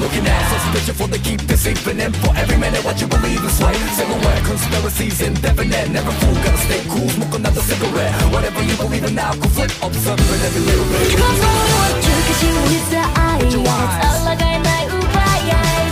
[0.00, 3.60] Looking at suspicion for they keep deceiving And for every minute what you believe is
[3.62, 5.90] right Silhouette, conspiracies indefinite.
[5.90, 8.14] Never fool, gotta stay cool, smoke another cigarette.
[8.32, 11.10] Whatever you believe in now, go flip up something every little bit.
[11.10, 13.24] Control what you see with the eye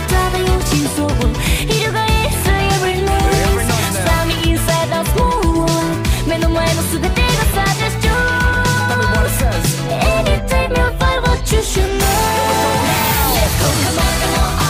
[0.07, 0.93] Tell me what you
[13.53, 14.62] もっともっと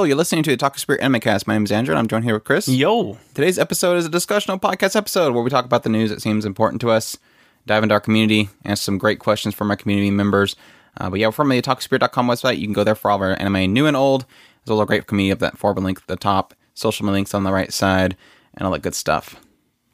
[0.00, 1.46] Hello, you're listening to the Otaku Spirit Anime Cast.
[1.46, 2.66] My name is Andrew, and I'm joined here with Chris.
[2.66, 3.18] Yo.
[3.34, 6.46] Today's episode is a discussional podcast episode where we talk about the news that seems
[6.46, 7.18] important to us,
[7.66, 10.56] dive into our community, answer some great questions from our community members.
[10.98, 12.56] Uh, but yeah, we're from the OtakuSpirit.com website.
[12.56, 14.22] You can go there for all of our anime, new and old.
[14.22, 17.44] There's a little great community up that forum link at the top, social links on
[17.44, 18.16] the right side,
[18.54, 19.36] and all that good stuff.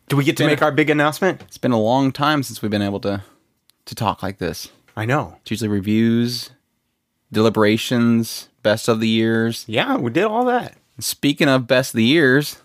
[0.09, 1.43] Do we get to make our big announcement?
[1.43, 3.25] It's been a long time since we've been able to
[3.87, 4.71] to talk like this.
[4.97, 5.39] I know.
[5.41, 6.51] It's usually reviews,
[7.33, 9.65] deliberations, best of the years.
[9.69, 10.75] Yeah, we did all that.
[10.99, 12.57] Speaking of best of the years,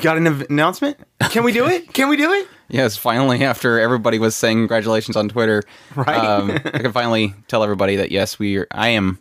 [0.00, 0.96] Got an av- announcement?
[1.30, 1.92] Can we do it?
[1.92, 2.46] Can we do it?
[2.68, 5.62] Yes, finally, after everybody was saying congratulations on Twitter,
[5.96, 6.16] Right.
[6.16, 8.66] um, I can finally tell everybody that yes, we are.
[8.70, 9.18] I am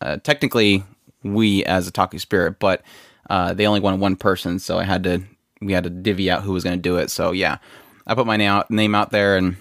[0.00, 0.82] uh, technically
[1.22, 2.82] we as a talking spirit, but
[3.30, 5.22] uh, they only wanted one person, so I had to
[5.62, 7.10] we had to divvy out who was going to do it.
[7.10, 7.58] So yeah,
[8.06, 9.56] I put my name out, name out there, and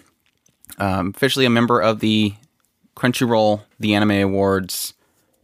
[0.79, 2.33] um, officially a member of the
[2.97, 4.93] Crunchyroll The Anime Awards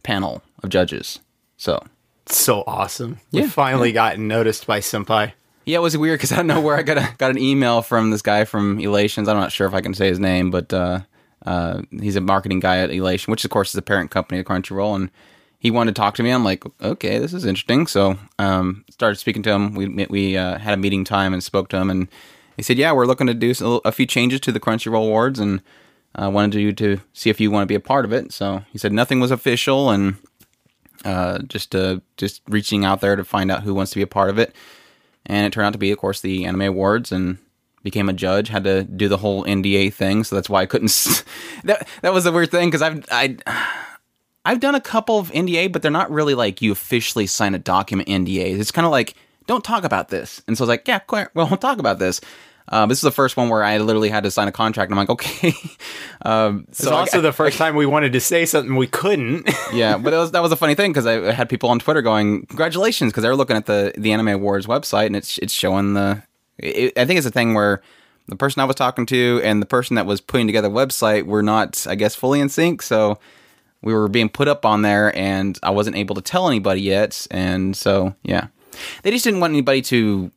[0.02, 1.20] panel of judges.
[1.56, 1.82] So
[2.26, 3.18] So awesome.
[3.30, 5.32] Yeah, we finally gotten noticed by Senpai.
[5.64, 7.82] Yeah, it was weird because I don't know where I got a, got an email
[7.82, 9.28] from this guy from Ellation's.
[9.28, 11.00] I'm not sure if I can say his name, but uh,
[11.46, 14.46] uh, he's a marketing guy at Ellation, which of course is a parent company of
[14.46, 15.10] Crunchyroll, and
[15.58, 16.30] he wanted to talk to me.
[16.30, 17.86] I'm like, okay, this is interesting.
[17.86, 19.74] So um, started speaking to him.
[19.74, 22.08] We we uh, had a meeting time and spoke to him, and
[22.56, 25.62] he said, yeah, we're looking to do a few changes to the Crunchyroll awards, and
[26.14, 28.32] uh, wanted you to see if you want to be a part of it.
[28.32, 30.16] So he said nothing was official, and
[31.04, 34.06] uh, just uh, just reaching out there to find out who wants to be a
[34.06, 34.54] part of it
[35.26, 37.38] and it turned out to be, of course, the Anime Awards, and
[37.82, 38.48] became a judge.
[38.48, 40.88] Had to do the whole NDA thing, so that's why I couldn't.
[40.90, 41.24] s-
[41.64, 43.36] that that was a weird thing because I've I.
[44.44, 47.60] I've done a couple of NDA, but they're not really like you officially sign a
[47.60, 48.58] document NDA.
[48.58, 49.14] It's kind of like
[49.46, 52.20] don't talk about this, and so I was like, yeah, well, we'll talk about this.
[52.68, 54.96] Um, this is the first one where I literally had to sign a contract, I'm
[54.96, 55.52] like, okay.
[56.22, 59.48] um, It's so I- also the first time we wanted to say something we couldn't.
[59.72, 62.02] yeah, but that was that was a funny thing because I had people on Twitter
[62.02, 65.52] going congratulations because they were looking at the the Anime Awards website and it's it's
[65.52, 66.22] showing the.
[66.58, 67.82] It, I think it's a thing where
[68.28, 71.24] the person I was talking to and the person that was putting together the website
[71.24, 72.82] were not, I guess, fully in sync.
[72.82, 73.18] So
[73.82, 77.26] we were being put up on there, and I wasn't able to tell anybody yet.
[77.32, 78.46] And so yeah,
[79.02, 80.30] they just didn't want anybody to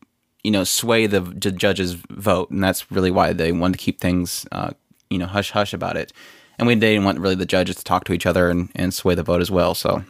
[0.46, 4.00] you know sway the j- judge's vote, and that's really why they wanted to keep
[4.00, 4.72] things uh,
[5.10, 6.14] you know hush hush about it.
[6.60, 9.14] And we didn't want really the judges to talk to each other and, and sway
[9.16, 9.76] the vote as well.
[9.76, 10.04] So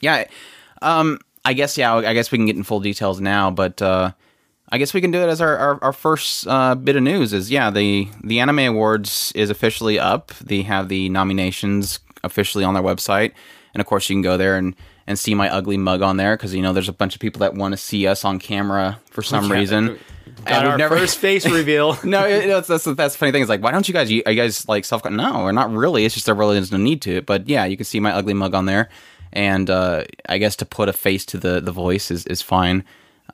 [0.00, 0.24] yeah,
[0.82, 4.10] um, I guess yeah, I guess we can get in full details now, but uh,
[4.68, 7.32] I guess we can do it as our, our, our first uh, bit of news.
[7.32, 10.32] Is yeah, the the Anime Awards is officially up.
[10.40, 13.32] They have the nominations officially on their website,
[13.72, 14.74] and of course you can go there and
[15.06, 17.40] and see my ugly mug on there because you know there's a bunch of people
[17.40, 19.98] that want to see us on camera for some reason.
[20.44, 21.98] Got we've our never- first face reveal.
[22.04, 23.42] no, it, it's, that's that's the funny thing.
[23.42, 24.10] Is like, why don't you guys?
[24.10, 25.04] Are you guys like self?
[25.04, 26.04] No, or not really.
[26.04, 27.26] It's just there really is no need to it.
[27.26, 28.88] But yeah, you can see my ugly mug on there,
[29.32, 32.84] and uh, I guess to put a face to the the voice is is fine.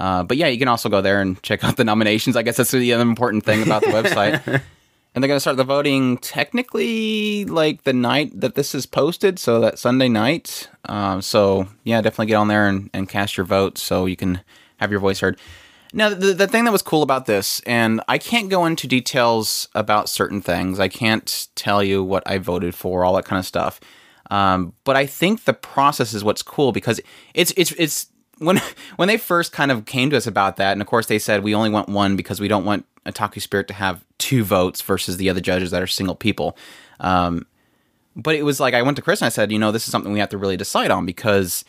[0.01, 2.37] Uh, but yeah, you can also go there and check out the nominations.
[2.37, 4.63] I guess that's the other important thing about the website.
[5.15, 9.39] And they're going to start the voting technically like the night that this is posted,
[9.39, 10.71] so that Sunday night.
[10.87, 14.41] Um, so yeah, definitely get on there and, and cast your vote so you can
[14.79, 15.39] have your voice heard.
[15.93, 19.69] Now, the, the thing that was cool about this, and I can't go into details
[19.75, 20.81] about certain things.
[20.81, 23.79] I can't tell you what I voted for, all that kind of stuff.
[24.31, 27.01] Um, but I think the process is what's cool because
[27.35, 28.07] it's it's it's
[28.43, 28.61] when
[28.97, 31.43] when they first kind of came to us about that, and of course they said
[31.43, 34.81] we only want one because we don't want a Otaku Spirit to have two votes
[34.83, 36.57] versus the other judges that are single people.
[37.01, 37.47] Um,
[38.15, 39.91] but it was like I went to Chris and I said, you know, this is
[39.91, 41.65] something we have to really decide on because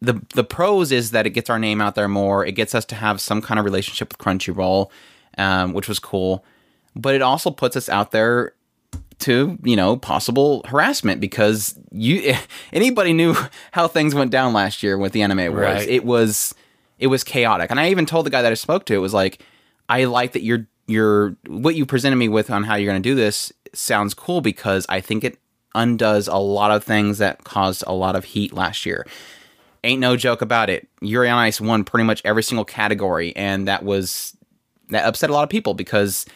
[0.00, 2.44] the the pros is that it gets our name out there more.
[2.44, 4.90] It gets us to have some kind of relationship with Crunchyroll,
[5.36, 6.44] um, which was cool.
[6.94, 8.54] But it also puts us out there
[9.20, 12.34] to you know possible harassment because you
[12.72, 13.34] anybody knew
[13.72, 15.62] how things went down last year with the anime awards.
[15.62, 15.88] Right.
[15.88, 16.54] It was
[16.98, 19.14] it was chaotic, and I even told the guy that I spoke to it was
[19.14, 19.42] like,
[19.88, 23.08] I like that you're you're what you presented me with on how you're going to
[23.08, 25.38] do this sounds cool because I think it
[25.74, 29.06] undoes a lot of things that caused a lot of heat last year.
[29.84, 30.88] Ain't no joke about it.
[31.00, 34.36] Yuri on Ice won pretty much every single category, and that was
[34.88, 36.26] that upset a lot of people because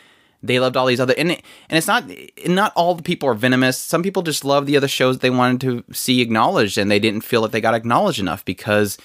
[0.43, 2.05] they loved all these other and it, and it's not
[2.47, 3.79] not all the people are venomous.
[3.79, 7.23] Some people just love the other shows they wanted to see acknowledged, and they didn't
[7.23, 8.99] feel that they got acknowledged enough because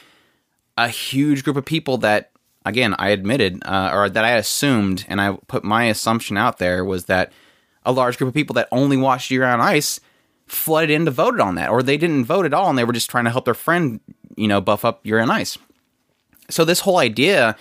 [0.78, 2.32] a huge group of people that
[2.66, 6.84] again I admitted uh, or that I assumed and I put my assumption out there
[6.84, 7.32] was that
[7.86, 10.00] a large group of people that only watched Yuri on Ice
[10.46, 12.94] flooded in to voted on that, or they didn't vote at all and they were
[12.94, 14.00] just trying to help their friend,
[14.36, 15.58] you know, buff up Yuri on Ice.
[16.50, 17.56] So this whole idea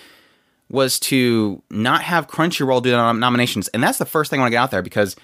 [0.69, 4.43] was to not have Crunchyroll do the nom- nominations, and that's the first thing I
[4.43, 5.15] want to get out there because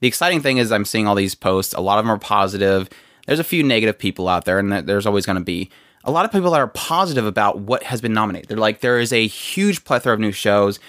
[0.00, 1.72] the exciting thing is I'm seeing all these posts.
[1.74, 2.88] A lot of them are positive.
[3.26, 5.70] There's a few negative people out there, and there's always going to be
[6.04, 8.48] a lot of people that are positive about what has been nominated.
[8.48, 10.80] They're like, there is a huge plethora of new shows.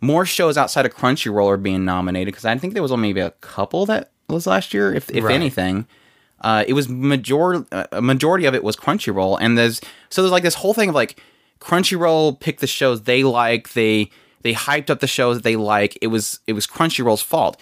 [0.00, 3.20] More shows outside of Crunchyroll are being nominated because I think there was only maybe
[3.20, 5.34] a couple that was last year, if if Right.
[5.34, 5.86] anything.
[6.40, 9.80] Uh, it was major uh, a majority of it was Crunchyroll, and there's
[10.10, 11.22] so there's like this whole thing of like
[11.62, 14.10] Crunchyroll picked the shows they like, they
[14.42, 15.96] they hyped up the shows that they like.
[16.02, 17.60] It was it was Crunchyroll's fault.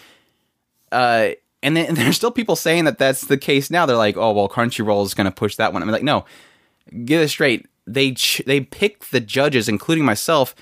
[0.91, 1.31] Uh,
[1.62, 3.87] and then and there's still people saying that that's the case now.
[3.87, 5.82] They're like, oh well, Crunchyroll is going to push that one.
[5.82, 6.25] I'm like, no,
[7.05, 7.67] get it straight.
[7.87, 10.55] They ch- they picked the judges, including myself,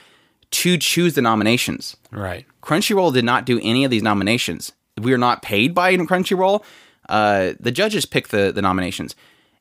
[0.51, 1.97] to choose the nominations.
[2.11, 2.47] Right.
[2.63, 4.73] Crunchyroll did not do any of these nominations.
[5.01, 6.65] We are not paid by Crunchyroll.
[7.09, 9.15] Uh, the judges pick the the nominations,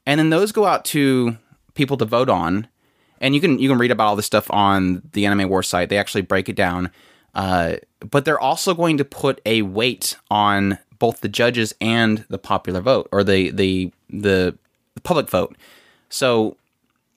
[0.06, 1.38] and then those go out to
[1.76, 2.68] people to vote on.
[3.22, 5.90] And you can you can read about all this stuff on the Anime War site.
[5.90, 6.92] They actually break it down.
[7.36, 12.38] Uh, but they're also going to put a weight on both the judges and the
[12.38, 14.58] popular vote or the the the
[15.04, 15.56] public vote.
[16.10, 16.58] So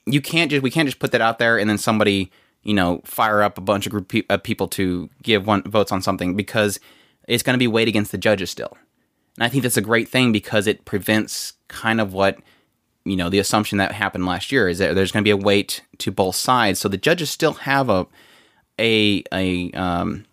[0.05, 2.31] you can't just we can't just put that out there and then somebody
[2.63, 5.91] you know fire up a bunch of group pe- of people to give one votes
[5.91, 6.79] on something because
[7.27, 8.77] it's going to be weighed against the judges still.
[9.37, 12.37] And I think that's a great thing because it prevents kind of what
[13.05, 15.37] you know the assumption that happened last year is that there's going to be a
[15.37, 18.05] weight to both sides, so the judges still have a
[18.79, 20.25] a a um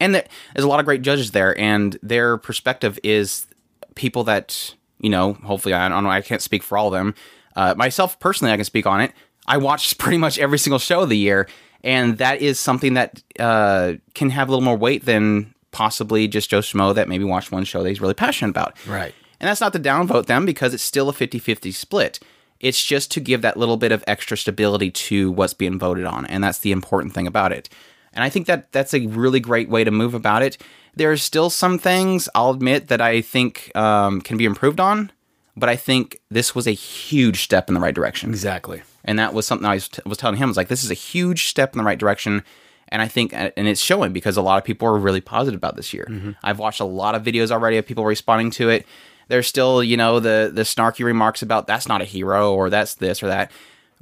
[0.00, 0.24] and there,
[0.54, 3.46] there's a lot of great judges there, and their perspective is
[3.94, 5.34] people that you know.
[5.34, 6.10] Hopefully, I don't know.
[6.10, 7.14] I can't speak for all of them.
[7.56, 9.12] Uh, myself personally, I can speak on it.
[9.46, 11.48] I watched pretty much every single show of the year,
[11.82, 16.50] and that is something that uh, can have a little more weight than possibly just
[16.50, 18.76] Joe Schmo that maybe watched one show that he's really passionate about.
[18.86, 19.14] Right.
[19.40, 22.18] And that's not to downvote them because it's still a 50 50 split.
[22.60, 26.26] It's just to give that little bit of extra stability to what's being voted on.
[26.26, 27.68] And that's the important thing about it.
[28.12, 30.58] And I think that that's a really great way to move about it.
[30.96, 35.12] There's still some things, I'll admit, that I think um, can be improved on.
[35.56, 38.82] But I think this was a huge step in the right direction Exactly.
[39.04, 40.44] and that was something I was, was telling him.
[40.44, 42.44] I was like, this is a huge step in the right direction,
[42.88, 45.74] and I think, and it's showing because a lot of people are really positive about
[45.76, 46.34] this year.
[46.44, 48.86] I've watched a lot of videos already of people responding to it.
[49.28, 52.94] There's still, you know, the the snarky remarks about that's not a hero or that's
[52.94, 53.50] this or that,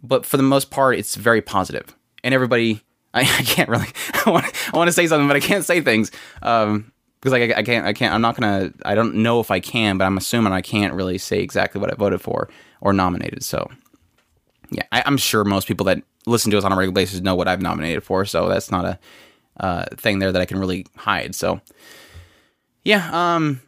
[0.03, 1.95] but for the most part, it's very positive.
[2.25, 2.83] and everybody.
[3.17, 3.87] I, I can't really.
[4.27, 6.11] I want, I to say something, but I can't say things.
[6.43, 9.51] Um, because like I, I can't I can't I'm not gonna I don't know if
[9.51, 12.49] I can but I'm assuming I can't really say exactly what I voted for
[12.83, 13.69] or nominated so
[14.71, 17.35] yeah, I, I'm sure most people that listen to us on a regular basis know
[17.35, 18.99] what I've nominated for, so that's not a
[19.59, 21.35] uh, thing there that I can really hide.
[21.35, 21.61] So,
[22.85, 23.09] yeah.
[23.13, 23.61] Um,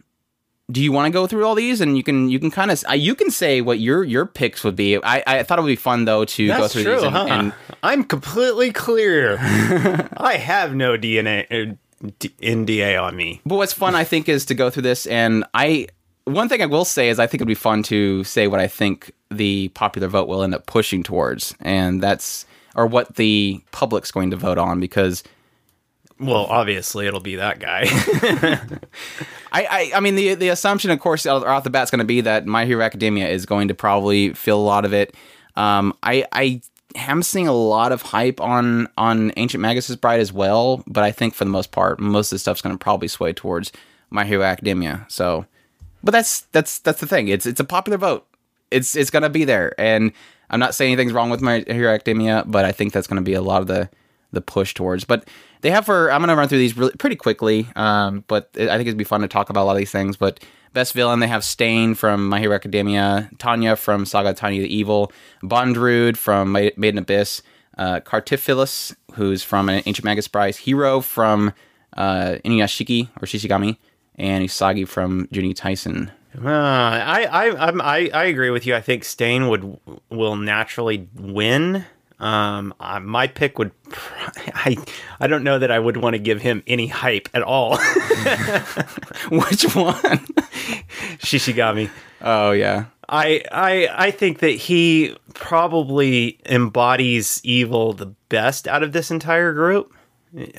[0.70, 2.84] do you want to go through all these, and you can you can kind of
[2.94, 4.96] you can say what your your picks would be.
[5.02, 7.26] I, I thought it would be fun though to go through true, these and, huh?
[7.28, 9.38] and I'm completely clear.
[9.40, 11.76] I have no DNA
[12.18, 13.40] D- NDA er, on me.
[13.44, 15.06] But what's fun, I think, is to go through this.
[15.06, 15.88] And I,
[16.24, 18.68] one thing I will say is, I think it'd be fun to say what I
[18.68, 24.12] think the popular vote will end up pushing towards, and that's or what the public's
[24.12, 25.24] going to vote on because
[26.20, 27.86] Well, obviously it'll be that guy.
[29.52, 32.04] I, I, I mean, the the assumption, of course, off the bat is going to
[32.04, 35.14] be that My Hero Academia is going to probably fill a lot of it.
[35.56, 36.60] Um, I, I
[36.94, 41.12] am seeing a lot of hype on on Ancient Magus' Bride as well, but I
[41.12, 43.72] think for the most part, most of the stuff's going to probably sway towards
[44.10, 45.06] My Hero Academia.
[45.08, 45.46] So,
[46.02, 47.28] but that's that's that's the thing.
[47.28, 48.26] It's it's a popular vote.
[48.70, 50.12] It's it's going to be there, and
[50.50, 53.22] I'm not saying anything's wrong with My Hero Academia, but I think that's going to
[53.22, 53.88] be a lot of the
[54.32, 55.04] the push towards.
[55.04, 55.28] But
[55.60, 57.68] they have for I'm going to run through these really pretty quickly.
[57.76, 60.16] Um, but I think it'd be fun to talk about a lot of these things.
[60.16, 60.40] But
[60.72, 65.10] Best villain, they have Stain from My Hiro Academia, Tanya from Saga Tanya the Evil,
[65.42, 67.42] Bondrewd from Ma- Made in Abyss,
[67.78, 71.52] uh, Cartaphilus, who's from an Ancient Magus Bride, Hero from
[71.96, 73.78] uh, Inuyashiki or Shishigami,
[74.16, 76.10] and Usagi from Juni Taisen.
[76.36, 78.74] Uh, I, I, I, I agree with you.
[78.74, 79.80] I think Stain would
[80.10, 81.86] will naturally win.
[82.20, 83.70] Um, uh, my pick would.
[83.84, 84.76] pr- I,
[85.20, 87.76] I don't know that I would want to give him any hype at all.
[89.30, 90.26] Which one?
[91.20, 91.90] Shishigami.
[92.20, 98.92] oh yeah, I, I, I think that he probably embodies evil the best out of
[98.92, 99.94] this entire group.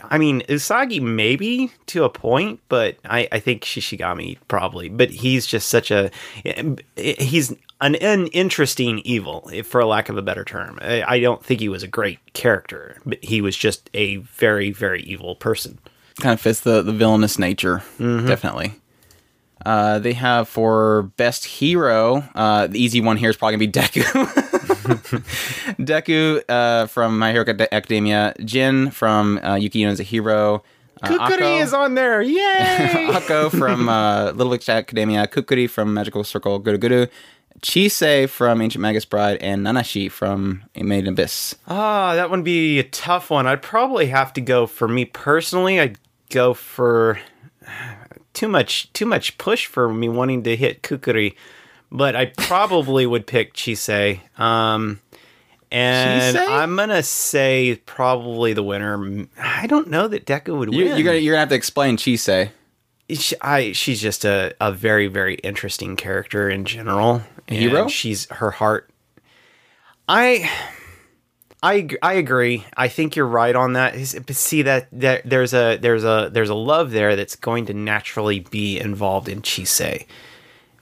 [0.03, 4.89] I mean, Usagi maybe to a point, but I, I think Shishigami probably.
[4.89, 6.09] But he's just such a
[6.95, 10.79] he's an, an interesting evil, for lack of a better term.
[10.81, 14.71] I, I don't think he was a great character, but he was just a very
[14.71, 15.77] very evil person.
[16.19, 18.73] kind of fits the the villainous nature, definitely.
[19.65, 22.23] Uh, they have for best hero.
[22.33, 24.68] Uh, the easy one here is probably gonna be Deku.
[25.79, 30.63] Deku uh, from My Hero Academia, Jin from uh, Yuki no Hero,
[31.01, 33.07] uh, Kukuri Akko- is on there, yay!
[33.11, 37.07] Akko from uh, Little Witch Academia, Kukuri from Magical Circle Guru Guru,
[37.61, 41.55] Chise from Ancient Magus Bride, and Nanachi from Made in Abyss.
[41.67, 43.47] Ah, that would be a tough one.
[43.47, 45.79] I'd probably have to go for me personally.
[45.79, 45.97] I'd
[46.29, 47.19] go for
[48.33, 51.35] too much too much push for me wanting to hit Kukuri,
[51.91, 54.19] but I probably would pick Chise.
[54.39, 54.99] Um,
[55.71, 56.47] and Chise?
[56.49, 59.27] I'm gonna say probably the winner.
[59.41, 60.97] I don't know that Deku would You, win.
[60.97, 62.49] you're gonna you're gonna have to explain Chise.
[63.11, 67.23] She, I, she's just a, a very very interesting character in general.
[67.47, 67.87] Hero?
[67.87, 68.89] She's her heart.
[70.07, 70.49] I.
[71.61, 72.63] I, I agree.
[72.77, 73.93] I think you're right on that.
[74.25, 77.73] But see that, that there's a there's a there's a love there that's going to
[77.73, 80.05] naturally be involved in Chise,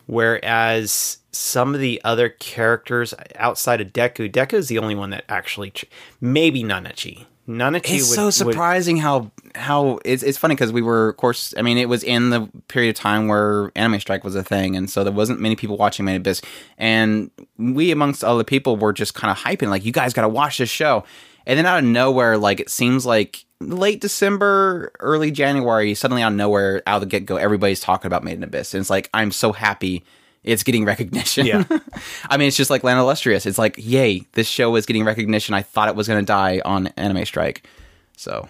[0.07, 5.23] whereas some of the other characters outside of Deku, Deku is the only one that
[5.29, 5.85] actually ch-
[6.19, 7.25] maybe Nanachi.
[7.47, 11.17] Nanachi It's would, so would- surprising how how it's it's funny because we were of
[11.17, 14.43] course I mean it was in the period of time where anime strike was a
[14.43, 16.41] thing and so there wasn't many people watching Made Abyss
[16.77, 20.29] and we amongst other people were just kind of hyping like you guys got to
[20.29, 21.05] watch this show
[21.47, 26.31] and then out of nowhere like it seems like late December early January suddenly out
[26.31, 28.89] of nowhere out of the get go everybody's talking about Made in Abyss and it's
[28.89, 30.03] like I'm so happy
[30.47, 31.45] it's getting recognition.
[31.45, 31.63] Yeah.
[32.29, 33.45] I mean, it's just like Land Illustrious.
[33.45, 35.53] It's like, yay, this show is getting recognition.
[35.53, 37.67] I thought it was going to die on Anime Strike.
[38.15, 38.47] So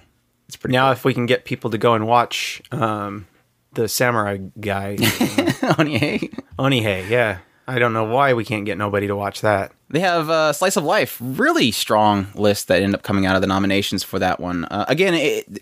[0.48, 3.28] it's pretty now if we can get people to go and watch um,
[3.74, 6.34] the samurai guy Onihei.
[6.58, 7.40] Onihei, yeah.
[7.68, 9.74] I don't know why we can't get nobody to watch that.
[9.90, 13.42] They have uh, Slice of Life, really strong list that end up coming out of
[13.42, 14.66] the nominations for that one.
[14.66, 15.62] Uh, again, it,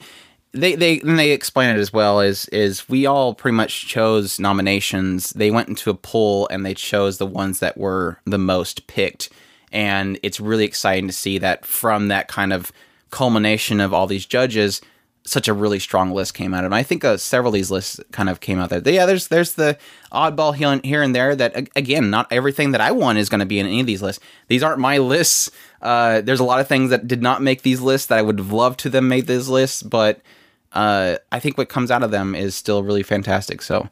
[0.52, 5.32] they they they explain it as well is is we all pretty much chose nominations.
[5.32, 9.30] They went into a poll and they chose the ones that were the most picked,
[9.72, 12.72] and it's really exciting to see that from that kind of
[13.10, 14.82] culmination of all these judges,
[15.26, 16.66] such a really strong list came out of.
[16.66, 18.82] And I think uh, several of these lists kind of came out there.
[18.86, 19.78] Yeah, there's there's the
[20.12, 23.40] oddball here and, here and there that again, not everything that I want is going
[23.40, 24.24] to be in any of these lists.
[24.48, 25.50] These aren't my lists.
[25.82, 28.38] Uh, there's a lot of things that did not make these lists that I would
[28.38, 30.22] have loved to them make these lists, but
[30.74, 33.62] uh, I think what comes out of them is still really fantastic.
[33.62, 33.90] So.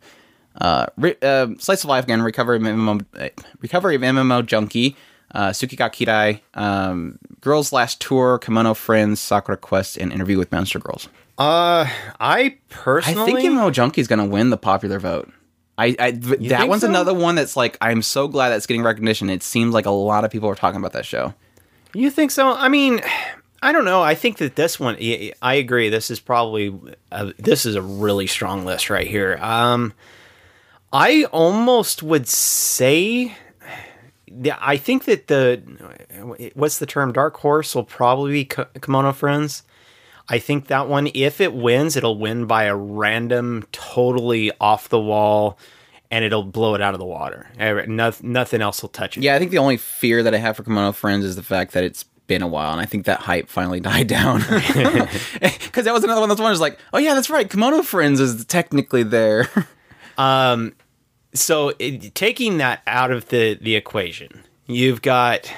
[0.61, 3.29] Uh, re- uh, Slice of Life again, Recovery of MMO, uh,
[3.61, 4.95] Recovery of MMO Junkie,
[5.33, 10.51] uh, Tsuki ga Kirei, um, Girls Last Tour, Kemono Friends, Sakura Quest, and Interview with
[10.51, 11.09] Monster Girls.
[11.37, 11.87] Uh,
[12.19, 15.31] I I personally think MMO Junkie is going to win the popular vote.
[15.77, 16.89] I, I th- that one's so?
[16.89, 19.29] another one that's like I'm so glad that's getting recognition.
[19.29, 21.33] It seems like a lot of people are talking about that show.
[21.93, 22.53] You think so?
[22.53, 23.01] I mean,
[23.61, 24.01] I don't know.
[24.01, 25.89] I think that this one, I I agree.
[25.89, 26.77] This is probably
[27.11, 29.39] a, this is a really strong list right here.
[29.41, 29.93] Um,
[30.91, 33.35] I almost would say,
[34.61, 37.13] I think that the what's the term?
[37.13, 39.63] Dark Horse will probably be Kemono Friends.
[40.29, 44.99] I think that one, if it wins, it'll win by a random, totally off the
[44.99, 45.57] wall,
[46.09, 47.47] and it'll blow it out of the water.
[47.87, 49.23] Nothing else will touch it.
[49.23, 51.73] Yeah, I think the only fear that I have for Kemono Friends is the fact
[51.73, 54.41] that it's been a while, and I think that hype finally died down.
[55.73, 56.29] Because that was another one.
[56.29, 57.49] That's one was like, oh yeah, that's right.
[57.49, 59.49] Kemono Friends is technically there.
[61.33, 65.51] so it, taking that out of the the equation, you've got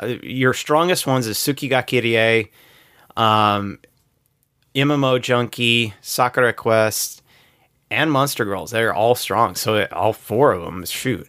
[0.00, 2.50] uh, your strongest ones is Tsuki ga Kirei,
[3.16, 3.78] um,
[4.76, 7.22] MMO Junkie, Sakura Quest,
[7.90, 8.70] and Monster Girls.
[8.70, 9.54] They're all strong.
[9.54, 11.28] So it, all four of them, shoot.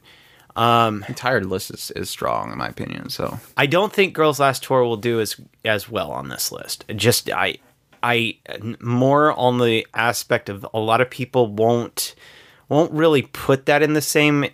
[0.55, 3.09] The entire list is, is strong in my opinion.
[3.09, 6.83] So I don't think Girls Last Tour will do as as well on this list.
[6.95, 7.57] Just I
[8.01, 8.37] I
[8.79, 12.15] more on the aspect of a lot of people won't
[12.69, 14.49] won't really put that in the same eh,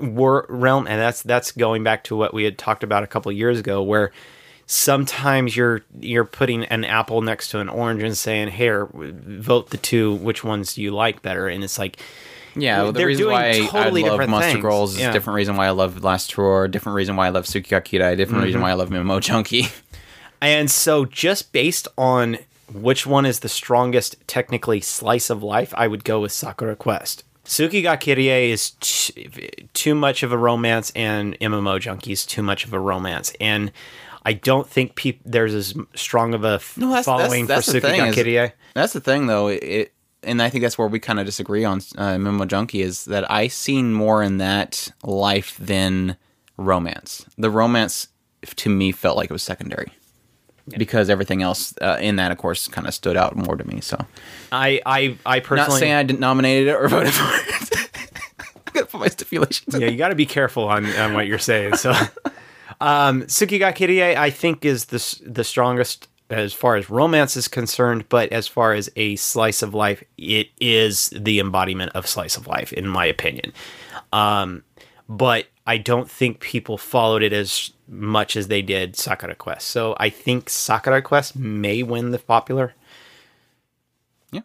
[0.00, 3.30] wor- realm, and that's that's going back to what we had talked about a couple
[3.30, 4.12] of years ago, where
[4.66, 9.76] sometimes you're you're putting an apple next to an orange and saying, "Here, vote the
[9.76, 10.14] two.
[10.14, 11.98] Which ones do you like better?" And it's like,
[12.54, 14.62] Yeah, well, the reason why totally I love Monster things.
[14.62, 15.10] Girls is Yeah.
[15.10, 18.44] a different reason why I love Last Tour, different reason why I love Tsukiyakira, different
[18.44, 18.62] reason Mm-hmm.
[18.62, 19.68] why I love Mimo Junkie.
[20.40, 22.36] And so, just based on
[22.72, 27.22] which one is the strongest technically slice of life, I would go with Sakura Quest.
[27.44, 32.42] Tsuki ga Kirei is t- too much of a romance, and MMO Junkie is too
[32.42, 33.32] much of a romance.
[33.40, 33.70] And
[34.24, 37.66] I don't think peop- there's as strong of a f- No, that's- that's- following that's
[37.66, 38.52] for the Suki Kirie.
[38.74, 39.48] That's the thing, though.
[39.48, 43.06] It, and I think that's where we kind of disagree on uh, Mimo Junkie is
[43.06, 46.16] that I seen more in that life than
[46.56, 47.26] romance.
[47.36, 48.06] The romance
[48.56, 49.88] to me felt like it was secondary
[50.78, 53.80] because everything else uh, in that, of course, kind of stood out more to me.
[53.80, 53.98] So,
[54.52, 57.88] I, I, I personally not saying I didn't nominate it or voted for it.
[58.68, 59.74] I gotta put my stipulations.
[59.76, 61.76] yeah, you got to be careful on, on what you're saying.
[61.76, 61.92] So,
[62.82, 67.46] um, Tsuki ga Kirei, I think, is the the strongest as far as romance is
[67.46, 72.36] concerned, but as far as a slice of life, it is the embodiment of slice
[72.36, 73.52] of life, in my opinion.
[74.12, 74.64] Um,
[75.08, 79.68] but I don't think people followed it as much as they did Sakura Quest.
[79.68, 82.74] So I think Sakura Quest may win the popular.
[84.32, 84.40] Yeah,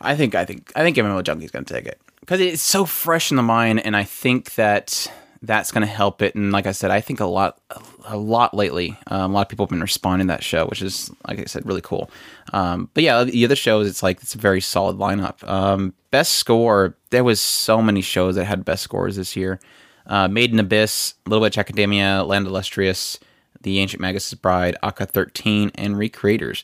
[0.00, 2.86] I think I think I think MMO Junkie's going to take it because it's so
[2.86, 5.06] fresh in the mind, and I think that
[5.46, 6.34] that's going to help it.
[6.34, 7.60] And like I said, I think a lot
[8.06, 10.82] a lot lately, um, a lot of people have been responding to that show, which
[10.82, 12.10] is like I said, really cool.
[12.52, 15.46] Um, but yeah, the other shows, it's like it's a very solid lineup.
[15.48, 19.60] Um, best score, there was so many shows that had best scores this year.
[20.06, 23.18] Uh, Made in Abyss, Little Witch Academia, Land Illustrious,
[23.62, 26.62] The Ancient Magus' Bride, ACCA 13, and Recreators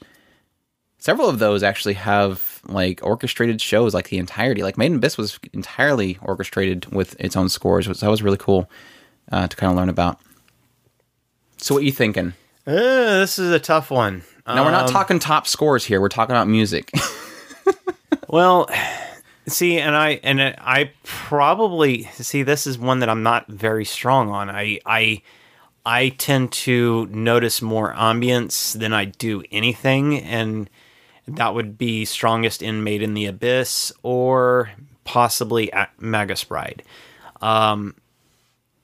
[1.00, 5.18] several of those actually have like orchestrated shows like the entirety like Made in Abyss
[5.18, 8.70] was entirely orchestrated with its own scores which that was really cool
[9.32, 10.18] uh, to kind of learn about
[11.56, 12.34] so what you thinking
[12.66, 14.22] Uh, this is a tough one.
[14.46, 16.92] now we're not Um, talking top scores here we're talking about music
[18.28, 18.70] Well,
[19.48, 24.28] see, and I and I probably see this is one that I'm not very strong
[24.30, 24.48] on.
[24.48, 25.22] I I
[25.84, 30.70] I tend to notice more ambience than I do anything, and
[31.36, 34.70] that would be strongest in Made in the Abyss or
[35.04, 36.46] possibly at Magus.
[37.40, 37.94] Um,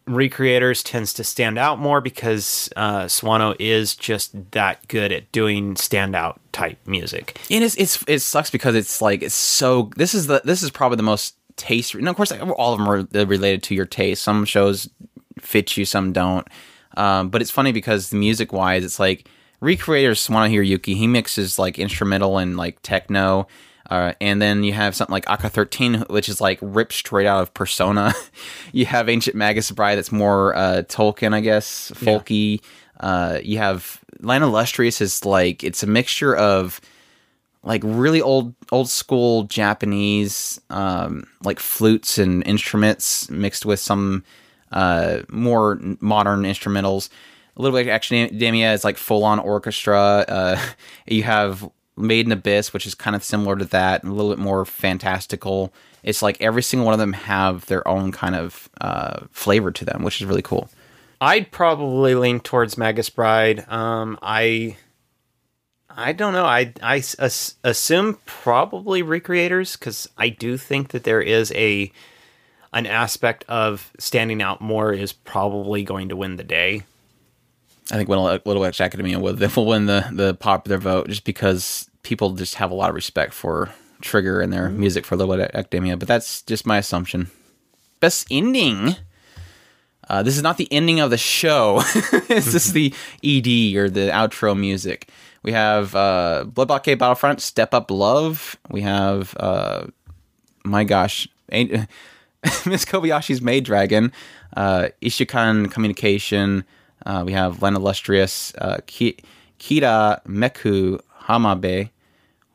[0.09, 5.75] Recreators tends to stand out more because uh, Sawano is just that good at doing
[5.75, 7.41] standout type music.
[7.51, 10.71] and it's, it's it sucks because it's like it's so this is the this is
[10.71, 14.23] probably the most taste and of course all of them are related to your taste
[14.23, 14.89] some shows
[15.41, 16.47] fit you some don't
[16.97, 19.29] um, but it's funny because music wise it's like
[19.63, 23.47] recreators want to hear yuki he mixes like instrumental and like techno
[23.91, 27.43] uh, and then you have something like ACCA 13, which is like ripped straight out
[27.43, 28.13] of Persona.
[28.73, 32.63] you have Ancient Magus Bride, that's more uh, Tolkien, I guess, folky.
[32.99, 36.81] Uh, you have Land Illustrious is like it's a mixture of
[37.63, 44.25] like really old old school Japanese um, like flutes and instruments mixed with some
[44.73, 47.09] uh, more modern instrumentals.
[47.57, 50.25] A little bit of Academia is like full on orchestra.
[50.29, 50.61] Uh,
[51.07, 54.39] you have Made in Abyss, which is kind of similar to that, a little bit
[54.39, 55.73] more fantastical.
[56.03, 59.85] It's like every single one of them have their own kind of uh, flavor to
[59.85, 60.69] them, which is really cool.
[61.23, 63.67] I'd probably lean towards Magus Bride.
[63.69, 64.77] Um, I,
[65.89, 66.45] I don't know.
[66.45, 71.91] I I as- assume probably Recreators because I do think that there is a
[72.75, 76.85] an aspect of standing out more is probably going to win the day.
[77.91, 81.89] I think Little, Little Witch Academia will, will win the, the popular vote just because
[82.03, 85.51] people just have a lot of respect for Trigger and their music for Little Witch
[85.55, 85.97] Academia.
[85.97, 87.31] But that's just my assumption.
[88.01, 88.97] Best ending.
[90.09, 91.81] Uh, this is not the ending of the show.
[92.29, 92.93] this is the
[93.25, 95.09] ED or the outro music.
[95.43, 98.57] We have uh, Blood Blockade Battlefront, Step Up Love.
[98.69, 99.87] We have, uh,
[100.65, 101.87] my gosh, Miss
[102.85, 104.13] Kobayashi's Maid Dragon,
[104.57, 106.65] uh, Ishukan Communication.
[107.07, 109.17] Uh, we have Len Illustrious, uh, Ki-
[109.61, 111.89] Kira Meku Hamabe.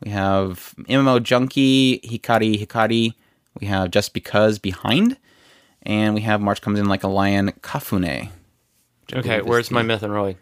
[0.04, 3.14] We have MMO Junkie, Hikari Hikari.
[3.60, 5.18] We have Just Because Behind.
[5.84, 8.30] And we have March Comes In Like a Lion, Kafune.
[9.14, 10.36] Okay, where's my Myth and Roid?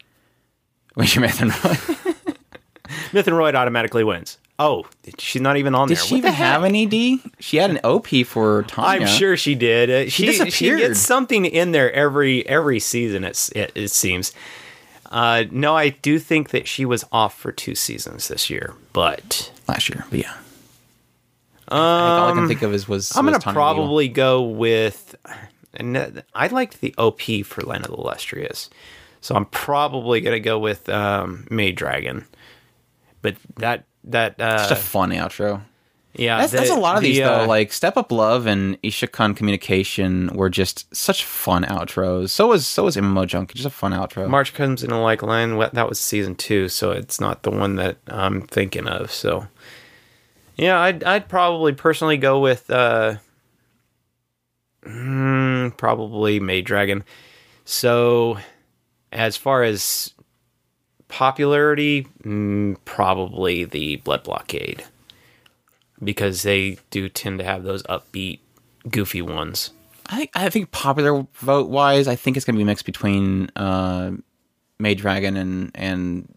[0.96, 1.48] Where's your Mathan
[3.14, 4.38] Myth and Roid automatically wins.
[4.62, 4.86] Oh,
[5.18, 6.04] she's not even on Did there.
[6.04, 6.70] she What the even have heck?
[6.70, 7.32] an ED?
[7.40, 9.02] She had an OP for Tanya.
[9.02, 9.90] I'm sure she did.
[9.90, 10.80] Uh, she, she disappeared.
[10.80, 13.24] gets something in there every every season.
[13.24, 14.34] It's it, it seems.
[15.12, 19.52] Uh, no, I do think that she was off for two seasons this year, but
[19.68, 20.34] Last year, but yeah.
[21.70, 23.16] all I can think of is was.
[23.16, 25.16] I'm was gonna probably go with,
[25.74, 28.70] and I liked the OP for Land of the Lustrous,
[29.22, 32.26] so I'm probably gonna go with um, Maid Dragon.
[33.22, 35.62] But that that uh, Such a fun outro.
[36.14, 37.42] yeah, That's, that's a lot of these the, though.
[37.44, 42.30] uh, Like Step Up Love and Ishukan Communication were just such fun outros.
[42.30, 44.28] So was so was MMO Junkie, just a fun outro.
[44.28, 45.58] March comes in a like line.
[45.74, 49.12] That was season two, so it's not the one that I'm thinking of.
[49.12, 49.48] So,
[50.58, 53.16] yeah, I'd I'd probably personally go with uh,
[54.86, 57.04] mm, probably Maid Dragon.
[57.66, 58.40] So,
[59.12, 60.14] as far as
[61.10, 64.86] popularity, mm, probably the Blood Blockade,
[66.02, 68.40] because they do tend to have those upbeat,
[68.90, 69.72] goofy ones.
[70.08, 74.12] I think I think popular vote wise, I think it's gonna be mixed between uh,
[74.80, 76.34] Maid Dragon and and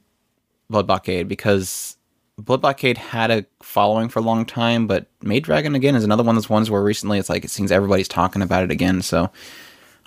[0.69, 1.97] Blood Blockade because
[2.39, 6.23] Blood Blockade had a following for a long time, but Maid Dragon again is another
[6.23, 9.01] one of those ones where recently it's like it seems everybody's talking about it again.
[9.03, 9.31] So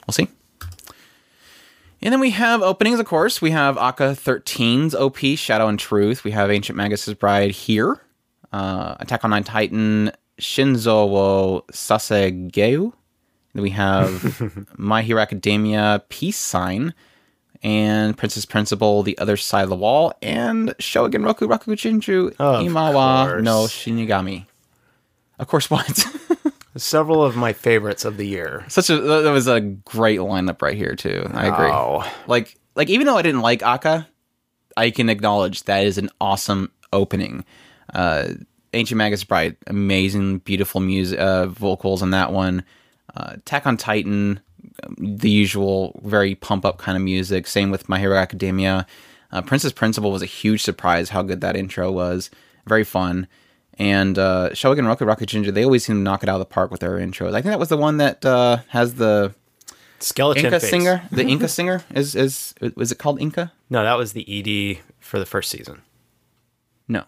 [0.06, 0.28] we'll see.
[2.06, 3.42] And then we have openings, of course.
[3.42, 6.24] We have ACCA 13's OP, Shadow and Truth.
[6.24, 8.00] We have Ancient Magus' Bride here.
[8.54, 12.94] Uh, Attack on Nine Titan, Shinzou wo Sasageyo.
[13.56, 16.94] Then we have My Hero Academia, Peace Sign,
[17.64, 23.30] and Princess Principal, The Other Side of the Wall, and Shogun Roku Raku Jinju Imawa
[23.30, 23.44] course.
[23.44, 24.46] no Shinigami.
[25.40, 26.06] Of course, what?
[26.78, 28.66] Several of my favorites of the year.
[28.68, 31.30] Such a that was a great lineup right here too.
[31.34, 31.70] I agree.
[31.70, 32.10] Oh.
[32.28, 34.08] Like like even though I didn't like ACCA,
[34.76, 37.46] I can acknowledge that is an awesome opening.
[37.94, 38.30] Uh,
[38.74, 42.66] Ancient Magus Bride, amazing, beautiful music, uh, vocals on that one.
[43.16, 44.42] Uh, Attack on Titan,
[44.98, 47.48] the usual, very pump up kind of music.
[47.48, 48.86] Same with My Hero Academia.
[49.32, 52.30] Uh, Princess Principal was a huge surprise how good that intro was.
[52.68, 53.28] Very fun.
[53.78, 56.46] And uh, Shogun Roku Roku Ginger, they always seem to knock it out of the
[56.46, 57.30] park with their intros.
[57.30, 59.36] I think that was the one that uh, has the
[60.00, 60.70] Skeleton Inca face.
[60.70, 61.04] singer.
[61.12, 63.52] The Inca singer is is was it called Inca?
[63.70, 65.82] No, that was the ED for the first season.
[66.88, 67.00] No,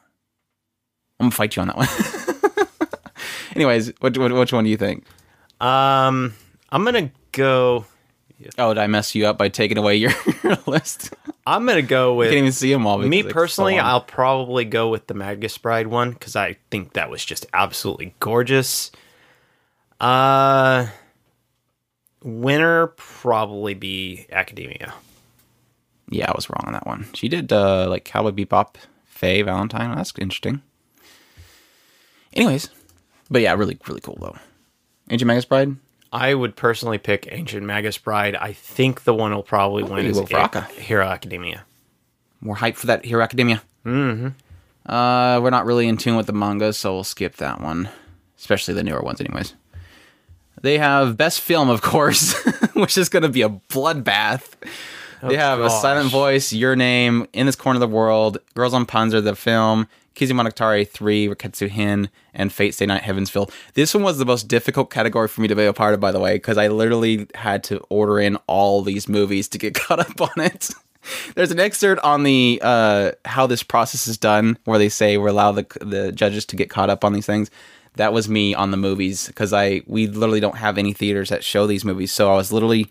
[1.20, 1.88] I'm gonna fight you on that one.
[3.56, 5.06] Anyways, which, which which one do you think?
[5.62, 6.34] Um,
[6.70, 7.86] I'm gonna go.
[8.58, 10.12] Oh, did I mess you up by taking away your,
[10.68, 11.14] list?
[11.46, 12.98] I'm gonna go with can't even see them all.
[13.00, 13.80] me it's so personally.
[13.80, 18.14] I'll probably go with the Magus Bride one because I think that was just absolutely
[18.20, 18.92] gorgeous.
[20.00, 20.88] Uh,
[22.24, 24.94] winner probably be Academia.
[26.10, 27.08] yeah, I was wrong on that one.
[27.14, 29.96] She did uh, like Cowboy Bebop, Faye Valentine.
[29.96, 30.62] That's interesting.
[32.34, 32.70] Anyways,
[33.32, 34.36] but yeah, really really cool though.
[35.10, 35.76] Ancient Magus Bride.
[36.12, 38.36] I would personally pick Ancient Magus Bride.
[38.36, 40.18] I think the one will probably win is
[40.78, 41.66] Hero Academia.
[42.42, 43.62] More hype for that Hero Academia.
[43.86, 44.30] Mm-hmm.
[44.92, 47.90] Uh, we're not really in tune with the manga, so we'll skip that one,
[48.38, 49.54] especially the newer ones, anyways.
[50.62, 52.34] They have best film, of course,
[52.74, 54.54] which is going to be a bloodbath.
[55.22, 58.88] they have a silent voice, your name, in this corner of the world, Girls und
[58.88, 59.88] Panzer, the film,
[60.18, 63.50] Kizumonogatari 3, Reiketsu-hen, and Fate Stay Night Heaven's Feel.
[63.76, 66.12] This one was the most difficult category for me to be a part of, by
[66.12, 70.00] the way, because I literally had to order in all these movies to get caught
[70.00, 70.72] up on it.
[71.36, 75.30] There's an excerpt on the uh, how this process is done, where they say we
[75.30, 77.50] allow the the judges to get caught up on these things.
[77.96, 81.44] That was me on the movies because I we literally don't have any theaters that
[81.46, 82.90] show these movies, so I was literally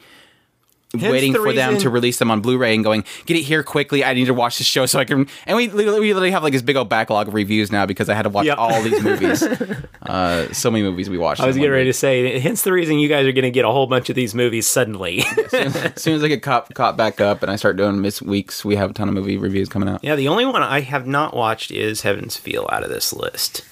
[0.99, 3.63] waiting the for them reason- to release them on Blu-ray and going, get it here
[3.63, 4.05] quickly.
[4.05, 5.27] I need to watch this show so I can.
[5.47, 8.09] And we literally, we literally have like this big old backlog of reviews now because
[8.09, 8.59] I had to watch Yep.
[8.59, 9.43] all these movies.
[10.03, 11.41] uh, so many movies we watched.
[11.41, 13.65] I was getting ready to say, hence the reason you guys are going to get
[13.65, 15.23] a whole bunch of these movies suddenly.
[15.53, 18.65] as soon as I get caught, caught back up and I start doing miss weeks,
[18.65, 20.03] we have a ton of movie reviews coming out.
[20.05, 23.65] yeah, the only one I have not watched is Heaven's Feel out of this list.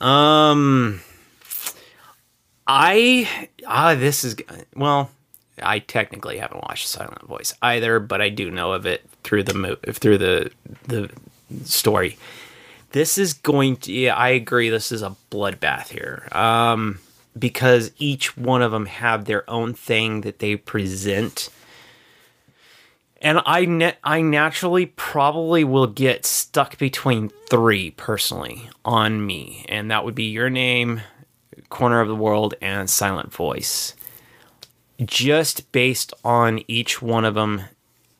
[0.00, 1.00] Um,
[2.66, 4.36] I ah, this is
[4.74, 5.10] well,
[5.62, 9.54] I technically haven't watched Silent Voice either, but I do know of it through the
[9.54, 10.50] mo- through the
[10.86, 11.10] the
[11.64, 12.16] story.
[12.92, 14.70] This is going to yeah, I agree.
[14.70, 16.28] This is a bloodbath here.
[16.32, 17.00] Um,
[17.36, 21.50] because each one of them have their own thing that they present
[23.24, 29.90] and I na- I naturally probably will get stuck between three personally on me, and
[29.90, 31.00] that would be your name,
[31.70, 33.94] corner of the world, and silent voice.
[35.02, 37.62] Just based on each one of them,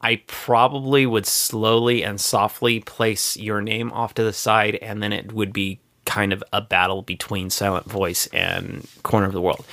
[0.00, 5.12] I probably would slowly and softly place your name off to the side, and then
[5.12, 9.64] it would be kind of a battle between silent voice and corner of the world.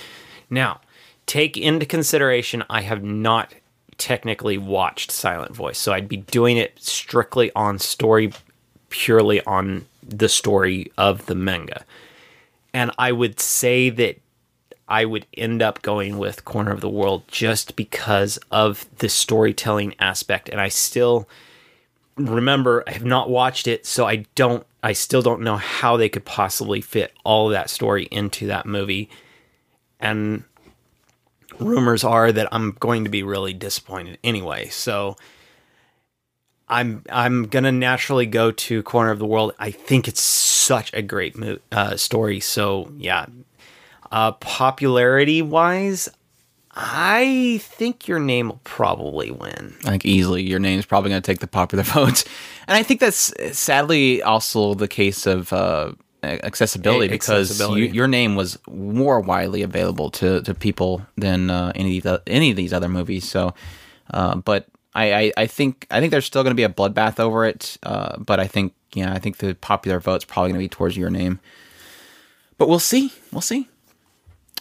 [0.50, 0.80] Now,
[1.26, 3.54] take into consideration I have not
[3.98, 8.32] technically watched Silent Voice, so I'd be doing it strictly on story,
[8.90, 11.84] purely on the story of the manga.
[12.74, 14.21] and I would say that
[14.92, 19.96] I would end up going with Corner of the World just because of the storytelling
[20.00, 20.50] aspect.
[20.50, 21.30] And I still
[22.18, 26.10] remember I have not watched it, so I don't I still don't know how they
[26.10, 29.10] could possibly fit all of that story into that movie.
[29.98, 30.44] And
[31.58, 34.68] rumors are that I'm going to be really disappointed anyway.
[34.68, 35.16] So
[36.68, 39.54] I'm I'm gonna naturally go to Corner of the World.
[39.58, 42.42] I think it's such a great mo- uh, story.
[42.42, 43.28] So yeah,
[44.12, 46.10] uh, popularity wise,
[46.74, 49.76] I think your name will probably win.
[49.86, 52.24] I think easily your name's probably going to take the popular vote.
[52.68, 55.94] And I think that's sadly also the case of uh,
[56.24, 57.88] accessibility A- because accessibility.
[57.88, 62.24] You, your name was more widely available to, to people than uh, any of the,
[62.28, 63.28] any of these other movies.
[63.28, 63.54] So,
[64.14, 67.20] uh, but I, I, I think I think there's still going to be a bloodbath
[67.20, 67.78] over it.
[67.84, 70.98] Uh, but I think yeah, I think the popular vote's probably going to be towards
[70.98, 71.40] your name.
[72.58, 73.14] But we'll see.
[73.32, 73.68] We'll see.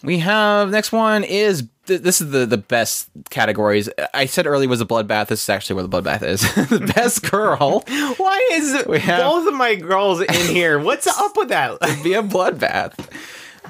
[0.02, 3.88] We have next one is th- this is the the best categories.
[4.14, 5.28] I said earlier was a bloodbath.
[5.28, 6.40] This is actually where the bloodbath is.
[6.68, 7.80] the best girl
[8.16, 10.78] Why is have- both of my girls in here?
[10.78, 11.80] What's up with that?
[12.02, 12.94] be a bloodbath.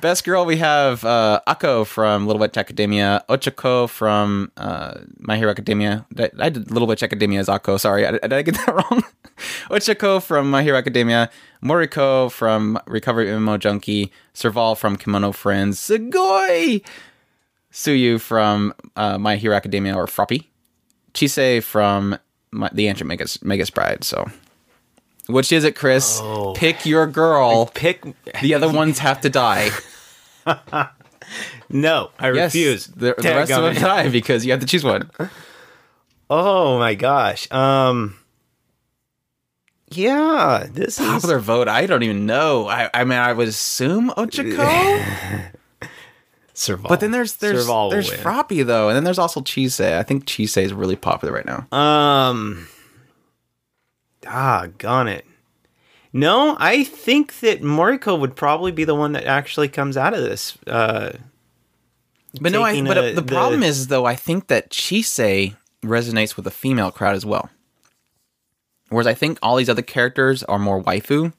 [0.00, 5.50] Best girl we have uh, Akko from Little Witch Academia, Ochako from uh, My Hero
[5.50, 6.06] Academia.
[6.38, 7.78] I did Little Witch Academia as Akko.
[7.78, 9.02] Sorry, did I get that wrong?
[9.68, 11.28] Ochako from My Hero Academia,
[11.62, 16.82] Moriko from Recovery MMO Junkie, Serval from Kemono Friends, Sugoi,
[17.70, 20.46] Tsuyu from uh, My Hero Academia or Froppy,
[21.12, 22.18] Chise from
[22.52, 24.02] my, The Ancient Magus, Magus Bride.
[24.04, 24.30] So,
[25.32, 26.20] which is it, Chris?
[26.22, 26.52] Oh.
[26.54, 27.66] Pick your girl.
[27.66, 28.04] Pick
[28.40, 29.70] The other ones have to die.
[31.68, 32.86] no, I Yes, refuse.
[32.86, 35.10] The, the rest of them die because you have to choose one.
[36.28, 37.50] Oh my gosh.
[37.50, 38.16] Um.
[39.92, 41.66] Yeah, this is Popular vote.
[41.66, 42.68] I don't even know.
[42.68, 45.50] I, I mean, I would assume Ochako,
[46.54, 46.88] Serval.
[46.88, 48.20] but then there's there's Serval there's win.
[48.20, 49.80] Froppy though, and then there's also Cheese.
[49.80, 51.66] I think Cheese is really popular right now.
[51.76, 52.68] Um.
[54.20, 55.24] Doggone it.
[56.12, 60.20] No, I think that Moriko would probably be the one that actually comes out of
[60.20, 60.58] this.
[60.66, 61.12] Uh,
[62.40, 65.54] But no, I, but a- the, the- problem is though, I think that Chise
[65.84, 67.48] resonates with the female crowd as well.
[68.88, 71.32] Whereas I think all these other characters are more waifu.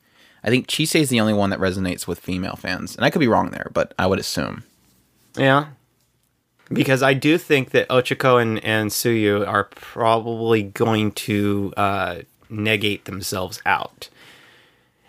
[0.44, 3.20] I think Chise is the only one that resonates with female fans, and I could
[3.20, 4.64] be wrong there, but I would assume.
[5.38, 5.68] yeah.
[6.74, 12.16] Because I do think that Ochako and, and Tsuyu are probably going to uh,
[12.52, 14.10] negate themselves out.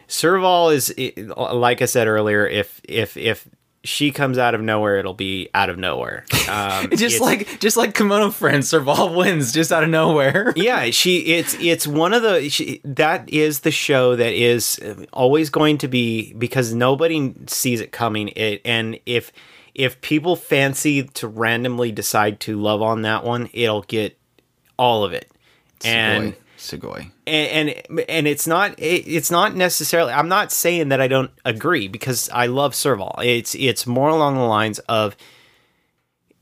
[0.07, 0.95] Serval is,
[1.37, 3.49] like I said earlier, if if if
[3.85, 6.25] she comes out of nowhere, it'll be out of nowhere.
[6.49, 10.53] Um, Just like just like Kemono Friends, Serval wins just out of nowhere.
[10.57, 14.79] yeah she it's it's one of the she, that is the show that is
[15.13, 19.33] always going to be because nobody sees it coming it and if
[19.73, 24.19] if people fancy to randomly decide to love on that one it'll get
[24.77, 25.31] all of it
[25.85, 27.11] and Sugoi.
[27.27, 31.31] and and, and it's not it, it's not necessarily I'm not saying that I don't
[31.45, 33.15] agree because I love Serval.
[33.23, 35.17] It's it's more along the lines of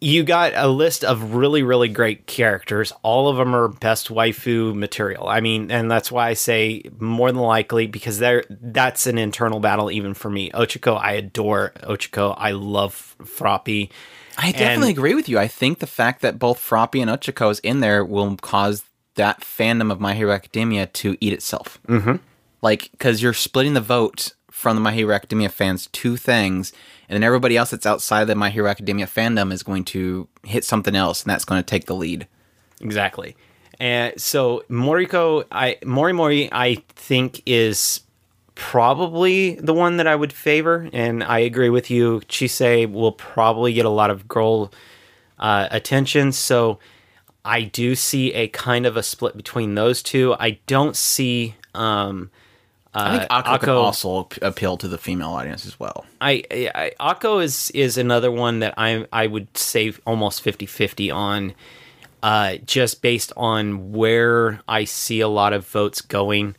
[0.02, 2.92] you got a list of really really great characters.
[3.02, 5.26] All of them are best waifu material.
[5.26, 9.58] I mean, and that's why I say more than likely because there that's an internal
[9.58, 10.50] battle even for me.
[10.50, 12.34] Ochako, I adore Ochako.
[12.36, 13.90] I love Froppy.
[14.36, 15.38] I definitely agree with you.
[15.38, 18.84] I think the fact that both Froppy and Ochako is in there will cause
[19.20, 21.78] that fandom of My Hero Academia to eat itself.
[21.86, 22.16] Mm-hmm.
[22.62, 26.72] Like, because you're splitting the vote from the My Hero Academia fans two things,
[27.08, 30.64] and then everybody else that's outside the My Hero Academia fandom is going to hit
[30.64, 32.26] something else, and that's going to take the lead.
[32.80, 33.36] Exactly.
[33.78, 38.00] And so Moriko, I Mori Mori, I think is
[38.54, 42.20] probably the one that I would favor, and I agree with you.
[42.28, 44.70] Chise will probably get a lot of girl
[45.38, 46.78] uh, attention, so
[47.44, 50.34] I do see a kind of a split between those two.
[50.38, 51.54] I don't see.
[51.74, 52.30] Um,
[52.92, 56.04] I think uh, Akko, Akko- also appeal to the female audience as well.
[56.20, 61.54] I, I Akko is is another one that I I would say almost 50-50 on
[62.22, 66.56] uh just based on where I see a lot of votes going.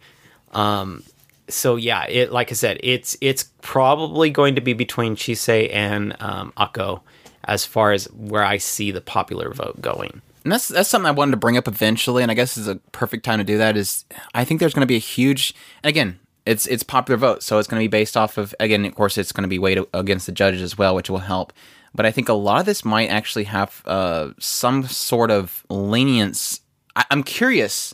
[0.53, 1.03] Um
[1.49, 6.15] so yeah, it like I said, it's it's probably going to be between Chise and
[6.21, 7.01] um Akko
[7.43, 10.21] as far as where I see the popular vote going.
[10.43, 12.77] And that's that's something I wanted to bring up eventually, and I guess is a
[12.91, 13.77] perfect time to do that.
[13.77, 17.43] Is I think there's going to be a huge, and again, it's it's popular vote,
[17.43, 19.59] so it's going to be based off of again, of course, it's going to be
[19.59, 21.53] weighed against the judges as well, which will help.
[21.93, 26.61] But I think a lot of this might actually have uh, some sort of lenience.
[26.95, 27.93] I, I'm curious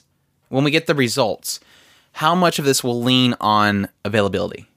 [0.49, 1.59] when we get the results,
[2.13, 4.67] how much of this will lean on availability,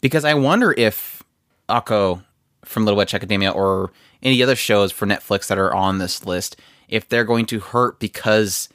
[0.00, 1.24] because I wonder if
[1.68, 2.22] Akko
[2.64, 3.90] from Little Witch Academia or
[4.22, 6.56] any other shows for Netflix that are on this list
[6.90, 8.68] if they're going to hurt because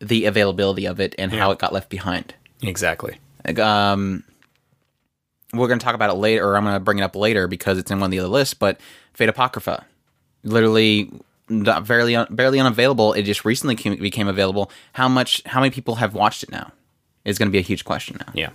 [0.00, 2.34] the availability of it and how it got left behind.
[2.62, 3.18] Exactly.
[3.58, 4.24] Um,
[5.54, 7.46] we're going to talk about it later, or I'm going to bring it up later
[7.46, 8.54] because it's in one of the other lists.
[8.54, 8.80] But
[9.14, 9.86] Fate Apocrypha,
[10.42, 11.10] literally
[11.48, 13.12] not barely un- barely unavailable.
[13.12, 14.70] It just recently came, became available.
[14.92, 15.42] How much?
[15.46, 16.72] How many people have watched it now?
[17.24, 18.32] Is going to be a huge question now.
[18.34, 18.50] Yeah.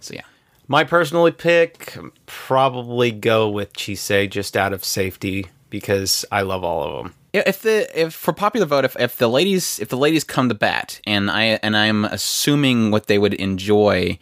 [0.00, 0.22] So yeah,
[0.68, 6.82] My personally pick probably go with Chise just out of safety because I love all
[6.84, 7.14] of them.
[7.32, 10.54] if the if for popular vote, if, if the ladies if the ladies come to
[10.54, 14.18] bat, and I and I'm assuming what they would enjoy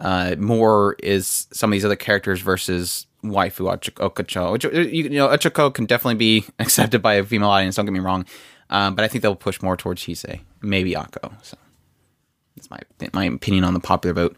[0.00, 5.28] uh, more is some of these other characters versus waifu Ochako, which uh, you, know
[5.28, 7.76] Ochako can definitely be accepted by a female audience.
[7.76, 8.26] Don't get me wrong,
[8.70, 11.32] um, but I think they'll push more towards Chise, maybe Akko.
[11.42, 11.56] So
[12.56, 12.80] that's my
[13.12, 14.36] my opinion on the popular vote.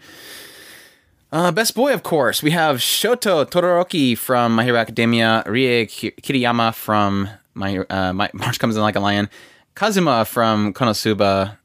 [1.35, 6.73] Uh, best boy, of course, we have Shoto Todoroki from My Hero Academia, Rei Kiriyama
[6.73, 9.29] from My uh, My March Comes in Like a Lion,
[9.75, 11.57] Kazuma from Konosuba,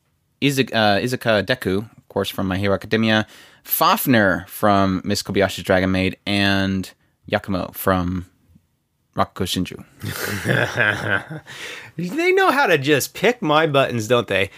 [0.41, 3.27] Izuku, uh, Izuku Deku, of course, from My Hero Academia,
[3.63, 6.91] Fafnir from Miss Kobayashi's Dragon Maid, and
[7.31, 8.25] Yakumo from
[9.15, 9.85] Rakugo Shinju.
[11.95, 14.49] They know how to just pick my buttons, don't they?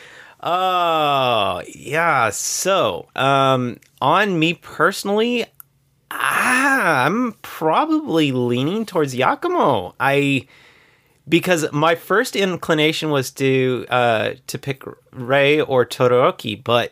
[0.41, 2.32] Oh, yeah.
[2.32, 5.45] So, um, on me personally,
[6.10, 9.93] ah, I'm probably leaning towards Yakumo.
[9.99, 10.47] I
[11.30, 16.91] because my first inclination was to uh to pick Ray or Todoroki, but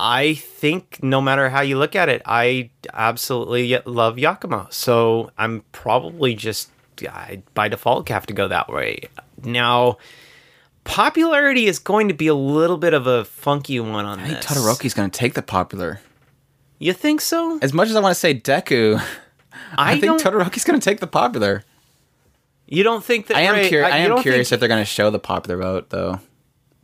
[0.00, 4.72] I think no matter how you look at it, I absolutely love Yakumo.
[4.72, 6.70] So I'm probably just
[7.08, 9.08] I, by default have to go that way.
[9.44, 9.98] Now,
[10.84, 14.36] popularity is going to be a little bit of a funky one on I think
[14.42, 14.46] this.
[14.46, 16.00] Todoroki's going to take the popular.
[16.78, 17.58] You think so?
[17.62, 18.98] As much as I want to say Deku,
[19.76, 21.62] I, I think Todoroki's going to take the popular.
[22.66, 24.80] You don't think that I am, curi- I you am curious think- if they're going
[24.80, 26.20] to show the popular vote, though.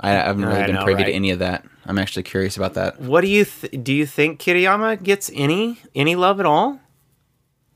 [0.01, 1.65] I, I haven't really I been know, privy to any of that.
[1.85, 3.01] I'm actually curious about that.
[3.01, 3.93] What do you th- do?
[3.93, 6.79] You think Kiriyama gets any any love at all?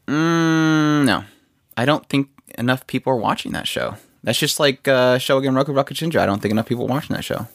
[0.06, 1.24] Mm, no,
[1.76, 3.96] I don't think enough people are watching that show.
[4.22, 6.16] That's just like uh, Shogun Roku Shinja.
[6.20, 7.48] I don't think enough people are watching that show.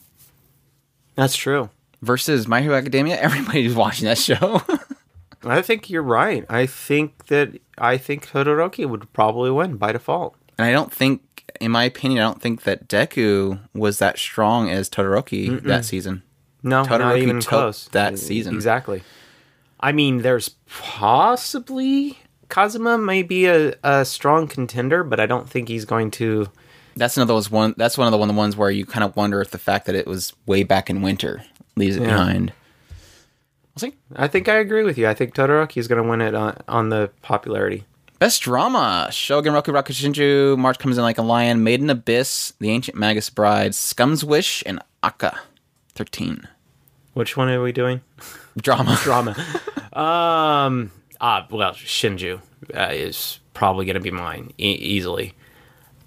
[1.16, 1.70] That's true.
[2.02, 4.62] Versus My Hero Academia, everybody's watching that show.
[5.44, 6.46] I think you're right.
[6.50, 10.36] I think that I think Todoroki would probably win by default.
[10.58, 14.70] and I don't think, in my opinion, I don't think that Deku was that strong
[14.70, 16.24] as Todoroki that season.
[16.64, 17.88] No, not even close.
[17.90, 18.56] that season.
[18.56, 19.04] Exactly.
[19.80, 22.18] I mean, there's possibly
[22.50, 26.50] Kazuma may be a, a strong contender, but I don't think he's going to.
[26.96, 27.74] That's another one.
[27.78, 29.86] That's one of the one the ones where you kind of wonder if the fact
[29.86, 31.44] that it was way back in winter
[31.76, 32.08] leaves it Yeah.
[32.08, 32.54] behind.
[33.76, 33.98] We'll see.
[34.16, 35.08] I think I agree with you.
[35.08, 37.84] I think Todoroki is going to win it on, on the popularity.
[38.18, 42.54] Best drama: Showa Genroku Rakugo Shinju, March Comes in Like a Lion, Made in Abyss,
[42.60, 45.38] The Ancient Magus Bride, Scum's Wish, and ACCA.
[45.94, 46.48] Thirteen.
[47.14, 48.02] Which one are we doing?
[48.60, 48.98] Drama.
[49.04, 49.36] Drama.
[49.94, 50.92] um.
[51.20, 52.40] Ah, well, Shinju
[52.76, 55.34] uh, is probably going to be mine e- easily.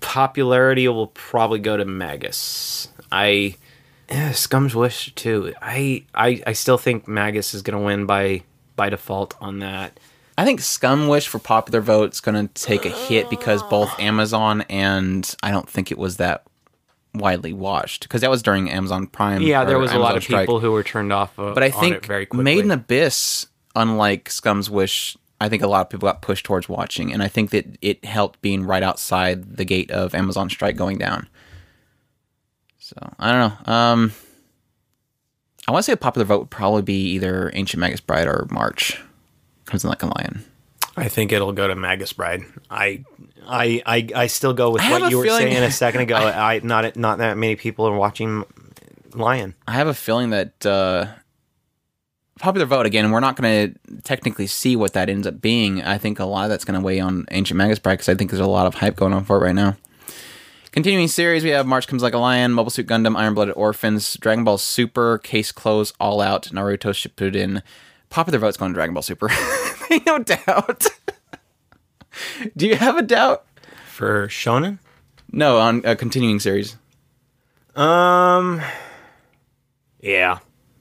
[0.01, 2.89] Popularity will probably go to Magus.
[3.13, 3.57] I
[4.09, 5.53] eh, Scum's Wish too.
[5.61, 8.43] I I I still think Magus is going to win by
[8.77, 9.99] by default on that.
[10.39, 14.63] I think Scum Wish for popular vote's going to take a hit because both Amazon
[14.71, 16.45] and I don't think it was that
[17.13, 19.43] widely watched because that was during Amazon Prime.
[19.43, 20.43] Yeah, there was a lot of Strike.
[20.45, 21.39] people who were turned off.
[21.39, 22.45] Uh, But I think very quickly.
[22.45, 26.69] Made in Abyss, unlike Scum's Wish, I think a lot of people got pushed towards
[26.69, 30.77] watching, and I think that it helped being right outside the gate of Amazon Strike
[30.77, 31.29] going down.
[32.79, 33.73] So I don't know.
[33.73, 34.13] Um,
[35.67, 38.47] I want to say a popular vote would probably be either Ancient Magus Bride or
[38.51, 39.01] March.
[39.67, 40.45] Comes in like a lion.
[40.97, 42.43] I think it'll go to Magus Bride.
[42.69, 43.05] I,
[43.47, 46.17] I, I, I still go with I what you were saying a second ago.
[46.17, 48.45] I, not not that many people are watching
[49.15, 49.55] Lion.
[49.67, 51.07] I have a feeling that uh,
[52.41, 53.11] popular vote again.
[53.11, 55.83] We're not going to technically see what that ends up being.
[55.83, 58.15] I think a lot of that's going to weigh on Ancient Magus Bride because I
[58.15, 59.77] think there's a lot of hype going on for it right now.
[60.73, 64.17] Continuing series, we have March Comes Like a Lion, Mobile Suit Gundam, Iron Blooded Orphans,
[64.21, 67.63] Dragon Ball Super, Case Close, All Out, Naruto Shippuden.
[68.09, 69.31] Popular vote's going to Dragon Ball Super.
[70.07, 70.87] no doubt.
[72.57, 73.45] Do you have a doubt?
[73.87, 74.79] For Shonen?
[75.33, 76.77] No, on a continuing series.
[77.77, 78.63] Um,
[80.01, 80.39] yeah.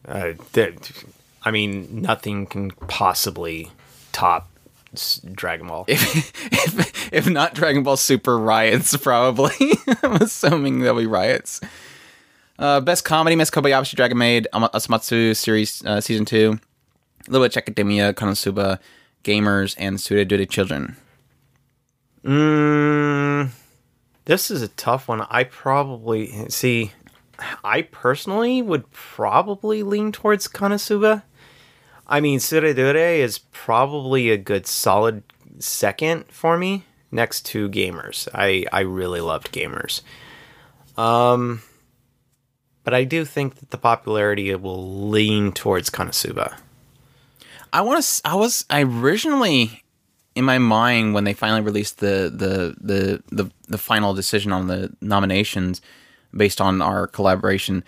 [0.08, 1.06] Uh, th-
[1.44, 3.72] I mean, nothing can possibly
[4.12, 4.50] top
[5.32, 5.86] Dragon Ball.
[5.88, 9.72] if, if, if not Dragon Ball Super riots, probably.
[10.04, 11.62] I'm assuming there'll be riots.
[12.58, 16.60] Uh, best comedy: Miss Kobayashi Dragon Maid, Ama- Osomatsu series uh, season two,
[17.28, 18.80] Little Witch Academia, Konosuba,
[19.24, 20.98] gamers, and Tsuredure children.
[22.24, 23.50] Mm,
[24.26, 25.26] this is a tough one.
[25.30, 26.92] I probably see.
[27.64, 31.24] I personally would probably lean towards Konosuba.
[32.08, 35.24] I mean, Tsuredure is probably a good solid
[35.60, 38.28] second for me next to Gamers.
[38.34, 40.02] I I really loved Gamers.
[40.98, 41.62] Um
[42.84, 46.58] but I do think that the popularity will lean towards Konosuba.
[47.72, 48.22] I want to.
[48.26, 48.66] I was.
[48.70, 49.84] I originally,
[50.34, 54.68] in my mind, when they finally released the the the the, the final decision on
[54.68, 55.82] the nominations
[56.34, 57.84] based on our collaboration,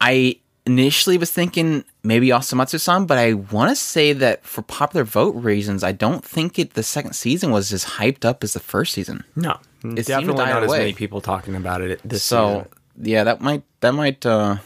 [0.00, 5.34] I initially was thinking maybe Osomatsu-san, but I want to say that for popular vote
[5.34, 8.92] reasons, I don't think it the second season was as hyped up as the first
[8.92, 9.24] season.
[9.34, 13.08] No, to definitely not as many people talking about it this so season.
[13.10, 14.56] yeah, that might that might uh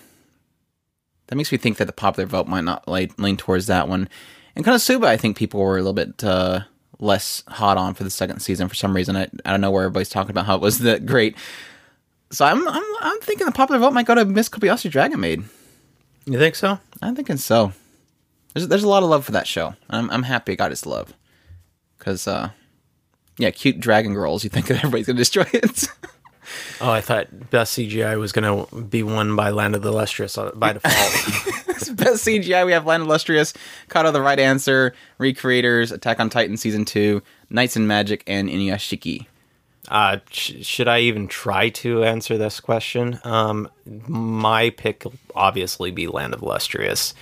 [1.28, 4.08] that makes me think that the popular vote might not like lean towards that one.
[4.54, 6.60] And Konosuba, I think people were a little bit uh
[6.98, 9.16] less hot on for the second season for some reason.
[9.16, 11.36] I, I don't know where everybody's talking about how it was that great.
[12.30, 15.44] So I'm I'm I'm thinking the popular vote might go to Miss Kobayashi Dragon Maid.
[16.24, 16.78] You think so?
[17.00, 17.72] I'm thinking so.
[18.54, 19.74] There's there's a lot of love for that show.
[19.88, 21.14] I'm I'm happy it got its love.
[21.98, 22.50] Cause uh
[23.38, 25.88] yeah, cute dragon girls, you think that everybody's gonna destroy it.
[26.80, 30.38] Oh, I thought best CGI was going to be won by Land of the Lustrous
[30.38, 31.96] uh, by default.
[31.96, 33.52] Best CGI, we have Land of the Lustrous,
[33.88, 39.26] Kado the Right Answer, Re:Creators, Attack on Titan Season 2, Knights and Magic, and Inuyashiki.
[39.88, 43.20] Uh, sh- should I even try to answer this question?
[43.24, 47.14] Um, my pick will obviously be Land of Lustrous.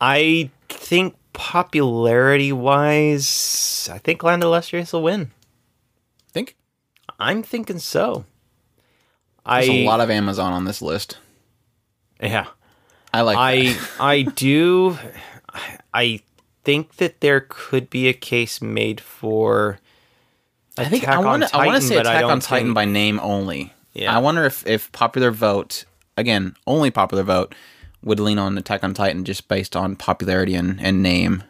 [0.00, 5.30] I think popularity wise, I think Land of Lustrous will win.
[6.32, 6.56] Think?
[7.18, 8.24] I'm thinking so.
[9.46, 11.18] There's I a lot of Amazon on this list.
[12.20, 12.46] yeah.
[13.12, 13.90] I like I that.
[14.00, 14.98] I do
[15.94, 16.20] I
[16.64, 19.78] think that there could be a case made for
[20.78, 22.84] I think Attack I want to I want to say Attack on Titan think- by
[22.84, 23.72] name only.
[23.94, 24.14] Yeah.
[24.14, 25.84] I wonder if if popular vote
[26.16, 27.54] again only popular vote
[28.02, 31.42] would lean on Attack on Titan just based on popularity and, and name.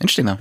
[0.00, 0.38] Interesting though.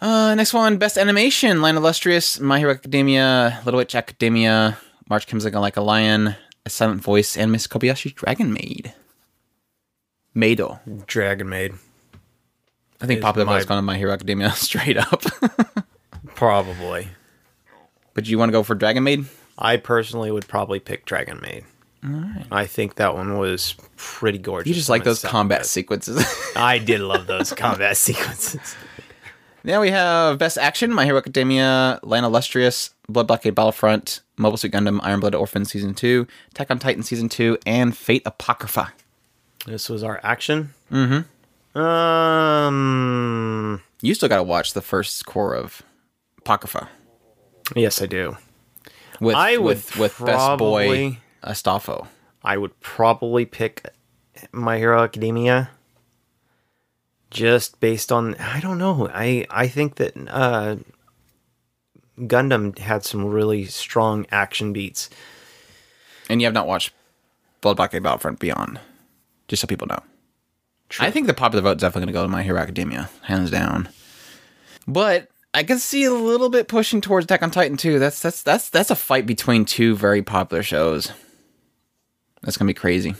[0.00, 4.78] Uh, next one, best animation: Land of Lustrous, My Hero Academia, Little Witch Academia,
[5.08, 8.94] March Comes Like a, like a Lion, A Silent Voice, and Miss Kobayashi Dragon Maid.
[10.36, 10.78] Maido.
[11.06, 11.74] Dragon Maid.
[13.00, 15.24] I think popular vote's gone to My Hero Academia straight up.
[16.38, 17.08] Probably.
[18.14, 19.24] but you want to go for Dragon Maid?
[19.58, 21.64] I personally would probably pick Dragon Maid.
[22.52, 24.68] I think that one was pretty gorgeous.
[24.68, 26.24] You just like those combat sequences.
[26.56, 28.76] I did love those combat sequences.
[29.64, 34.56] now we have Best Action, My Hero Academia, Land of Lustrous, Blood Blockade Battlefront, Mobile
[34.56, 38.92] Suit Gundam, Iron Blood Orphan Season 2, Attack on Titan Season 2, and Fate Apocrypha.
[39.66, 40.72] This was our action.
[40.92, 41.80] Mm-hmm.
[41.80, 43.82] Um.
[44.00, 45.82] You still got to watch the first core of
[46.48, 46.88] Apocrypha
[47.76, 48.38] Yes, I do.
[49.20, 52.06] with I with, with Best Boy probably- Astolfo.
[52.42, 53.84] I would probably pick
[54.52, 55.70] My Hero Academia.
[57.30, 59.10] Just based on I don't know.
[59.12, 60.76] I I think that uh,
[62.18, 65.10] Gundam had some really strong action beats.
[66.30, 66.92] And you have not watched
[67.60, 68.80] Blood Blockade Battlefront Beyond,
[69.48, 70.00] just so people know.
[70.98, 73.50] I think the popular vote is definitely going to go to My Hero Academia, hands
[73.50, 73.90] down.
[74.86, 77.98] But I can see a little bit pushing towards Attack on Titan too.
[77.98, 81.12] That's that's that's that's a fight between two very popular shows.
[82.42, 83.14] That's gonna be crazy.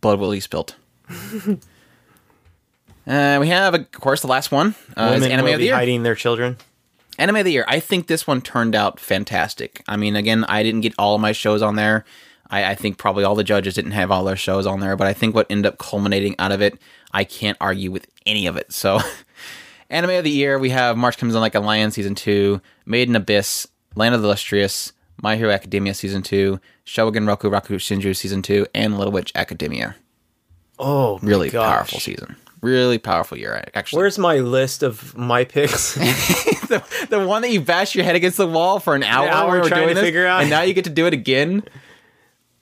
[0.00, 0.74] Blood will be spilt.
[3.06, 4.74] uh, we have, of course, the last one.
[4.96, 5.74] Uh, is anime of the year.
[5.74, 6.56] hiding their children.
[7.18, 7.64] Anime of the year.
[7.68, 9.82] I think this one turned out fantastic.
[9.86, 12.04] I mean, again, I didn't get all of my shows on there.
[12.50, 15.06] I, I think probably all the judges didn't have all their shows on there, but
[15.06, 16.78] I think what ended up culminating out of it,
[17.12, 18.72] I can't argue with any of it.
[18.72, 19.00] So,
[19.92, 23.08] anime of the year, we have March Comes On Like a Lion Season 2, Made
[23.08, 28.16] in Abyss, Land of the Lustrous, My Hero Academia Season 2, Showa Genroku Rakugo Shinju
[28.16, 29.94] Season 2, and Little Witch Academia.
[30.78, 31.76] Oh, Really gosh.
[31.76, 32.36] powerful season.
[32.60, 33.98] Really powerful year, actually.
[33.98, 35.94] Where's my list of my picks?
[35.94, 39.52] the, the one that you bashed your head against the wall for an hour, hour
[39.52, 41.12] we were trying doing to this, figure out- and now you get to do it
[41.12, 41.64] again.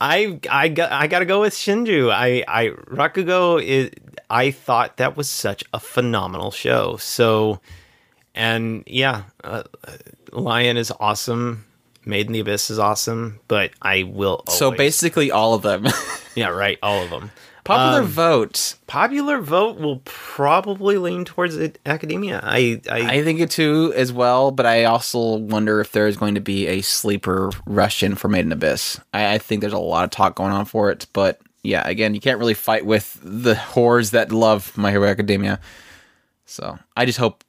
[0.01, 2.11] I I got I got to go with Shinju.
[2.11, 3.91] I I Rakugo is
[4.31, 6.97] I thought that was such a phenomenal show.
[6.99, 7.61] So
[8.35, 9.65] and yeah, uh,
[10.33, 11.67] Lion is awesome.
[12.07, 15.87] Made in the Abyss is awesome, but I will always, So basically, all of them.
[16.35, 17.31] yeah, right, all of them.
[17.63, 18.77] Popular Um, vote.
[18.87, 22.41] Popular vote will probably lean towards it, academia.
[22.43, 26.37] I I, I think it too as well, but I also wonder if there's going
[26.37, 28.99] to be a sleeper rush in for Made in Abyss.
[29.13, 32.15] I, I think there's a lot of talk going on for it, but yeah, again,
[32.15, 35.61] you can't really fight with the whores that love My Hero Academia.
[36.47, 37.45] So I just hope.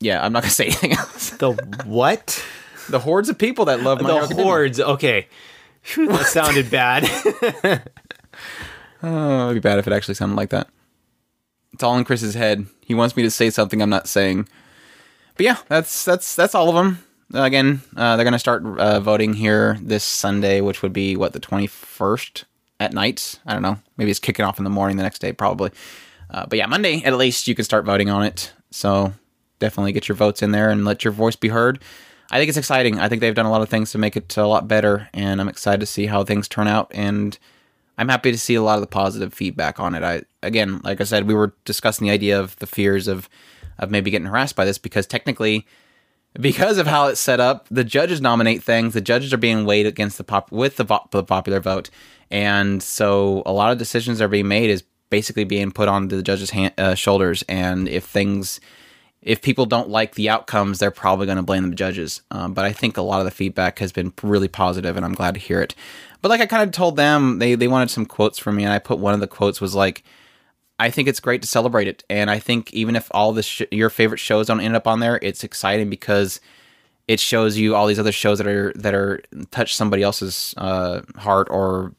[0.00, 1.30] Yeah, I'm not gonna say anything else.
[1.30, 1.52] The
[1.84, 2.44] what?
[2.90, 4.44] the hordes of people that love My Hero the Academia.
[4.44, 4.80] hordes.
[4.80, 5.28] Okay.
[5.96, 7.08] That sounded bad.
[9.02, 10.68] Oh, it'd be bad if it actually sounded like that.
[11.74, 12.66] It's all in Chris's head.
[12.80, 14.48] He wants me to say something I'm not saying.
[15.36, 17.04] But yeah, that's that's that's all of them.
[17.34, 21.40] Again, uh, they're gonna start uh, voting here this Sunday, which would be what the
[21.40, 22.44] 21st
[22.80, 23.38] at night.
[23.46, 23.78] I don't know.
[23.96, 25.70] Maybe it's kicking off in the morning the next day, probably.
[26.30, 28.52] Uh, but yeah, Monday at least you can start voting on it.
[28.70, 29.12] So
[29.58, 31.82] definitely get your votes in there and let your voice be heard.
[32.30, 32.98] I think it's exciting.
[32.98, 35.40] I think they've done a lot of things to make it a lot better, and
[35.40, 36.90] I'm excited to see how things turn out.
[36.94, 37.38] And
[37.98, 40.02] I'm happy to see a lot of the positive feedback on it.
[40.02, 43.28] I again, like I said, we were discussing the idea of the fears of
[43.78, 45.66] of maybe getting harassed by this because technically
[46.40, 48.94] because of how it's set up, the judges nominate things.
[48.94, 51.90] The judges are being weighed against the pop with the, vo- the popular vote,
[52.30, 56.22] and so a lot of decisions are being made is basically being put on the
[56.22, 57.44] judges' hand, uh, shoulders.
[57.48, 58.58] And if things,
[59.22, 62.22] if people don't like the outcomes, they're probably going to blame the judges.
[62.32, 65.14] Um, but I think a lot of the feedback has been really positive, and I'm
[65.14, 65.74] glad to hear it.
[66.20, 68.72] But like I kind of told them, they they wanted some quotes from me, and
[68.72, 70.02] I put one of the quotes was like.
[70.78, 73.62] I think it's great to celebrate it, and I think even if all the sh-
[73.70, 76.40] your favorite shows don't end up on there, it's exciting because
[77.06, 79.20] it shows you all these other shows that are that are
[79.50, 81.92] touch somebody else's uh, heart or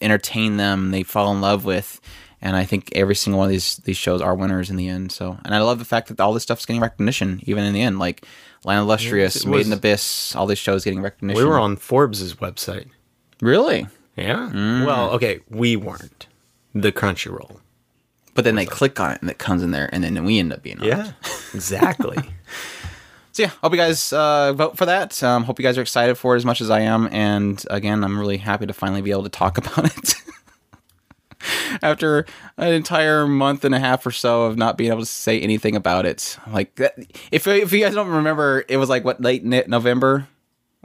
[0.00, 2.00] entertain them, they fall in love with,
[2.40, 5.12] and I think every single one of these these shows are winners in the end.
[5.12, 7.82] So, and I love the fact that all this stuff's getting recognition, even in the
[7.82, 8.24] end, like
[8.64, 11.38] Land of Lustrous, it Made in Abyss, all these shows getting recognition.
[11.42, 12.88] we were on Forbes' website.
[13.40, 14.50] really, Yeah.
[14.52, 14.86] Mm.
[14.86, 16.26] Well, okay, we weren't.
[16.74, 17.60] The Crunchyroll.
[18.38, 20.52] But then they click on it and it comes in there, and then we end
[20.52, 20.88] up being on it.
[20.90, 21.10] Yeah.
[21.54, 22.16] Exactly.
[23.32, 25.22] So yeah, hope you guys uh, vote for that.
[25.22, 27.08] Um, hope you guys are excited for it as much as I am.
[27.12, 30.14] And again, I'm really happy to finally be able to talk about it
[31.80, 32.26] after
[32.56, 35.76] an entire month and a half or so of not being able to say anything
[35.76, 36.36] about it.
[36.50, 36.96] Like, that,
[37.30, 40.26] if if you guys don't remember, it was like what late November.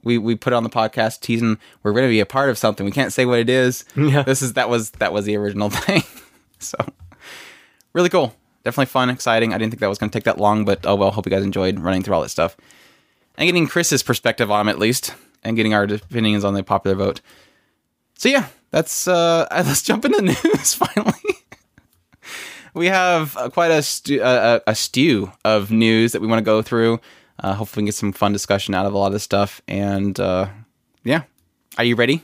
[0.03, 2.85] We, we put on the podcast teasing we're going to be a part of something.
[2.85, 3.85] We can't say what it is.
[3.95, 4.21] Yeah.
[4.21, 6.03] This is that was that was the original thing.
[6.59, 6.77] so
[7.93, 8.35] really cool.
[8.63, 9.53] Definitely fun, exciting.
[9.53, 11.11] I didn't think that was going to take that long, but oh well.
[11.11, 12.55] Hope you guys enjoyed running through all that stuff
[13.37, 15.13] and getting Chris's perspective on at least,
[15.43, 17.21] and getting our opinions on the popular vote.
[18.15, 20.23] So yeah, that's uh, let's jump into the
[20.55, 21.13] news finally.
[22.73, 26.39] we have uh, quite a, stu- uh, a a stew of news that we want
[26.39, 26.99] to go through.
[27.39, 29.61] Uh, hopefully, we can get some fun discussion out of a lot of this stuff.
[29.67, 30.47] And uh,
[31.03, 31.23] yeah,
[31.77, 32.21] are you ready?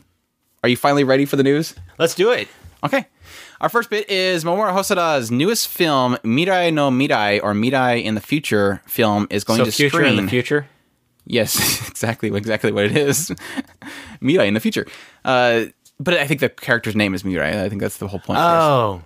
[0.64, 1.74] Are you finally ready for the news?
[1.98, 2.48] Let's do it.
[2.84, 3.08] Okay.
[3.62, 8.22] Our first bit is Mamoru Hosoda's newest film, Mirai no Mirai, or Mirai in the
[8.22, 10.18] Future film, is going So to future screen.
[10.18, 10.68] in the future.
[11.26, 13.32] Yes, exactly, exactly what it is.
[14.22, 14.88] Mirai in the future.
[15.26, 15.66] Uh,
[16.00, 17.56] but I think the character's name is Mirai.
[17.62, 18.40] I think that's the whole point.
[18.40, 19.02] Oh,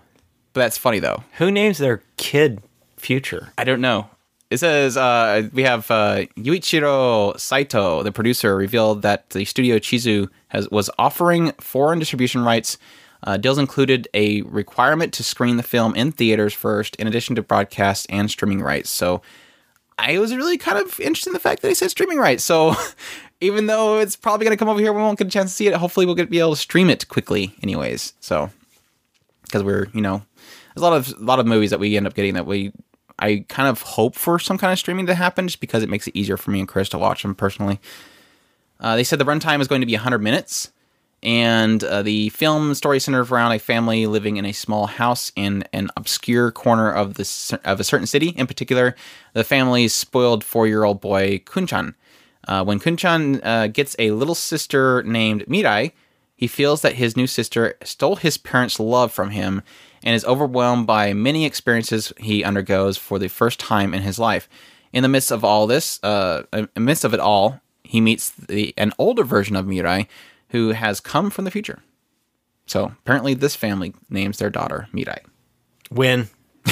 [0.54, 1.24] But that's funny though.
[1.38, 2.62] who names their kid
[2.98, 3.52] future?
[3.58, 4.08] I don't know.
[4.52, 10.30] It says uh, we have uh, Yuichiro Saito, the producer, revealed that the studio Chizu
[10.50, 12.78] has was offering foreign distribution rights.
[13.24, 17.42] Uh, deals included a requirement to screen the film in theaters first, in addition to
[17.42, 18.90] broadcast and streaming rights.
[18.90, 19.22] So
[19.98, 22.44] I was really kind of interested in the fact that he said streaming rights.
[22.44, 22.76] So
[23.42, 25.56] even though it's probably going to come over here, we won't get a chance to
[25.56, 25.74] see it.
[25.74, 28.14] Hopefully, we'll get be able to stream it quickly, anyways.
[28.20, 28.50] So
[29.44, 30.24] because we're you know
[30.74, 32.74] there's a lot of a lot of movies that we end up getting that we
[33.20, 36.08] I kind of hope for some kind of streaming to happen just because it makes
[36.08, 37.80] it easier for me and Chris to watch them personally.
[38.80, 40.73] Uh, they said the runtime is going to be 100 minutes,
[41.24, 45.64] and uh, the film story centers around a family living in a small house in
[45.72, 48.30] an obscure corner of the of a certain city.
[48.30, 48.96] In particular,
[49.32, 51.96] the family's spoiled four year old boy Kunchan.
[52.46, 55.94] Uh, when Kunchan uh, gets a little sister named Mirai,
[56.36, 59.62] he feels that his new sister stole his parents' love from him
[60.04, 64.50] and is overwhelmed by many experiences he undergoes for the first time in his life.
[64.92, 68.32] In the midst of all this, uh, in the midst of it all, he meets
[68.32, 70.08] the, an older version of Mirai
[70.54, 71.84] who has come from the future.
[72.66, 75.20] So apparently, this family names their daughter Mirai.
[75.92, 76.30] Win.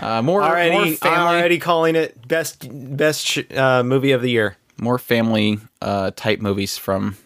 [0.00, 4.22] Uh, more, more Already, family, I'm already calling it best best sh- uh, movie of
[4.22, 4.56] the year.
[4.80, 7.16] more family uh, type movies from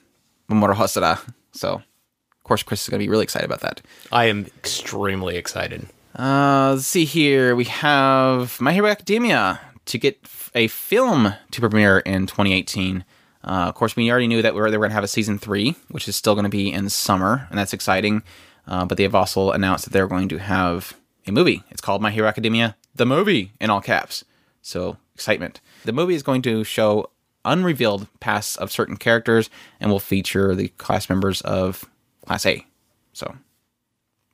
[0.50, 1.20] Mamoru Hosoda.
[1.52, 3.82] So, of course, Chris is going to be really excited about that.
[4.10, 5.86] I am extremely excited.
[6.18, 7.54] Uh, let's see here.
[7.54, 13.04] We have My Hero Academia to get f- a film to premiere in 2018.
[13.44, 15.08] Uh, of course, we already knew that we were, they were going to have a
[15.08, 18.22] season three, which is still going to be in summer, and that's exciting.
[18.66, 20.94] Uh, but they have also announced that they're going to have
[21.26, 21.62] a movie.
[21.70, 24.24] It's called My Hero Academia, the movie, in all caps.
[24.60, 25.60] So, excitement.
[25.84, 27.10] The movie is going to show
[27.44, 31.84] unrevealed pasts of certain characters and will feature the class members of
[32.24, 32.64] Class A.
[33.12, 33.34] So,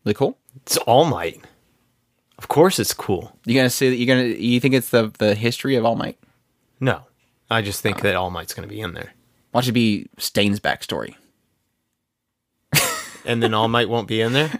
[0.04, 0.36] really cool.
[0.56, 1.42] It's All Might.
[2.36, 3.36] Of course, it's cool.
[3.44, 6.18] You gonna say that you gonna you think it's the the history of All Might?
[6.80, 7.02] No,
[7.50, 9.14] I just think that All Might's going to be in there,
[9.52, 11.14] Watch it be Stain's backstory.
[13.24, 14.58] and then All Might won't be in there.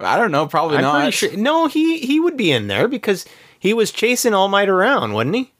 [0.00, 1.14] I don't know, probably I'm not.
[1.14, 1.36] sure.
[1.36, 3.24] No, he he would be in there because
[3.58, 5.52] he was chasing All Might around, wasn't he?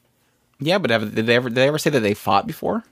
[0.61, 2.85] Yeah, but have, did they ever did they ever say that they fought before?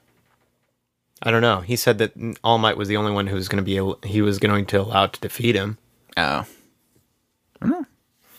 [1.22, 1.60] I don't know.
[1.60, 2.12] He said that
[2.44, 4.66] All Might was the only one who was going to be able, he was going
[4.66, 5.78] to allow to defeat him.
[6.16, 6.46] Oh, I
[7.60, 7.86] don't know.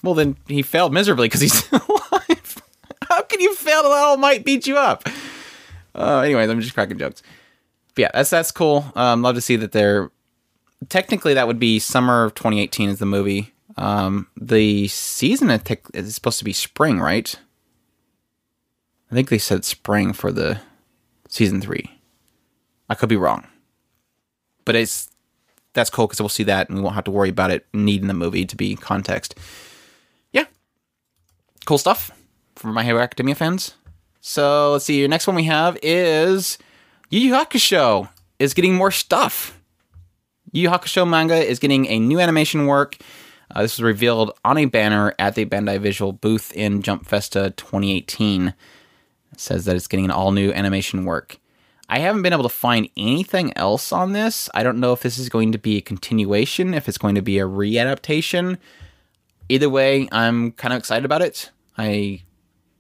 [0.04, 2.62] Well, then he failed miserably because he's still alive.
[3.10, 5.08] How can you fail to let All Might beat you up?
[5.98, 7.24] Uh, anyways, I'm just cracking jokes.
[7.96, 8.86] But yeah, that's that's cool.
[8.96, 10.12] Um, love to see that they're
[10.90, 13.54] technically that would be summer of 2018 is the movie.
[13.76, 17.36] Um, the season is supposed to be spring, right?
[19.12, 20.60] I think they said spring for the
[21.30, 22.00] season three.
[22.90, 23.48] I could be wrong,
[24.66, 25.10] but it's
[25.74, 28.08] that's cool because we'll see that and we won't have to worry about it needing
[28.08, 29.36] the movie to be context.
[30.32, 30.46] Yeah,
[31.66, 32.12] cool stuff
[32.56, 33.76] for My Hero Academia fans.
[34.28, 35.00] So let's see.
[35.00, 36.58] Your next one we have is
[37.10, 38.10] Yu Yu Hakusho
[38.40, 39.58] is getting more stuff.
[40.52, 42.98] Yu Yu Hakusho manga is getting a new animation work.
[43.50, 47.54] Uh, this was revealed on a banner at the Bandai Visual booth in Jump Festa
[47.56, 48.50] 2018.
[49.32, 51.38] It says that it's getting an all new animation work.
[51.88, 54.50] I haven't been able to find anything else on this.
[54.54, 57.22] I don't know if this is going to be a continuation, if it's going to
[57.22, 58.58] be a readaptation.
[59.48, 61.50] Either way, I'm kind of excited about it.
[61.78, 62.24] I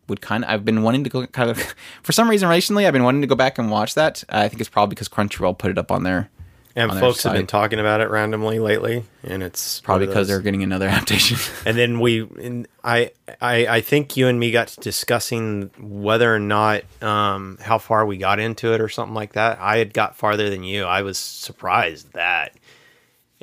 [0.07, 2.93] would kind of, I've been wanting to go kind of, for some reason recently, I've
[2.93, 4.23] been wanting to go back and watch that.
[4.29, 6.29] I think it's probably because Crunchyroll put it up on there.
[6.75, 10.41] And On folks have been talking about it randomly lately, and it's Probably because they're
[10.41, 11.39] getting another adaptation.
[11.65, 16.31] And then we, and I, I, I think you and me got to discussing whether
[16.31, 19.57] or not um, how far we got into it or something like that.
[19.59, 20.83] I had got farther than you.
[20.83, 22.53] I was surprised that,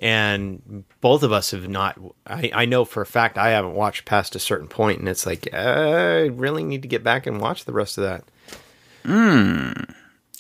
[0.05, 1.99] and both of us have not.
[2.27, 5.25] I, I know for a fact I haven't watched past a certain point, and it's
[5.25, 8.25] like I really need to get back and watch the rest of that.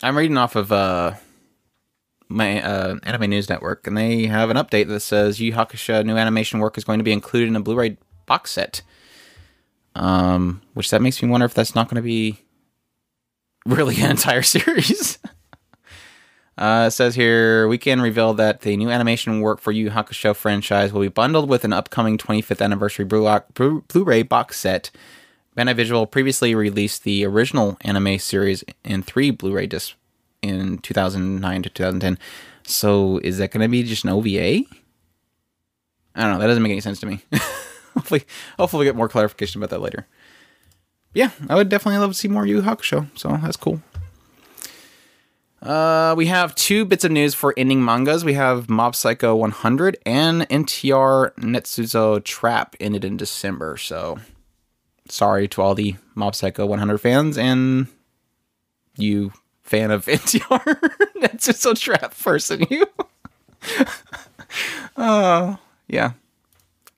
[0.02, 1.14] I'm reading off of uh,
[2.28, 6.18] my uh, Anime News Network, and they have an update that says Yu Hakusho new
[6.18, 7.96] animation work is going to be included in a Blu-ray
[8.26, 8.82] box set.
[9.94, 12.38] Um, which that makes me wonder if that's not going to be
[13.64, 15.18] really an entire series.
[16.57, 20.92] Uh, it says here, Weekend revealed that the new animation work for Yu Hakusho franchise
[20.92, 24.90] will be bundled with an upcoming 25th anniversary Blu- Blu- Blu-ray box set.
[25.57, 29.94] Bandai Visual previously released the original anime series in three Blu-ray discs
[30.42, 32.18] in 2009 to 2010.
[32.66, 34.64] So is that going to be just an OVA?
[36.16, 36.38] I don't know.
[36.38, 37.20] That doesn't make any sense to me.
[37.94, 38.24] hopefully,
[38.59, 40.07] hopefully we get more clarification about that later.
[41.12, 43.09] Yeah, I would definitely love to see more Yu Hakusho.
[43.18, 43.80] So that's cool.
[45.64, 48.22] Uh, we have two bits of news for ending mangas.
[48.22, 53.78] We have Mob Psycho 100 and NTR Netsuzo Trap ended in December.
[53.78, 54.18] So
[55.08, 57.86] sorry to all the Mob Psycho 100 fans and
[58.98, 60.80] you fan of NTR
[61.16, 62.66] Netsuzo Trap person.
[62.68, 62.84] You.
[64.98, 65.58] Oh
[65.88, 66.12] yeah.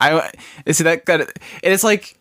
[0.00, 0.32] I
[0.68, 1.38] see that got it.
[1.62, 2.18] It's like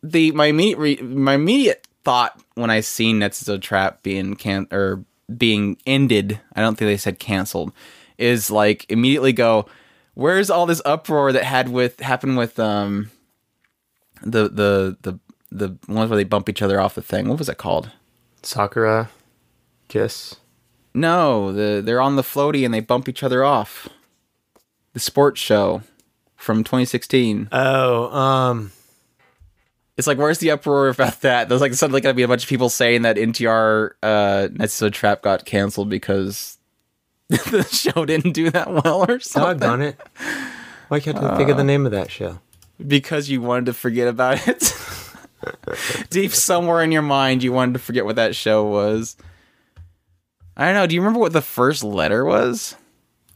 [0.00, 5.04] the my immediate re, my immediate thought when I seen Netsuzo Trap being can or
[5.36, 6.40] being ended.
[6.54, 7.72] I don't think they said canceled.
[8.18, 9.66] Is like immediately go.
[10.14, 13.10] Where's all this uproar that had with happened with um
[14.22, 15.18] the the the
[15.50, 17.28] the ones where they bump each other off the thing?
[17.28, 17.90] What was it called?
[18.42, 19.10] Sakura,
[19.88, 20.36] kiss.
[20.94, 23.88] No, the they're on the floaty and they bump each other off.
[24.92, 25.82] The sports show
[26.36, 27.48] from 2016.
[27.50, 28.70] Oh, um,
[29.96, 31.48] It's like, where's the uproar about that?
[31.48, 35.22] There's like suddenly gonna be a bunch of people saying that NTR uh, Netsuzo Trap
[35.22, 36.58] got canceled because
[37.28, 39.58] the show didn't do that well or something.
[39.58, 40.00] doggone it.
[40.88, 42.40] Why can't I think of the name of that show?
[42.84, 44.74] Because you wanted to forget about it.
[46.10, 49.16] Deep somewhere in your mind, you wanted to forget what that show was.
[50.56, 50.86] I don't know.
[50.86, 52.76] Do you remember what the first letter was?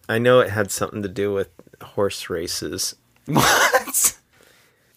[0.08, 1.50] I know it had something to do with
[1.82, 2.96] horse races.
[3.26, 4.17] What?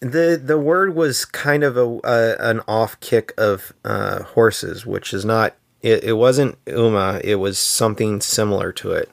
[0.02, 5.14] The The word was kind of a, a an off kick of uh, horses, which
[5.14, 5.54] is not.
[5.80, 7.20] It, it wasn't Uma.
[7.24, 9.10] It was something similar to it.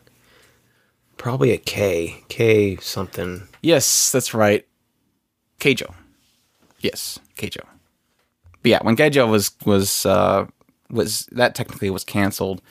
[1.18, 2.24] Probably a K.
[2.28, 3.48] K something.
[3.62, 4.66] Yes, that's right.
[5.60, 5.94] Keijo.
[6.80, 7.66] Yes, Keijo.
[8.62, 10.48] But yeah, when Keijo was was uh
[10.90, 12.62] was that technically was canceled.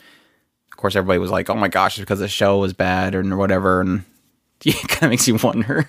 [0.73, 3.23] Of course, everybody was like, "Oh my gosh," it's because the show was bad or
[3.37, 4.05] whatever, and
[4.65, 5.89] it kind of makes you wonder.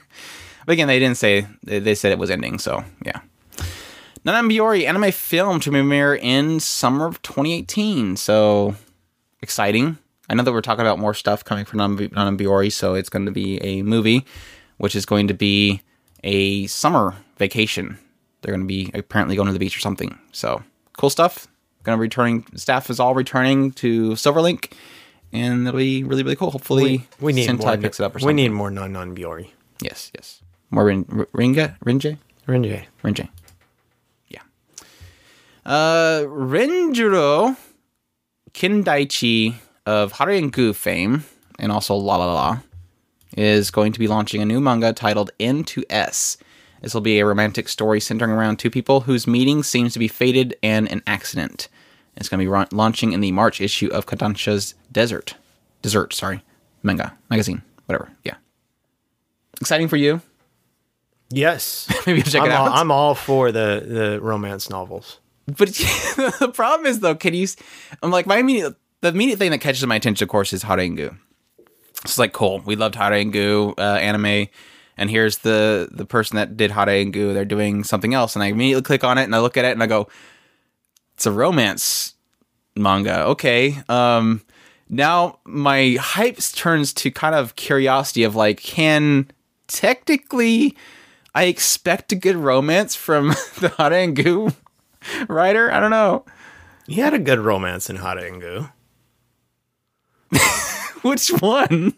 [0.65, 3.21] But again, they didn't say they, said it was ending, so yeah.
[4.25, 8.17] Non Non Biyori anime film to premiere in summer of 2018.
[8.17, 8.75] So
[9.41, 9.97] exciting.
[10.29, 13.31] I know that we're talking about more stuff coming from Biyori, so it's going to
[13.31, 14.25] be a movie,
[14.77, 15.81] which is going to be
[16.23, 17.97] a summer vacation.
[18.41, 20.17] They're going to be apparently going to the beach or something.
[20.31, 20.61] So
[20.97, 21.47] cool stuff.
[21.83, 24.73] Going to returning staff is all returning to Silverlink,
[25.31, 26.51] and it'll be really really cool.
[26.51, 27.77] Hopefully, We need Sentai more.
[27.77, 29.49] picks it up or we need more non non Biyori.
[29.81, 30.41] yes yes
[30.71, 32.17] more Ringa Rinje
[32.47, 32.85] Renjay.
[33.03, 33.29] Rinje.
[34.27, 34.41] Yeah.
[35.65, 37.55] Uh, Renjuro
[38.53, 39.55] Kindaichi
[39.85, 41.25] of Harengu fame
[41.59, 42.59] and also La La La
[43.37, 46.37] is going to be launching a new manga titled N to S.
[46.81, 50.07] This will be a romantic story centering around two people whose meeting seems to be
[50.07, 51.67] fated and an accident.
[52.15, 55.35] It's going to be ra- launching in the March issue of Kodansha's Desert.
[55.81, 56.43] Desert, sorry.
[56.81, 57.17] Manga.
[57.29, 57.61] Magazine.
[57.85, 58.09] Whatever.
[58.23, 58.35] Yeah.
[59.61, 60.21] Exciting for you.
[61.31, 61.91] Yes.
[62.07, 62.67] Maybe check I'm it out.
[62.69, 65.19] all, I'm all for the, the romance novels.
[65.45, 65.69] But
[66.39, 67.47] the problem is though, can you?
[68.01, 71.17] I'm like my immediate the immediate thing that catches my attention, of course, is Harengu.
[72.03, 72.61] It's like cool.
[72.65, 74.47] We loved Harengu uh, anime,
[74.97, 77.33] and here's the the person that did Harengu.
[77.33, 79.71] They're doing something else, and I immediately click on it and I look at it
[79.71, 80.07] and I go,
[81.15, 82.13] it's a romance
[82.75, 83.25] manga.
[83.25, 83.77] Okay.
[83.89, 84.41] Um,
[84.89, 89.29] now my hype turns to kind of curiosity of like, can
[89.67, 90.75] technically
[91.33, 94.55] I expect a good romance from the Hot Harengu
[95.27, 95.71] writer?
[95.71, 96.25] I don't know.
[96.87, 98.71] He had a good romance in Hot Harengu.
[101.01, 101.93] Which one?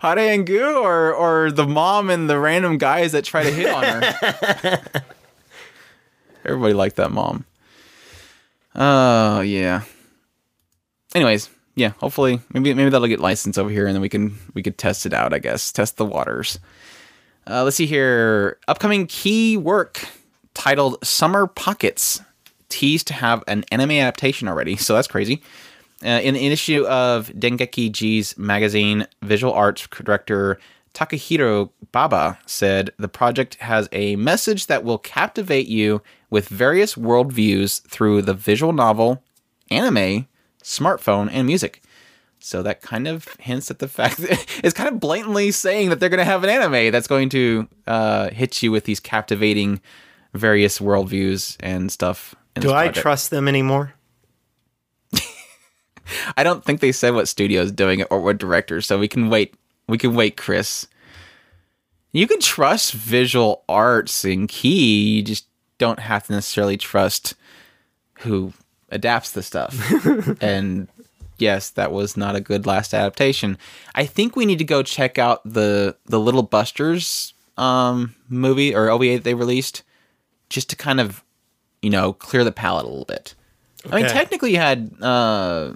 [0.00, 3.84] Hot Harengu or or the mom and the random guys that try to hit on
[3.84, 4.80] her?
[6.44, 7.44] Everybody liked that mom.
[8.74, 9.82] Oh yeah.
[11.14, 11.90] Anyways, yeah.
[11.98, 15.06] Hopefully, maybe maybe that'll get licensed over here, and then we can we could test
[15.06, 15.32] it out.
[15.32, 16.58] I guess test the waters.
[17.48, 18.58] Uh, let's see here.
[18.66, 20.08] Upcoming key work
[20.54, 22.20] titled Summer Pockets
[22.68, 25.42] teased to have an anime adaptation already, so that's crazy.
[26.04, 30.58] Uh, in an issue of Dengeki G's magazine, visual arts director
[30.92, 37.86] Takahiro Baba said the project has a message that will captivate you with various worldviews
[37.88, 39.22] through the visual novel,
[39.70, 40.26] anime,
[40.62, 41.82] smartphone, and music.
[42.38, 46.00] So that kind of hints at the fact that it's kind of blatantly saying that
[46.00, 49.80] they're going to have an anime that's going to uh, hit you with these captivating
[50.34, 52.34] various worldviews and stuff.
[52.54, 53.94] Do I trust them anymore?
[56.36, 59.08] I don't think they said what studio is doing it or what director, so we
[59.08, 59.54] can wait.
[59.88, 60.86] We can wait, Chris.
[62.12, 65.16] You can trust visual arts in Key.
[65.16, 65.46] You just
[65.78, 67.34] don't have to necessarily trust
[68.20, 68.52] who
[68.88, 69.74] adapts the stuff.
[70.40, 70.88] and
[71.38, 73.58] yes, that was not a good last adaptation.
[73.94, 78.90] I think we need to go check out the the Little Busters um, movie or
[78.90, 79.82] OVA that they released,
[80.48, 81.22] just to kind of
[81.82, 83.34] you know clear the palette a little bit.
[83.90, 85.74] I mean, technically, you had uh,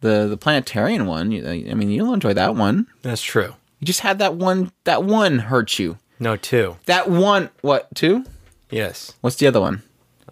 [0.00, 1.32] the the planetarian one.
[1.32, 2.86] I mean, you'll enjoy that one.
[3.02, 3.54] That's true.
[3.80, 4.72] You just had that one.
[4.84, 5.98] That one hurt you.
[6.18, 6.76] No, two.
[6.86, 7.50] That one.
[7.60, 8.24] What two?
[8.70, 9.14] Yes.
[9.20, 9.82] What's the other one?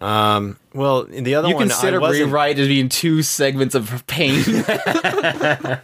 [0.01, 0.57] Um.
[0.73, 2.27] Well, the other You one consider I wasn't.
[2.27, 4.43] rewrite as being two segments of pain.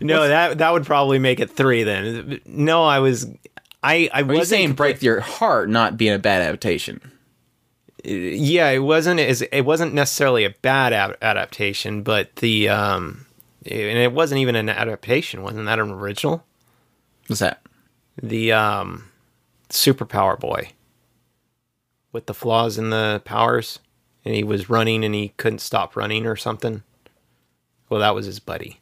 [0.00, 2.40] No, that that would probably make it three then.
[2.46, 3.26] No, I was.
[3.82, 7.00] I I Are you wasn't saying break your heart not being a bad adaptation?
[8.04, 13.24] yeah, it wasn't as it wasn't necessarily a bad ad- adaptation, but the um,
[13.64, 15.42] and it wasn't even an adaptation.
[15.42, 16.44] Wasn't that an original?
[17.28, 17.62] What's that?
[18.20, 19.08] The um,
[19.70, 20.70] superpower boy
[22.14, 23.80] with the flaws in the powers,
[24.24, 26.82] and he was running and he couldn't stop running or something.
[27.90, 28.80] Well, that was his buddy.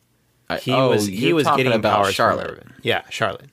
[0.48, 2.64] I- He oh, was he was getting about powers Charlotte.
[2.82, 3.48] Yeah, Charlotte.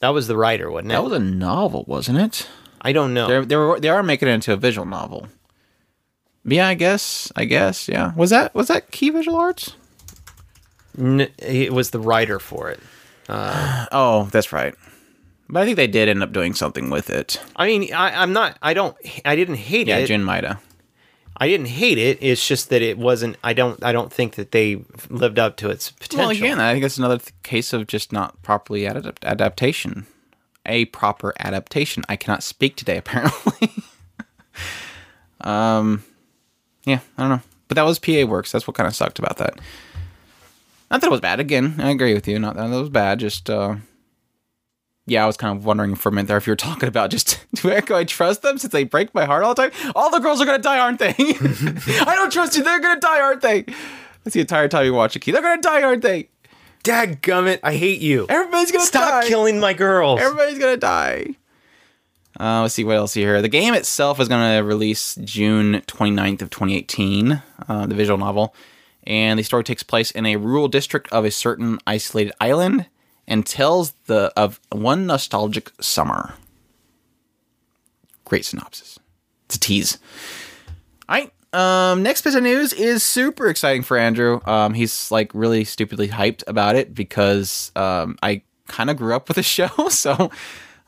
[0.00, 0.94] That was the writer, wasn't it?
[0.94, 2.46] That was a novel, wasn't it?
[2.80, 3.26] I don't know.
[3.26, 5.26] They're, they were they are making it into a visual novel.
[6.44, 7.32] Yeah, I guess.
[7.34, 7.88] I guess.
[7.88, 8.12] Yeah.
[8.14, 9.74] Was that was that Key Visual Arts?
[10.96, 12.80] N- it was the writer for it.
[13.28, 14.74] Uh, oh, that's right.
[15.50, 17.40] But I think they did end up doing something with it.
[17.56, 18.58] I mean, I, I'm not.
[18.62, 18.94] I don't.
[19.24, 20.06] I didn't hate Yeah, it.
[20.06, 20.58] Jun Maeda.
[21.40, 22.18] I didn't hate it.
[22.20, 23.36] It's just that it wasn't.
[23.42, 23.82] I don't.
[23.82, 26.18] I don't think that they lived up to its potential.
[26.26, 30.06] Well, again, I think it's another th- case of just not properly adap- adaptation.
[30.66, 32.02] A proper adaptation.
[32.10, 33.70] I cannot speak today, apparently.
[35.40, 36.04] um,
[36.84, 38.52] yeah, I don't know, but that was PA works.
[38.52, 39.58] That's what kind of sucked about that.
[40.90, 41.40] Not that it was bad.
[41.40, 42.38] Again, I agree with you.
[42.38, 43.20] Not that it was bad.
[43.20, 43.76] Just, uh,
[45.10, 47.10] yeah, I was kind of wondering for a minute there if you were talking about
[47.10, 49.92] just do I, I trust them since they break my heart all the time?
[49.94, 51.14] All the girls are gonna die, aren't they?
[51.18, 52.62] I don't trust you.
[52.62, 53.62] They're gonna die, aren't they?
[54.24, 55.30] That's the entire time you watch a key.
[55.32, 56.28] They're gonna die, aren't they?
[56.82, 58.26] Dad gummit, I hate you.
[58.28, 59.28] Everybody's gonna Stop die.
[59.28, 60.20] killing my girls.
[60.20, 61.34] Everybody's gonna die.
[62.40, 63.42] Uh, let's see what else here.
[63.42, 68.54] The game itself is going to release June 29th of 2018, uh, the visual novel.
[69.04, 72.86] And the story takes place in a rural district of a certain isolated island.
[73.28, 76.34] And tells the of one nostalgic summer.
[78.24, 78.98] Great synopsis.
[79.44, 79.98] It's a tease.
[81.08, 81.32] All right.
[81.52, 84.40] Um, next bit of news is super exciting for Andrew.
[84.46, 89.28] Um, he's like really stupidly hyped about it because um, I kind of grew up
[89.28, 90.30] with the show, so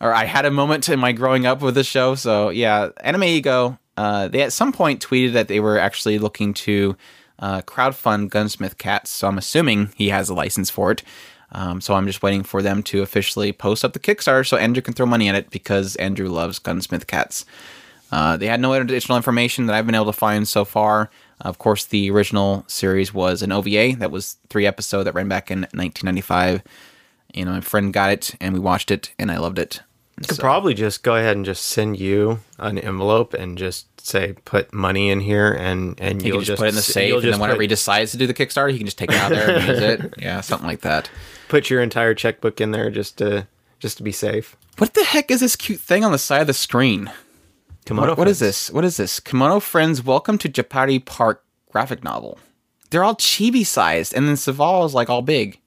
[0.01, 2.15] or I had a moment in my growing up with the show.
[2.15, 3.79] So yeah, AnimEigo.
[3.97, 6.97] Uh, they at some point tweeted that they were actually looking to
[7.39, 9.11] uh, crowdfund Gunsmith Cats.
[9.11, 11.03] So I'm assuming he has a license for it.
[11.53, 14.83] Um, so I'm just waiting for them to officially post up the Kickstarter so Andrew
[14.83, 17.45] can throw money at it because Andrew loves Gunsmith Cats.
[18.13, 21.11] Uh, they had no additional information that I've been able to find so far.
[21.41, 25.51] Of course, the original series was an OVA that was three episode that ran back
[25.51, 26.63] in 1995.
[27.35, 29.81] You know, my friend got it and we watched it and I loved it.
[30.29, 34.73] Could probably just go ahead and just send you an envelope and just say put
[34.75, 37.23] money in here and and He you'll can just, put it in the safe, and
[37.33, 39.31] then whenever put, he decides to do the Kickstarter, he can just take it out
[39.31, 40.15] there and use it.
[40.19, 41.09] Yeah, something like that.
[41.51, 43.49] Put your entire checkbook in there just to
[43.81, 44.57] just to be safe.
[44.79, 47.11] What the heck is this cute thing on the side of the screen?
[47.85, 48.71] Kimono What, what is this?
[48.71, 49.19] What is this?
[49.19, 52.39] Kemono Friends Welcome to Japari Park graphic novel.
[52.91, 55.59] They're all chibi sized, and then Serval is like all big.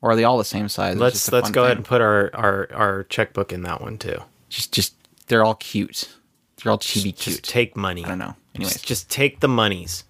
[0.00, 0.96] Or are they all the same size?
[0.96, 4.16] Let's let's go ahead and put our, our our checkbook in that one too.
[4.48, 4.94] just just
[5.26, 6.08] they're all cute.
[6.56, 7.42] They're all chibi Just cute.
[7.42, 8.02] take money.
[8.02, 8.34] I don't know.
[8.54, 10.04] Anyways, Just, just take the monies.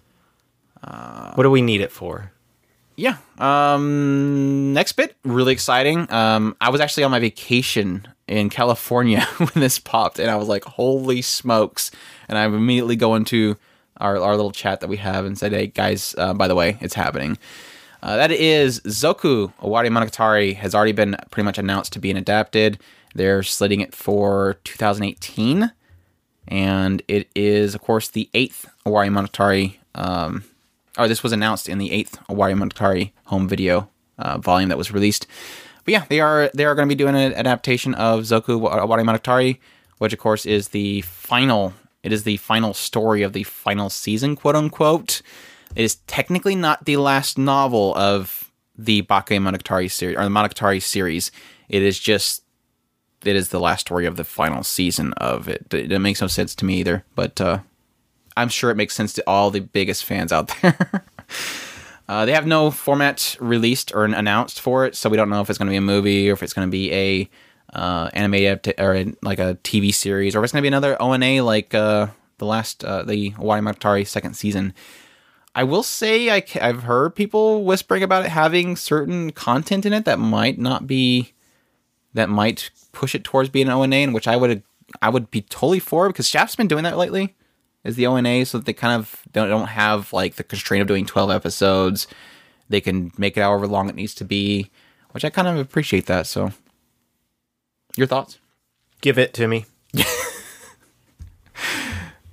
[0.81, 2.31] Uh, what do we need it for?
[3.01, 3.17] Yeah.
[3.39, 6.11] Um, next bit, really exciting.
[6.11, 10.47] Um, I was actually on my vacation in California when this popped, and I was
[10.47, 11.89] like, "Holy smokes!"
[12.29, 13.57] And I immediately go into
[13.97, 16.77] our our little chat that we have and said, "Hey guys, uh, by the way,
[16.79, 17.39] it's happening."
[18.03, 22.17] Uh, that is Zoku Owari Monogatari has already been pretty much announced to be an
[22.17, 22.79] adapted.
[23.15, 25.71] They're slitting it for 2018,
[26.47, 29.77] and it is, of course, the eighth Owari Monogatari.
[29.95, 30.43] Um,
[30.97, 34.91] or this was announced in the eighth Owari Monogatari home video uh, volume that was
[34.91, 35.27] released.
[35.83, 39.03] But yeah, they are they are going to be doing an adaptation of Zoku Owari
[39.03, 39.59] Monogatari,
[39.97, 41.73] which of course is the final.
[42.03, 45.21] It is the final story of the final season, quote unquote.
[45.75, 50.81] It is technically not the last novel of the Bake Monogatari series or the Monogatari
[50.81, 51.31] series.
[51.69, 52.43] It is just
[53.23, 55.73] it is the last story of the final season of it.
[55.73, 57.59] It, it makes no sense to me either, but uh,
[58.37, 61.05] I'm sure it makes sense to all the biggest fans out there.
[62.07, 65.49] uh, they have no format released or announced for it, so we don't know if
[65.49, 67.29] it's going to be a movie or if it's going to be a
[67.73, 71.01] uh, animated or a, like a TV series or if it's going to be another
[71.01, 72.07] ONA like uh,
[72.37, 74.73] the last uh, the Monogatari second season.
[75.53, 80.05] I will say I, have heard people whispering about it having certain content in it
[80.05, 81.33] that might not be
[82.13, 84.63] that might push it towards being an ONA, and which I would
[85.01, 87.35] I would be totally for because Shaft's been doing that lately.
[87.83, 90.87] Is the ONA so that they kind of don't don't have like the constraint of
[90.87, 92.07] doing twelve episodes.
[92.69, 94.69] They can make it however long it needs to be,
[95.11, 96.27] which I kind of appreciate that.
[96.27, 96.51] So,
[97.97, 98.37] your thoughts?
[99.01, 99.65] Give it to me.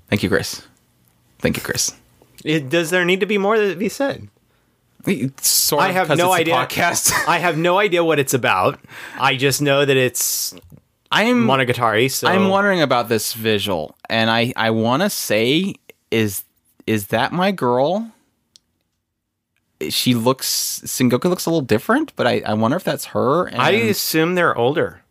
[0.08, 0.66] Thank you, Chris.
[1.38, 1.94] Thank you, Chris.
[2.44, 4.28] It, does there need to be more to be said?
[5.40, 6.54] Sort I of, have 'cause no idea.
[6.54, 7.12] Podcast.
[7.28, 8.78] I have no idea what it's about.
[9.18, 10.54] I just know that it's
[11.10, 12.10] I'm Monogatari.
[12.10, 15.74] So I'm wondering about this visual, and I I want to say
[16.10, 16.44] is
[16.86, 18.10] is that my girl?
[19.90, 23.46] She looks Sengoku looks a little different, but I, I wonder if that's her.
[23.46, 25.02] And, I assume they're older.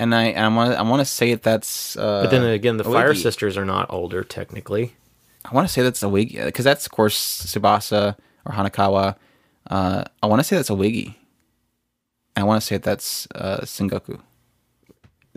[0.00, 1.96] and I and I want I want to say that that's.
[1.96, 4.96] Uh, But then again, the Fire Sisters are not older technically.
[5.44, 9.14] I want to say that's a wig because that's of course Tsubasa or Hanekawa.
[9.70, 11.16] Uh, I want to say that's a wiggy.
[12.34, 14.20] I want to say that's uh, Sengoku.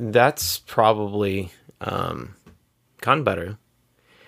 [0.01, 2.35] That's probably um,
[3.01, 3.57] Kanbaru,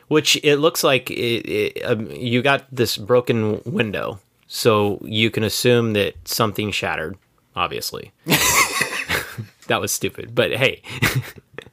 [0.10, 1.16] which it looks like it,
[1.50, 7.18] it, um, you got this broken window, so you can assume that something shattered.
[7.56, 8.12] Obviously,
[9.68, 10.36] that was stupid.
[10.36, 10.82] But hey,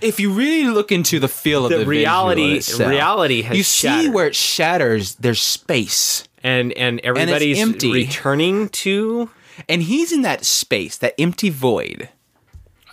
[0.00, 3.62] if you really look into the feel of The the, reality- itself, reality has you
[3.62, 4.14] see shattered.
[4.14, 5.14] where it shatters.
[5.16, 7.92] There's space, and and everybody's empty.
[7.92, 9.30] returning to.
[9.68, 12.08] and he's in that space, that empty void.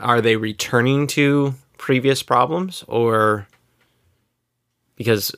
[0.02, 3.48] Are they returning to previous problems or?
[4.96, 5.34] Because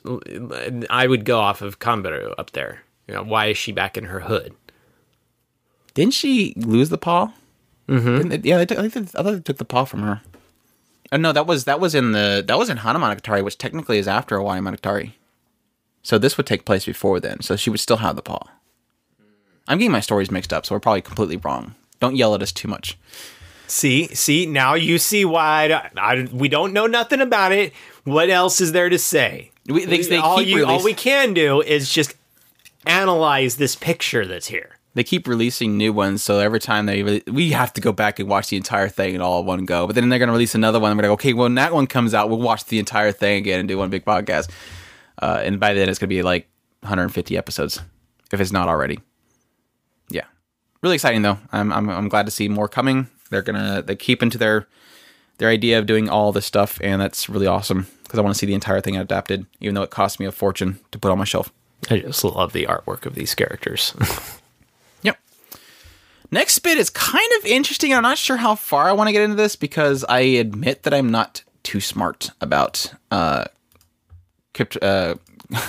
[0.90, 2.82] I would go off of Kanbaru up there.
[3.06, 4.54] You know, why is she back in her hood?
[5.94, 7.32] Didn't she lose the paw?
[7.88, 8.44] Mm-hmm.
[8.44, 10.22] yeah, they took, I, think they, I thought they took the paw from her.
[11.12, 13.98] Oh no, that was that was in the that was in Hana Monogatari, which technically
[13.98, 15.12] is after Owari Monogatari.
[16.02, 17.40] So this would take place before then.
[17.40, 18.48] So she would still have the paw.
[19.68, 21.74] I'm getting my stories mixed up, so we're probably completely wrong.
[22.00, 22.98] Don't yell at us too much.
[23.74, 27.72] See, see, now you see why I, I- we don't know nothing about it.
[28.04, 29.50] What else is there to say?
[29.66, 32.14] We- they- they all, keep you, all we can do is just
[32.86, 34.70] analyze this picture that's here.
[34.94, 36.22] they keep releasing new ones.
[36.22, 39.16] So every time they re- we have to go back and watch the entire thing
[39.16, 39.88] in all in one go.
[39.88, 40.92] But then they're going to release another one.
[40.92, 43.38] And we're like, okay, well, when that one comes out, we'll watch the entire thing
[43.38, 44.50] again and do one big podcast.
[45.20, 46.46] Uh, and by then, it's going to be like
[46.82, 47.80] 150 episodes,
[48.32, 49.00] if it's not already.
[50.10, 50.26] Yeah,
[50.80, 51.38] really exciting though.
[51.50, 53.08] I'm I'm, I'm glad to see more coming.
[53.30, 54.66] They're gonna they keep into their
[55.38, 58.38] their idea of doing all this stuff, and that's really awesome because I want to
[58.38, 61.18] see the entire thing adapted, even though it cost me a fortune to put on
[61.18, 61.52] my shelf.
[61.90, 63.94] I just love the artwork of these characters.
[65.02, 65.18] Yep.
[66.30, 67.92] Next bit is kind of interesting.
[67.92, 70.94] I'm not sure how far I want to get into this because I admit that
[70.94, 73.44] I'm not too smart about uh,
[74.54, 75.14] crypto, uh,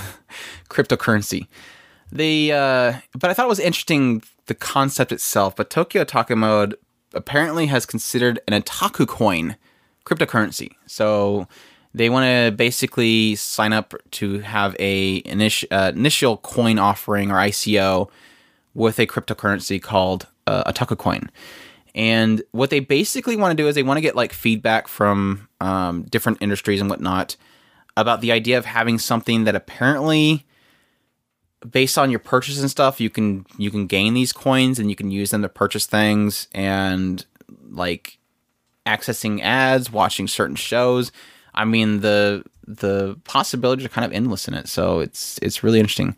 [0.69, 1.47] cryptocurrency.
[2.13, 5.55] The uh, but I thought it was interesting the concept itself.
[5.55, 6.75] But Tokyo Otaku Mode
[7.15, 9.55] apparently has considered an otaku coin
[10.05, 10.71] cryptocurrency.
[10.85, 11.47] So
[11.93, 17.35] they want to basically sign up to have a initial uh, initial coin offering or
[17.35, 18.09] ICO
[18.73, 21.31] with a cryptocurrency called uh, Otaku Coin.
[21.95, 25.47] And what they basically want to do is they want to get like feedback from
[25.61, 27.37] um, different industries and whatnot
[27.95, 30.45] about the idea of having something that apparently,
[31.69, 34.95] based on your purchase and stuff, you can you can gain these coins and you
[34.95, 37.25] can use them to purchase things and
[37.69, 38.17] like
[38.85, 41.11] accessing ads, watching certain shows.
[41.53, 44.67] I mean the the possibilities are kind of endless in it.
[44.67, 46.15] So it's it's really interesting.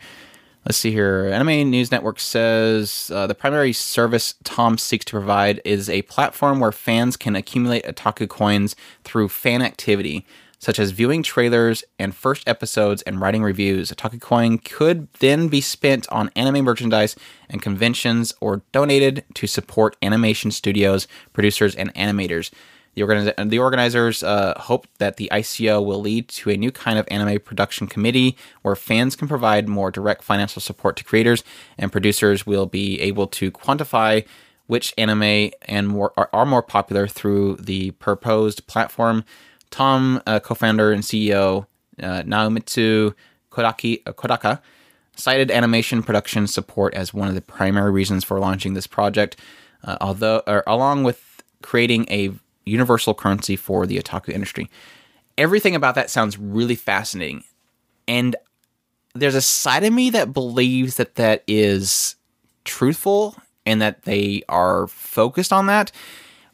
[0.66, 1.30] Let's see here.
[1.32, 6.60] Anime News Network says uh, the primary service TOM seeks to provide is a platform
[6.60, 8.76] where fans can accumulate otaku coins
[9.06, 10.26] through fan activity,
[10.60, 13.91] such as viewing trailers and first episodes and writing reviews.
[13.91, 17.16] Otaku coin could then be spent on anime merchandise
[17.49, 22.51] and conventions or donated to support animation studios, producers, and animators.
[22.95, 26.97] The, organiz- the organizers uh, hope that the ICO will lead to a new kind
[26.97, 31.43] of anime production committee where fans can provide more direct financial support to creators,
[31.78, 34.26] and producers will be able to quantify
[34.66, 39.24] which anime and more are, are more popular through the proposed platform.
[39.72, 41.65] TOM, uh, co-founder and CEO
[42.01, 43.13] uh, Naomitsu
[43.51, 44.61] Kodaki, uh, Kodaka,
[45.15, 49.36] cited animation production support as one of the primary reasons for launching this project,
[49.84, 52.32] uh, although or, along with creating a
[52.65, 54.70] universal currency for the otaku industry.
[55.38, 57.43] Everything about that sounds really fascinating.
[58.07, 58.36] And
[59.15, 62.15] there's a side of me that believes that that is
[62.65, 65.91] truthful and that they are focused on that.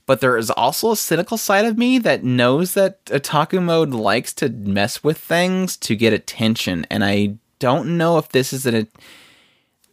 [0.05, 4.33] But there is also a cynical side of me that knows that otaku mode likes
[4.33, 6.85] to mess with things to get attention.
[6.89, 8.87] And I don't know if this is an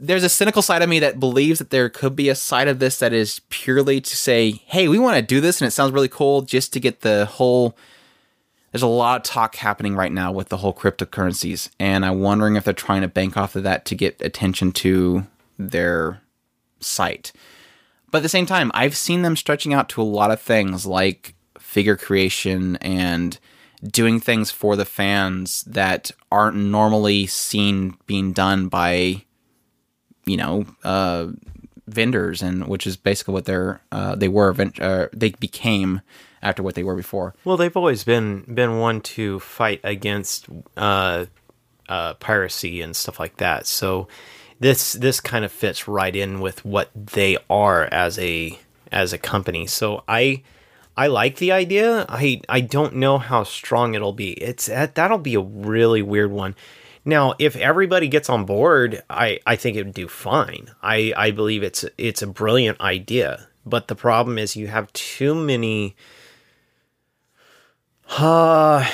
[0.01, 2.79] there's a cynical side of me that believes that there could be a side of
[2.79, 5.93] this that is purely to say, hey, we want to do this and it sounds
[5.93, 7.77] really cool just to get the whole.
[8.73, 12.55] There's a lot of talk happening right now with the whole cryptocurrencies, and I'm wondering
[12.55, 15.27] if they're trying to bank off of that to get attention to
[15.59, 16.23] their
[16.79, 17.33] site.
[18.11, 20.87] But at the same time, I've seen them stretching out to a lot of things
[20.87, 23.39] like figure creation and
[23.85, 29.25] doing things for the fans that aren't normally seen being done by
[30.27, 31.29] you know uh,
[31.87, 36.03] vendors and which is basically what they're uh, they were uh, they became
[36.43, 40.47] after what they were before well, they've always been been one to fight against
[40.77, 41.25] uh,
[41.91, 43.67] uh, piracy and stuff like that.
[43.67, 44.09] So
[44.61, 48.59] this this kind of fits right in with what they are as a
[48.93, 49.67] as a company.
[49.67, 50.43] So I
[50.97, 52.07] I like the idea.
[52.09, 54.33] I I don't know how strong it'll be.
[54.33, 56.55] It's that that'll be a really weird one.
[57.05, 60.71] Now, if everybody gets on board, I, I think it would do fine.
[60.83, 63.49] I, I believe it's it's a brilliant idea.
[63.65, 65.97] But the problem is you have too many
[68.19, 68.87] uh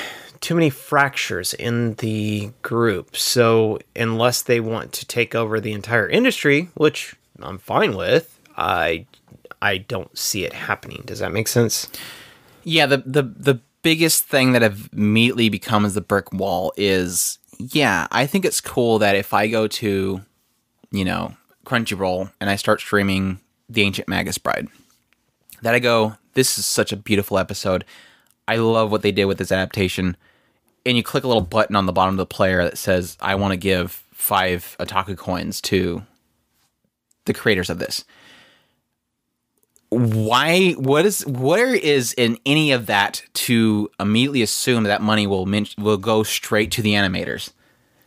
[0.47, 3.17] too many fractures in the group.
[3.17, 9.07] So unless they want to take over the entire industry, which I'm fine with, I
[9.61, 11.03] I don't see it happening.
[11.07, 11.89] Does that make sense?
[12.67, 18.27] yeah the the the biggest thing that immediately becomes the brick wall is yeah i
[18.27, 20.21] think it's cool that if i go to
[20.91, 21.33] you know
[21.65, 23.39] crunchyroll and i start streaming
[23.69, 24.67] the ancient magus bride
[25.63, 27.85] that i go this is such a beautiful episode
[28.49, 30.17] i love what they did with this adaptation
[30.87, 33.35] and you click a little button on the bottom of the player that says i
[33.35, 36.03] want to give five otaku coins to
[37.27, 38.05] the creators of this.
[39.91, 45.47] Why what is where is in any of that to immediately assume that money will
[45.47, 47.53] min- will go straight to the animators?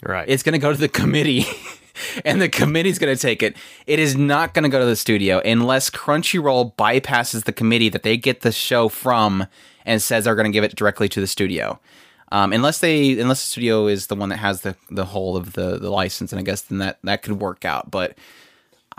[0.01, 0.29] Right.
[0.29, 1.45] it's going to go to the committee
[2.25, 3.55] and the committee's going to take it.
[3.85, 8.03] It is not going to go to the studio unless crunchyroll bypasses the committee that
[8.03, 9.45] they get the show from
[9.85, 11.79] and says they're going to give it directly to the studio
[12.31, 15.53] um, unless they unless the studio is the one that has the the whole of
[15.53, 18.15] the the license and i guess then that that could work out but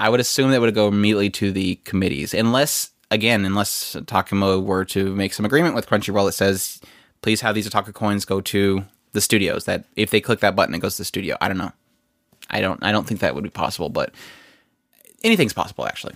[0.01, 4.87] I would assume that would go immediately to the committees, unless again, unless Takimo were
[4.87, 6.81] to make some agreement with Crunchyroll that says,
[7.21, 9.67] please have these otaku coins go to the studios.
[9.67, 11.37] That if they click that button, it goes to the studio.
[11.43, 11.73] I don't know.
[12.49, 12.83] I don't.
[12.83, 14.15] I don't think that would be possible, but
[15.23, 16.15] anything's possible actually.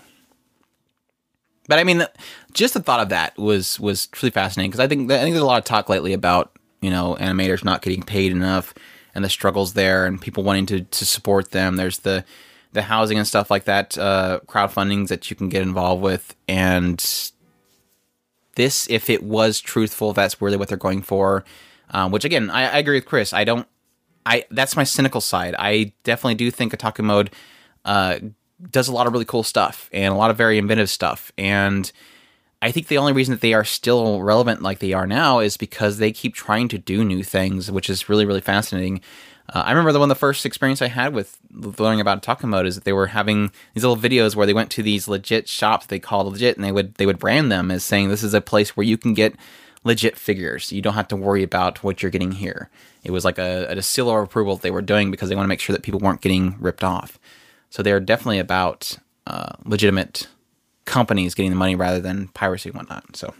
[1.68, 2.06] But I mean,
[2.54, 5.42] just the thought of that was was truly fascinating because I think I think there's
[5.42, 6.53] a lot of talk lately about
[6.84, 8.74] you know animators not getting paid enough
[9.14, 11.76] and the struggles there and people wanting to to support them.
[11.76, 12.24] There's the
[12.72, 16.98] the housing and stuff like that, uh, crowdfundings that you can get involved with, and
[18.56, 21.44] this, if it was truthful, that's really what they're going for.
[21.90, 23.32] Um, which again, I, I agree with Chris.
[23.32, 23.66] I don't.
[24.26, 25.54] I that's my cynical side.
[25.58, 27.30] I definitely do think Otaku Mode
[27.84, 28.18] uh,
[28.70, 31.30] does a lot of really cool stuff and a lot of very inventive stuff.
[31.36, 31.90] And
[32.64, 35.58] I think the only reason that they are still relevant like they are now is
[35.58, 39.02] because they keep trying to do new things, which is really, really fascinating.
[39.52, 42.64] Uh, I remember the one the first experience I had with learning about Otaku Mode
[42.64, 45.84] is that they were having these little videos where they went to these legit shops
[45.84, 48.40] they called legit, and they would they would brand them as saying this is a
[48.40, 49.34] place where you can get
[49.84, 50.72] legit figures.
[50.72, 52.70] You don't have to worry about what you're getting here.
[53.02, 55.44] It was like a, a seal of approval that they were doing because they want
[55.44, 57.18] to make sure that people weren't getting ripped off.
[57.68, 58.96] So they're definitely about
[59.26, 60.28] uh, legitimate
[60.84, 63.16] companies getting the money rather than piracy and whatnot.
[63.16, 63.34] So,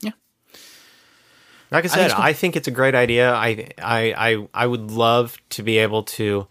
[0.00, 0.12] yeah.
[1.70, 3.32] Like I said, just- I think it's a great idea.
[3.32, 6.46] I, I, I, I would love to be able to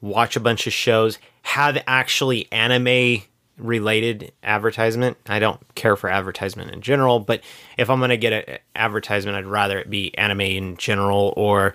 [0.00, 3.22] watch a bunch of shows, have actually anime
[3.58, 5.16] related advertisement.
[5.26, 7.40] I don't care for advertisement in general, but
[7.78, 11.74] if I'm going to get an advertisement, I'd rather it be anime in general or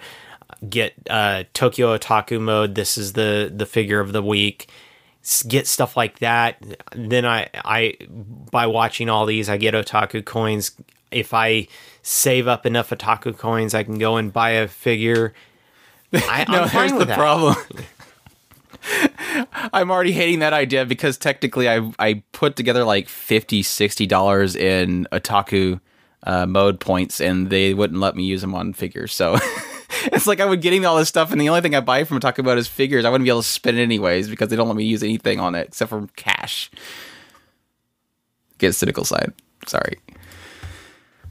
[0.70, 2.76] get uh, Tokyo Otaku mode.
[2.76, 4.70] This is the the figure of the week.
[5.48, 6.58] Get stuff like that.
[6.96, 10.72] Then I I by watching all these, I get otaku coins.
[11.12, 11.68] If I
[12.02, 15.34] save up enough otaku coins, I can go and buy a figure.
[16.14, 17.18] I, No, I'm here's the that.
[17.18, 17.56] problem.
[19.74, 24.56] I'm already hating that idea because technically I I put together like 50 60 dollars
[24.56, 25.80] in otaku
[26.24, 29.14] uh, mode points and they wouldn't let me use them on figures.
[29.14, 29.38] So
[30.06, 32.20] it's like I would getting all this stuff and the only thing I buy from
[32.20, 33.06] Otaku Mode is figures.
[33.06, 35.40] I wouldn't be able to spend it anyways because they don't let me use anything
[35.40, 36.72] on it except for cash.
[38.58, 39.34] Get cynical side.
[39.68, 40.00] Sorry.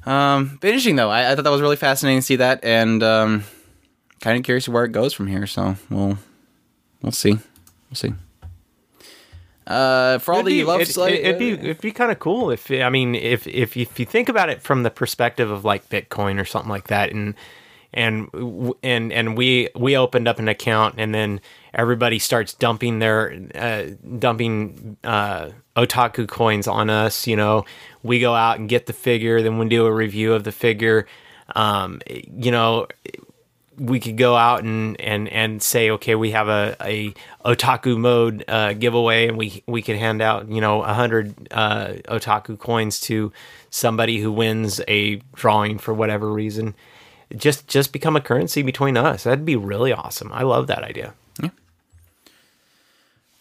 [0.06, 1.10] Um, but interesting though.
[1.10, 3.44] I, I thought that was really fascinating to see that and um,
[4.20, 5.46] kind of curious where it goes from here.
[5.46, 6.18] So we'll
[7.02, 7.32] we'll see.
[7.32, 8.14] We'll see.
[9.66, 12.18] Uh, for all It'd the be, love it, site, it'd be it'd be kind of
[12.18, 15.64] cool if I mean if if if you think about it from the perspective of
[15.64, 17.34] like Bitcoin or something like that, and
[17.92, 18.28] and
[18.82, 21.40] and and we we opened up an account and then
[21.74, 23.86] everybody starts dumping their uh,
[24.18, 27.26] dumping uh, otaku coins on us.
[27.26, 27.64] You know,
[28.02, 31.06] we go out and get the figure, then we do a review of the figure.
[31.56, 32.86] Um, you know,
[33.80, 37.14] we could go out and and and say okay we have a, a
[37.46, 41.94] otaku mode uh, giveaway and we we could hand out you know a hundred uh,
[42.08, 43.32] otaku coins to
[43.70, 46.74] somebody who wins a drawing for whatever reason
[47.36, 51.14] just just become a currency between us that'd be really awesome i love that idea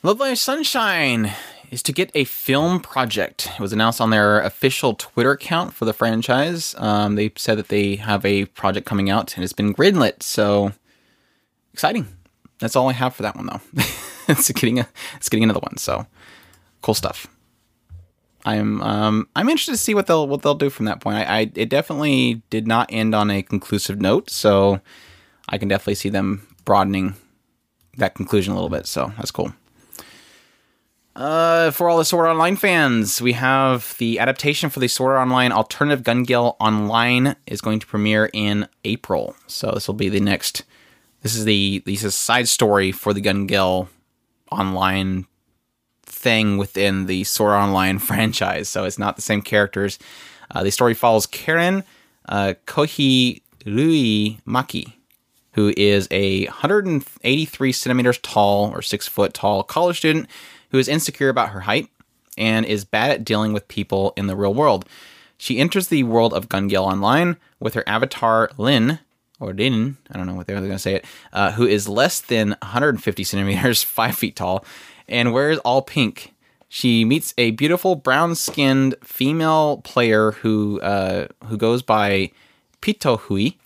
[0.01, 1.33] Love Live Sunshine
[1.71, 3.49] is to get a film project.
[3.55, 6.73] It was announced on their official Twitter account for the franchise.
[6.77, 10.23] Um, they said that they have a project coming out and it's been greenlit.
[10.23, 10.71] So
[11.73, 12.07] exciting.
[12.59, 13.59] That's all I have for that one though.
[14.29, 14.87] it's getting a,
[15.17, 15.75] it's getting another one.
[15.75, 16.07] So
[16.81, 17.27] cool stuff.
[18.45, 21.17] I'm um I'm interested to see what they'll what they'll do from that point.
[21.17, 24.79] I, I it definitely did not end on a conclusive note, so
[25.49, 27.15] I can definitely see them broadening
[27.97, 28.85] that conclusion a little bit.
[28.87, 29.53] So that's cool.
[31.15, 35.51] Uh, for all the Sword Online fans, we have the adaptation for the Sword Online
[35.51, 39.35] Alternative Gun Gale Online is going to premiere in April.
[39.47, 40.63] So this will be the next.
[41.21, 43.89] This is the this is side story for the Gun Gale
[44.49, 45.25] Online
[46.19, 48.69] thing within the Sword Online franchise.
[48.69, 49.97] So it's not the same characters.
[50.51, 51.83] Uh, the story follows Karen
[52.27, 54.93] uh, Kohi Rui Maki,
[55.53, 60.27] who is a 183 centimeters tall or six foot tall college student
[60.71, 61.89] who is insecure about her height
[62.37, 64.85] and is bad at dealing with people in the real world.
[65.37, 68.99] She enters the world of Gun Gale Online with her avatar Lin,
[69.39, 72.21] or Din, I don't know what they're going to say it, uh, who is less
[72.21, 74.65] than 150 centimeters, five feet tall,
[75.09, 76.33] and wears all pink.
[76.69, 82.31] She meets a beautiful brown-skinned female player who uh, who goes by
[82.81, 83.57] Pitohui.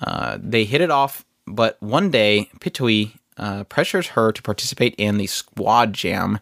[0.00, 5.18] Uh, they hit it off, but one day Pitohui uh, pressures her to participate in
[5.18, 6.38] the Squad Jam,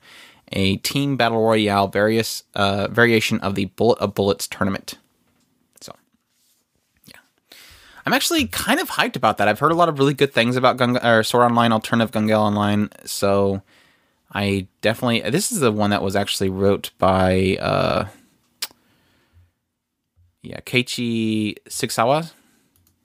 [0.53, 4.95] a team battle royale various uh, variation of the Bullet of Bullets tournament.
[5.81, 5.93] So,
[7.07, 7.19] yeah,
[8.07, 9.49] I'm actually kind of hyped about that.
[9.49, 12.29] I've heard a lot of really good things about Gun or Sword Online Alternative Gun
[12.29, 13.63] Gale Online, so
[14.33, 18.09] I definitely this is the one that was actually wrote by uh
[20.43, 22.33] yeah, Keiichi Sigsawa.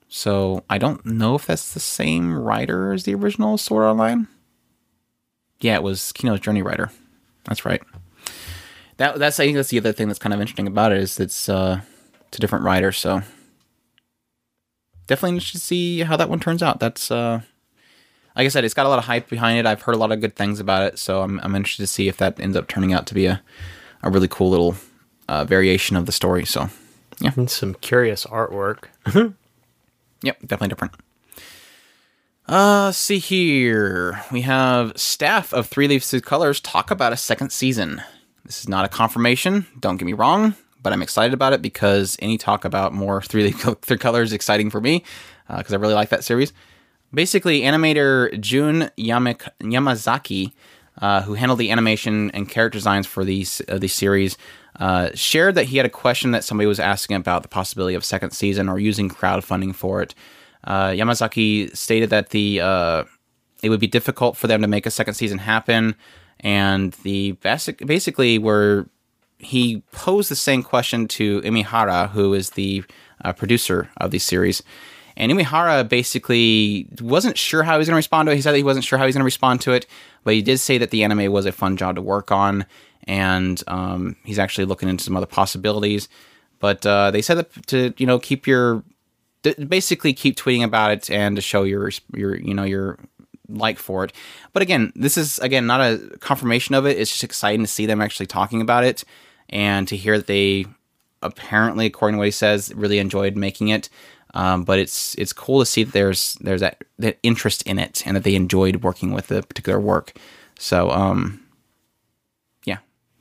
[0.08, 4.28] So I don't know if that's the same writer as the original Sword Online.
[5.60, 6.92] Yeah, it was Kino's Journey writer.
[7.46, 7.82] That's right.
[8.98, 11.20] That that's I think that's the other thing that's kind of interesting about it is
[11.20, 11.82] it's uh
[12.28, 13.22] it's a different writer, so
[15.08, 16.80] definitely interested to see how that one turns out.
[16.80, 17.42] That's uh
[18.36, 19.66] like I said, it's got a lot of hype behind it.
[19.66, 22.08] I've heard a lot of good things about it, so I'm I'm interested to see
[22.08, 23.42] if that ends up turning out to be a
[24.02, 24.76] a really cool little
[25.28, 26.46] uh, variation of the story.
[26.46, 26.70] So
[27.36, 28.86] And some curious artwork.
[30.24, 30.94] Yep, definitely different.
[32.48, 34.22] Uh, see here.
[34.32, 38.02] We have staff of Three Leaves Colors talk about a second season.
[38.46, 42.18] This is not a confirmation, don't get me wrong, but I'm excited about it because
[42.20, 45.04] any talk about more Three Leaf Three Colors is exciting for me
[45.48, 46.52] because I really like that series.
[47.14, 50.52] Basically, animator Jun Yamazaki,
[51.00, 54.38] uh, who handled the animation and character designs for these uh, these series,
[54.80, 58.04] uh, shared that he had a question that somebody was asking about the possibility of
[58.04, 60.16] second season or using crowdfunding for it.
[60.64, 63.04] Uh, Yamazaki stated that the uh,
[63.62, 65.96] it would be difficult for them to make a second season happen,
[66.40, 68.88] and the basic basically were
[69.38, 72.84] he posed the same question to Imihara, who is the
[73.24, 74.64] uh, producer of the series.
[75.16, 78.36] And Imihara basically wasn't sure how he was going to respond to it.
[78.36, 79.86] He said that he wasn't sure how he was going to respond to it,
[80.24, 82.66] but he did say that the anime was a fun job to work on,
[83.06, 86.10] and um, he's actually looking into some other possibilities.
[86.60, 88.84] But uh, they said that to you know keep your
[89.68, 92.98] basically keep tweeting about it and to show your your you know your
[93.50, 94.14] like for it.
[94.54, 96.98] But again, this is again not a confirmation of it.
[96.98, 99.04] It's just exciting to see them actually talking about it
[99.50, 100.66] and to hear that they
[101.22, 103.90] apparently, according to what he says, really enjoyed making it.
[104.34, 108.04] Um, but it's it's cool to see that there's there's that, that interest in it
[108.06, 110.14] and that they enjoyed working with the particular work.
[110.58, 111.44] So um,
[112.66, 112.80] yeah,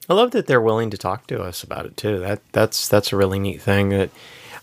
[0.08, 2.18] I love that they're willing to talk to us about it too.
[2.20, 3.90] That that's that's a really neat thing.
[3.90, 4.10] That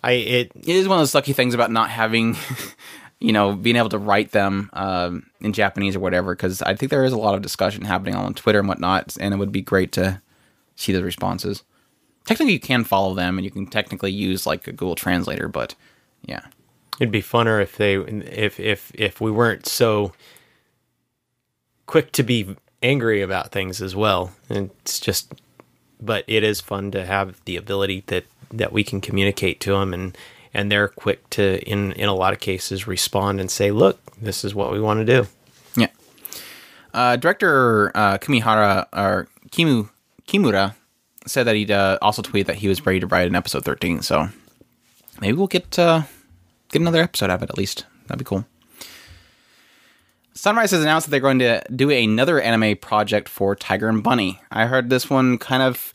[0.03, 2.35] I it it is one of those lucky things about not having,
[3.19, 6.35] you know, being able to write them um, in Japanese or whatever.
[6.35, 9.35] Because I think there is a lot of discussion happening on Twitter and whatnot, and
[9.35, 10.21] it would be great to
[10.75, 11.63] see the responses.
[12.25, 15.75] Technically, you can follow them, and you can technically use like a Google Translator, but
[16.25, 16.41] yeah,
[16.99, 20.13] it'd be funner if they if if if we weren't so
[21.85, 24.31] quick to be angry about things as well.
[24.49, 25.33] And it's just,
[25.99, 29.93] but it is fun to have the ability that that we can communicate to them
[29.93, 30.17] and
[30.53, 34.43] and they're quick to in in a lot of cases respond and say, look, this
[34.43, 35.27] is what we want to do.
[35.75, 35.87] yeah.
[36.93, 39.89] Uh, director uh, Kimihara or Kimu
[40.27, 40.75] Kimura
[41.25, 44.01] said that he'd uh, also tweeted that he was ready to write an episode 13.
[44.01, 44.29] So
[45.19, 46.03] maybe we'll get uh,
[46.71, 47.85] get another episode of it at least.
[48.07, 48.45] That'd be cool.
[50.33, 54.41] Sunrise has announced that they're going to do another anime project for Tiger and Bunny.
[54.51, 55.91] I heard this one kind of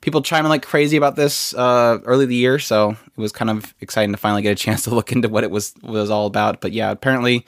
[0.00, 3.74] people chiming like crazy about this uh, early the year, so it was kind of
[3.80, 6.60] exciting to finally get a chance to look into what it was was all about.
[6.60, 7.44] But yeah, apparently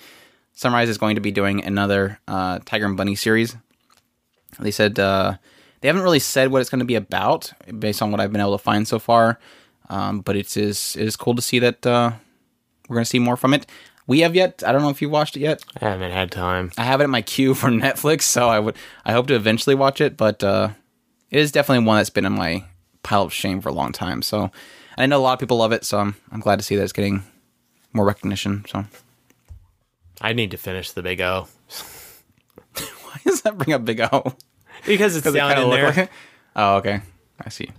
[0.55, 3.57] Sunrise is going to be doing another uh, Tiger and Bunny series.
[4.59, 5.37] They said uh,
[5.81, 8.41] they haven't really said what it's going to be about, based on what I've been
[8.41, 9.39] able to find so far.
[9.89, 12.13] Um, but it is it is cool to see that uh,
[12.89, 13.67] we're going to see more from it.
[14.07, 14.63] We have yet.
[14.67, 15.63] I don't know if you watched it yet.
[15.81, 16.73] I haven't had time.
[16.77, 19.75] I have it in my queue for Netflix, so I would I hope to eventually
[19.77, 20.17] watch it.
[20.17, 20.71] But uh,
[21.31, 22.65] it is definitely one that's been in my
[23.03, 24.23] pile of shame for a long time.
[24.23, 24.51] So
[24.99, 26.83] I know a lot of people love it, so I'm I'm glad to see that
[26.83, 27.23] it's getting
[27.93, 28.65] more recognition.
[28.69, 28.85] So
[30.21, 31.49] I need to finish the Big O
[32.75, 34.35] why does that bring up Big O?
[34.87, 35.87] because it's it down kinda in there.
[35.87, 36.11] like it?
[36.57, 37.01] Oh, okay.
[37.41, 37.71] I see.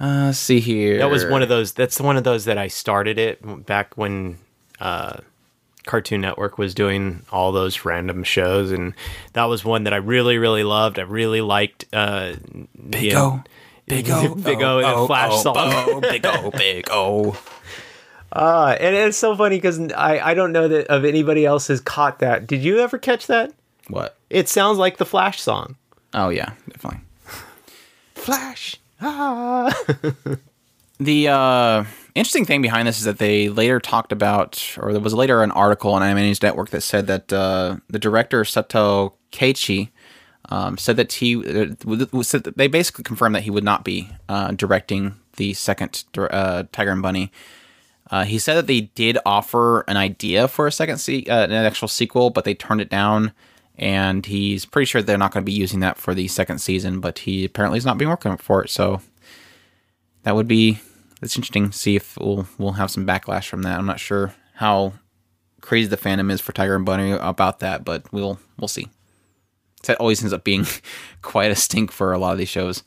[0.00, 0.98] Uh, see here.
[0.98, 1.72] That was one of those.
[1.72, 4.38] That's one of those that I started it back when
[4.80, 5.18] uh,
[5.84, 8.94] Cartoon Network was doing all those random shows, and
[9.34, 10.98] that was one that I really, really loved.
[10.98, 11.84] I really liked.
[11.92, 12.34] Uh,
[12.88, 13.42] Big O.
[13.86, 14.34] Big O.
[14.34, 15.56] Big O, and a Flash oh, song.
[15.58, 16.50] Oh, big O.
[16.56, 17.36] Big O.
[18.32, 21.80] Uh, and it's so funny because I, I don't know that of anybody else has
[21.80, 22.46] caught that.
[22.46, 23.52] Did you ever catch that?
[23.88, 24.16] What?
[24.30, 25.76] It sounds like the Flash song.
[26.14, 27.00] Oh yeah, definitely.
[28.14, 28.79] Flash.
[31.00, 35.14] The uh, interesting thing behind this is that they later talked about, or there was
[35.14, 39.88] later an article on Anime News Network that said that uh, the director Sato Keiichi
[40.50, 44.10] um, said that he uh, said that they basically confirmed that he would not be
[44.28, 47.32] uh, directing the second uh, Tiger and Bunny.
[48.10, 51.88] Uh, he said that they did offer an idea for a second se- an actual
[51.88, 53.32] sequel, but they turned it down.
[53.80, 57.00] And he's pretty sure they're not going to be using that for the second season,
[57.00, 58.68] but he apparently is not being working for it.
[58.68, 59.00] So
[60.22, 60.78] that would be
[61.22, 63.78] it's interesting see if we'll we'll have some backlash from that.
[63.78, 64.92] I'm not sure how
[65.62, 68.88] crazy the fandom is for Tiger and Bunny about that, but we'll we'll see.
[69.84, 70.66] That always ends up being
[71.22, 72.82] quite a stink for a lot of these shows.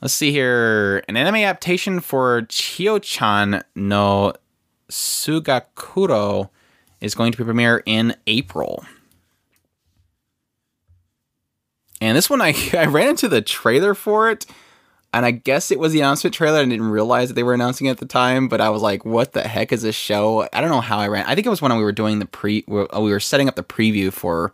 [0.00, 1.02] Let's see here.
[1.08, 4.34] An anime adaptation for Chio-chan no
[4.88, 6.50] Tsūgakuro
[7.00, 8.84] is going to be premiere in April.
[12.00, 14.46] And this one, I, I ran into the trailer for it,
[15.12, 16.58] and I guess it was the announcement trailer.
[16.58, 19.04] I didn't realize that they were announcing it at the time, but I was like,
[19.04, 20.48] what the heck is this show?
[20.52, 21.24] I don't know how I ran.
[21.26, 23.62] I think it was when we were doing the pre, we were setting up the
[23.62, 24.52] preview for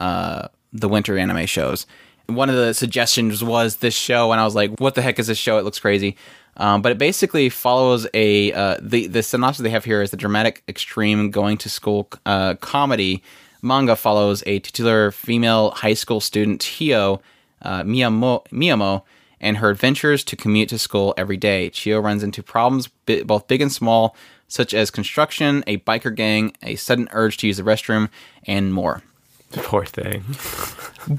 [0.00, 1.86] uh, the winter anime shows.
[2.26, 5.26] One of the suggestions was this show, and I was like, what the heck is
[5.26, 5.58] this show?
[5.58, 6.16] It looks crazy.
[6.56, 10.18] Um, but it basically follows a uh, the the synopsis they have here is the
[10.18, 13.22] dramatic extreme going to school uh, comedy
[13.62, 17.22] manga follows a titular female high school student Chio
[17.62, 19.02] uh, Miyamo, Miyamo
[19.40, 21.70] and her adventures to commute to school every day.
[21.70, 24.16] Chio runs into problems bi- both big and small,
[24.48, 28.08] such as construction, a biker gang, a sudden urge to use the restroom,
[28.46, 29.02] and more.
[29.52, 30.24] Poor thing.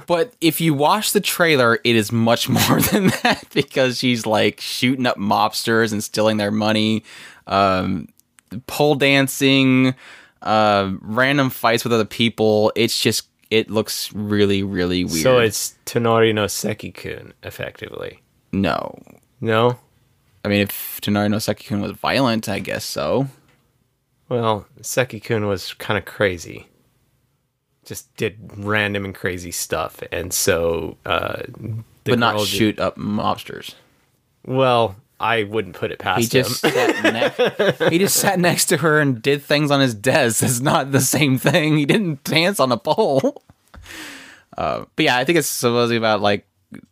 [0.07, 4.59] But if you watch the trailer, it is much more than that because she's like
[4.61, 7.03] shooting up mobsters and stealing their money,
[7.45, 8.07] um,
[8.67, 9.93] pole dancing,
[10.43, 12.71] uh, random fights with other people.
[12.75, 15.23] It's just it looks really really weird.
[15.23, 18.21] So it's Tonari no Seki-kun, effectively.
[18.51, 18.97] no.
[19.41, 19.77] No?
[20.45, 23.27] I mean, if Tonari no Seki-kun was violent, I guess so.
[24.29, 26.67] Well, Seki-kun was kind of crazy.
[27.85, 30.01] Just did random and crazy stuff.
[30.13, 30.95] And so...
[31.05, 31.43] Uh,
[32.05, 33.75] but not girl did- shoot up mobsters.
[34.45, 36.71] Well, I wouldn't put it past He just him.
[36.71, 40.43] sat ne- he just sat next to her and did things on his desk.
[40.43, 41.77] It's not the same thing.
[41.77, 43.41] He didn't dance on a pole.
[44.55, 46.45] Uh, but yeah, I think it's supposedly about like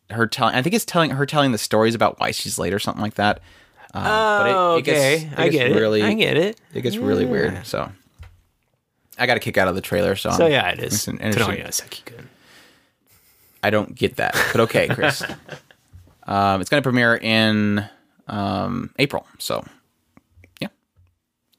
[0.10, 0.56] her telling.
[0.56, 3.14] I think it's telling her telling the stories about why she's late or something like
[3.16, 3.40] that.
[3.94, 5.14] Uh, but oh, it, it gets- okay.
[5.34, 6.06] it I gets get really, it.
[6.06, 6.60] I get it.
[6.74, 7.64] It gets really weird.
[7.68, 7.92] So
[9.20, 10.16] I got a kick out of the trailer.
[10.16, 10.94] So, So I'm- yeah, it is.
[10.96, 12.30] it's an interesting- Tonari no Seki-kun.
[13.62, 15.22] I don't get that, but okay, Chris.
[16.26, 17.88] um, it's going to premiere in
[18.32, 19.64] um, April, so
[20.60, 20.70] yeah,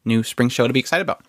[0.04, 1.24] new spring show to be excited about.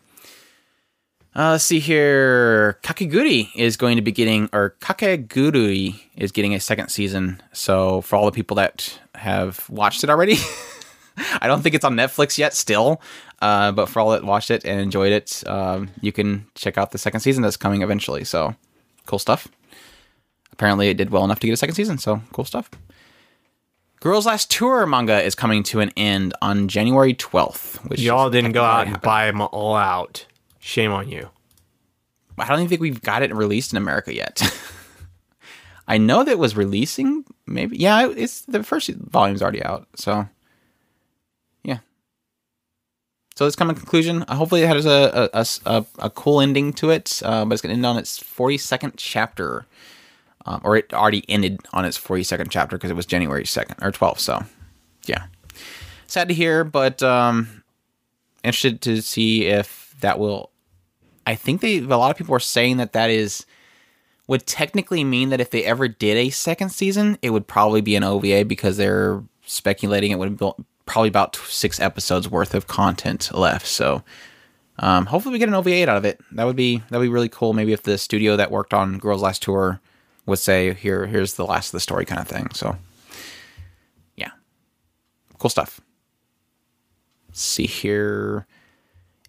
[1.36, 2.80] Uh, let's see here.
[2.84, 7.41] Kakegurui is going to be getting, or Kakegurui is getting a second season.
[7.53, 10.38] So for all the people that have watched it already,
[11.41, 13.02] I don't think it's on Netflix yet still.
[13.41, 16.91] Uh, but for all that watched it and enjoyed it, um, you can check out
[16.91, 18.24] the second season that's coming eventually.
[18.24, 18.56] So
[19.06, 19.48] cool stuff
[20.53, 22.70] apparently it did well enough to get a second season, so cool stuff.
[24.03, 27.77] Girls Last Tour manga is coming to an end on January 12th.
[27.89, 30.25] Which Y'all didn't go out and buy them all out.
[30.59, 31.30] Shame on you.
[32.38, 34.41] I don't even think we've got it released in America yet.
[35.88, 37.77] I know that it was releasing, maybe.
[37.77, 40.27] Yeah, it's the first volume's already out, so
[41.63, 41.77] yeah.
[43.35, 44.25] So it's coming to conclusion.
[44.27, 47.53] Uh, Hopefully, it has a a, a, a, a cool ending to it, uh, but
[47.53, 49.65] it's going to end on its 42nd chapter.
[50.45, 53.91] Um, or it already ended on its 42nd chapter because it was January 2nd or
[53.91, 54.20] 12th.
[54.20, 54.44] So,
[55.06, 55.28] yeah.
[56.07, 57.64] Sad to hear, but um,
[58.44, 60.52] interested to see if that will.
[61.26, 63.45] I think they a lot of people are saying that that is
[64.28, 67.95] would technically mean that if they ever did a second season, it would probably be
[67.95, 70.52] an OVA because they're speculating it would be
[70.86, 73.68] probably about six episodes worth of content left.
[73.68, 74.03] So
[74.80, 76.20] um, hopefully we get an OVA out of it.
[76.32, 77.53] That would be that would be really cool.
[77.53, 79.80] Maybe if the studio that worked on Girls Last Tour
[80.25, 82.49] would say here here's the last of the story kind of thing.
[82.53, 82.77] So
[84.15, 84.31] yeah,
[85.39, 85.81] cool stuff.
[87.29, 88.45] Let's see here.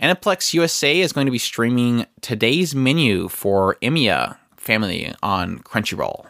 [0.00, 6.26] Aniplex USA is going to be streaming today's menu for Emiya family on Crunchyroll.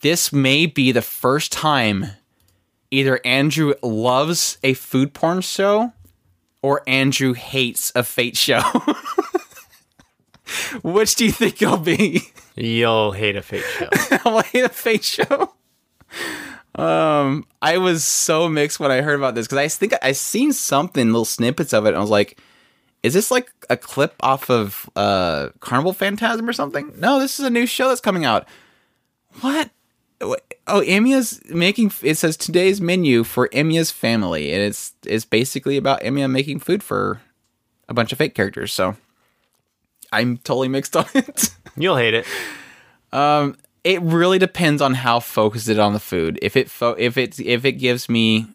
[0.00, 2.06] This may be the first time
[2.90, 5.92] either Andrew loves a food porn show
[6.62, 8.62] or Andrew hates a fate show.
[10.82, 12.22] Which do you think it'll be?
[12.56, 13.88] You'll hate a Fate show.
[14.24, 15.54] I'll hate a fate show.
[16.76, 20.52] Um, I was so mixed when I heard about this because I think I seen
[20.52, 22.40] something, little snippets of it, and I was like,
[23.02, 27.46] "Is this like a clip off of uh Carnival Phantasm or something?" No, this is
[27.46, 28.48] a new show that's coming out.
[29.40, 29.70] What?
[30.20, 31.92] Oh, Emiya's making.
[32.02, 36.82] It says today's menu for Emiya's family, and it's it's basically about Emiya making food
[36.82, 37.20] for
[37.88, 38.72] a bunch of Fate characters.
[38.72, 38.96] So
[40.14, 41.50] I'm totally mixed on it.
[41.76, 42.26] You'll hate it.
[43.12, 46.38] Um, it really depends on how focused it on the food.
[46.40, 48.46] If it fo- if it if it gives me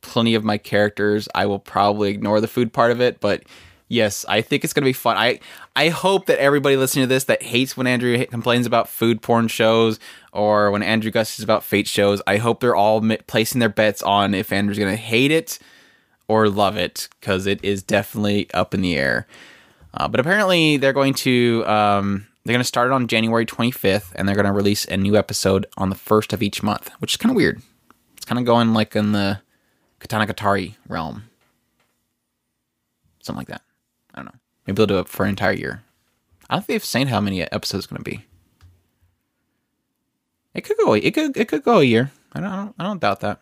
[0.00, 3.20] plenty of my characters, I will probably ignore the food part of it.
[3.20, 3.42] But
[3.88, 5.16] yes, I think it's gonna be fun.
[5.16, 5.40] I
[5.74, 9.48] I hope that everybody listening to this that hates when Andrew complains about food porn
[9.48, 9.98] shows
[10.32, 14.02] or when Andrew gushes about fate shows, I hope they're all mi- placing their bets
[14.02, 15.58] on if Andrew's gonna hate it
[16.28, 19.26] or love it because it is definitely up in the air.
[19.98, 24.12] Uh, but apparently, they're going to um, they're going to start it on January 25th,
[24.14, 27.12] and they're going to release a new episode on the first of each month, which
[27.12, 27.60] is kind of weird.
[28.16, 29.40] It's kind of going like in the
[30.00, 31.24] Katanagatari realm,
[33.20, 33.62] something like that.
[34.14, 34.40] I don't know.
[34.66, 35.82] Maybe they'll do it for an entire year.
[36.48, 38.24] I don't think they've saying how many episodes it's going to be.
[40.54, 40.94] It could go.
[40.94, 41.36] It could.
[41.36, 42.12] It could go a year.
[42.32, 42.50] I don't.
[42.50, 43.40] I don't, I don't doubt that.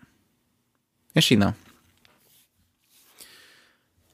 [1.14, 1.54] Is she though?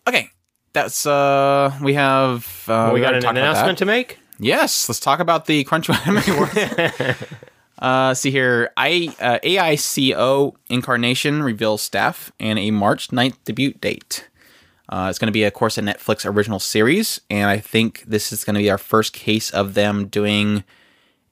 [0.08, 0.31] Okay,
[0.72, 1.76] that's uh.
[1.82, 2.64] We have.
[2.68, 3.50] Uh, we got gotta an talk about that.
[3.50, 4.18] announcement to make.
[4.38, 6.56] Yes, let's talk about the Awards.
[7.78, 14.28] uh, see here, I uh, AICO Incarnation reveals staff and a March 9th debut date.
[14.88, 18.32] Uh, it's going to be, of course, a Netflix original series, and I think this
[18.32, 20.64] is going to be our first case of them doing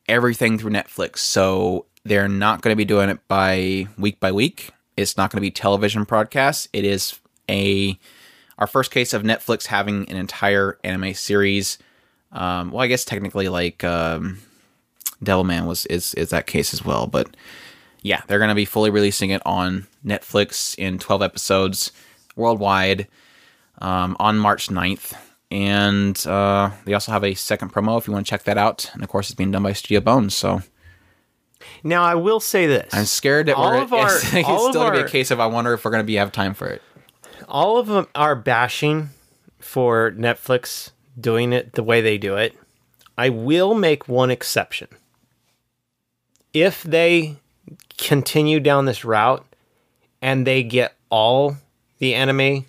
[0.08, 1.18] everything through Netflix.
[1.18, 4.70] So they're not going to be doing it by week by week.
[4.96, 6.68] It's not going to be television broadcasts.
[6.72, 7.18] It is
[7.50, 7.98] a
[8.60, 11.78] our first case of Netflix having an entire anime series.
[12.32, 14.38] Um, well, I guess technically, like um,
[15.24, 17.34] Devilman was is is that case as well, but
[18.02, 21.92] yeah, they're going to be fully releasing it on Netflix in 12 episodes
[22.36, 23.06] worldwide
[23.78, 25.12] um, on March 9th.
[25.50, 28.88] And uh, they also have a second promo if you want to check that out.
[28.94, 30.32] And of course, it's being done by Studio Bones.
[30.32, 30.62] So
[31.82, 34.66] Now I will say this: I'm scared that All we're of our- it's, it's all
[34.68, 36.14] of still going to be a case of I wonder if we're going to be
[36.14, 36.80] have time for it.
[37.50, 39.10] All of them are bashing
[39.58, 42.56] for Netflix doing it the way they do it.
[43.18, 44.88] I will make one exception.
[46.52, 47.36] If they
[47.98, 49.44] continue down this route
[50.22, 51.56] and they get all
[51.98, 52.64] the anime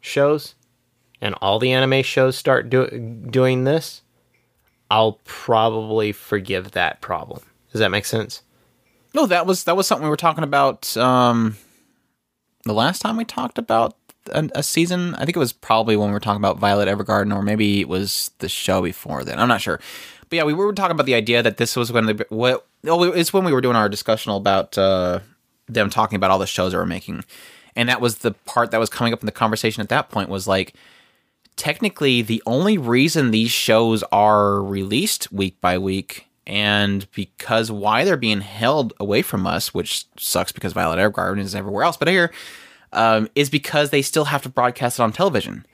[0.00, 0.54] shows
[1.20, 4.02] and all the anime shows start do- doing this,
[4.90, 7.40] I'll probably forgive that problem.
[7.72, 8.42] Does that make sense?
[9.14, 11.56] No, that was that was something we were talking about um,
[12.64, 13.96] the last time we talked about
[14.32, 15.14] a, a season.
[15.16, 17.88] I think it was probably when we were talking about Violet Evergarden, or maybe it
[17.88, 19.38] was the show before then.
[19.38, 19.80] I'm not sure.
[20.28, 22.66] But yeah, we were talking about the idea that this was to be what.
[22.86, 25.20] Oh, it's when we were doing our discussion about uh,
[25.68, 27.24] them talking about all the shows that we're making,
[27.76, 30.28] and that was the part that was coming up in the conversation at that point.
[30.28, 30.74] Was like
[31.56, 38.16] technically the only reason these shows are released week by week and because why they're
[38.16, 42.32] being held away from us, which sucks because Violet Evergarden is everywhere else, but here
[42.94, 45.66] um, is because they still have to broadcast it on television.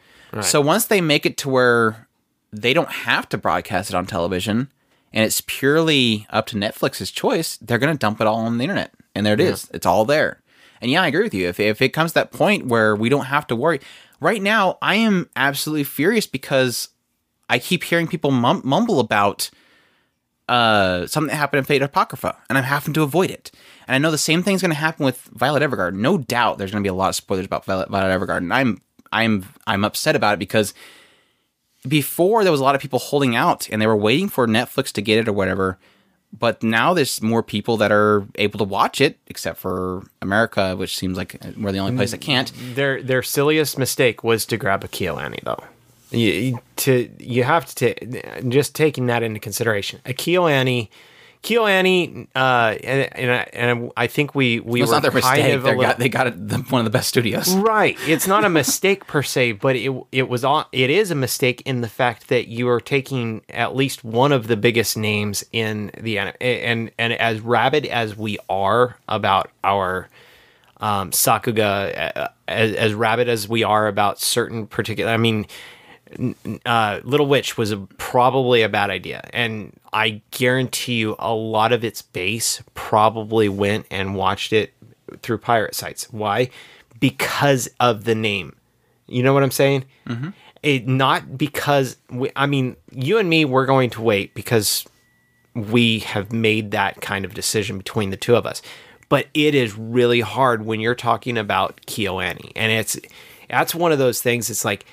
[0.42, 2.06] So once they make it to where
[2.52, 4.70] they don't have to broadcast it on television
[5.12, 8.64] and it's purely up to Netflix's choice, they're going to dump it all on the
[8.64, 8.92] internet.
[9.14, 9.68] And there it is.
[9.74, 10.40] It's all there.
[10.80, 11.48] And yeah, I agree with you.
[11.48, 13.80] If, if it comes to that point where we don't have to worry,
[14.20, 16.88] right now, I am absolutely furious because
[17.48, 19.50] I keep hearing people mum- mumble about
[20.48, 23.50] uh, something that happened in Fate Apocrypha, and I'm having to avoid it.
[23.90, 25.96] And I know the same thing's going to happen with Violet Evergarden.
[25.96, 28.54] No doubt, there's going to be a lot of spoilers about Violet, Violet Evergarden.
[28.54, 28.80] I'm
[29.10, 30.74] I'm I'm upset about it because
[31.88, 34.92] before there was a lot of people holding out and they were waiting for Netflix
[34.92, 35.76] to get it or whatever.
[36.32, 40.96] But now there's more people that are able to watch it, except for America, which
[40.96, 42.52] seems like uh, we're the only place that can't.
[42.52, 45.64] Mm, their their silliest mistake was to grab a Kyoani though.
[46.12, 50.00] You, to you have to ta- just taking that into consideration.
[50.06, 50.90] A Kyoani,
[51.42, 55.54] Kyoani, uh, and and I, and I think we we It's were not their mistake.
[55.54, 57.54] of a They little- got they got it, the, one of the best studios.
[57.54, 57.96] Right.
[58.06, 61.62] It's not a mistake per se, but it it was on it is a mistake
[61.64, 65.90] in the fact that you are taking at least one of the biggest names in
[65.98, 70.08] the anime and and as rabid as we are about our
[70.82, 75.46] um, Sakuga, uh, as, as rabid as we are about certain particular, I mean,
[76.64, 81.72] uh, Little Witch was a, probably a bad idea, and I guarantee you, a lot
[81.72, 84.72] of its base probably went and watched it
[85.22, 86.04] through pirate sites.
[86.12, 86.50] Why?
[87.00, 88.54] Because of the name.
[89.06, 89.84] You know what I'm saying?
[90.62, 94.86] It not because we, I mean, you and me, we're going to wait because
[95.54, 98.62] we have made that kind of decision between the two of us.
[99.08, 102.52] But it is really hard when you're talking about Kyoani.
[102.54, 102.98] And it's
[103.48, 104.86] that's one of those things it's like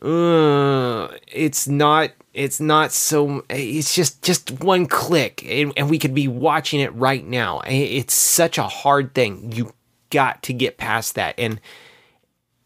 [0.00, 6.14] uh, it's not it's not so it's just just one click and, and we could
[6.14, 7.60] be watching it right now.
[7.66, 9.52] It's such a hard thing.
[9.52, 9.72] You
[10.10, 11.60] got to get past that and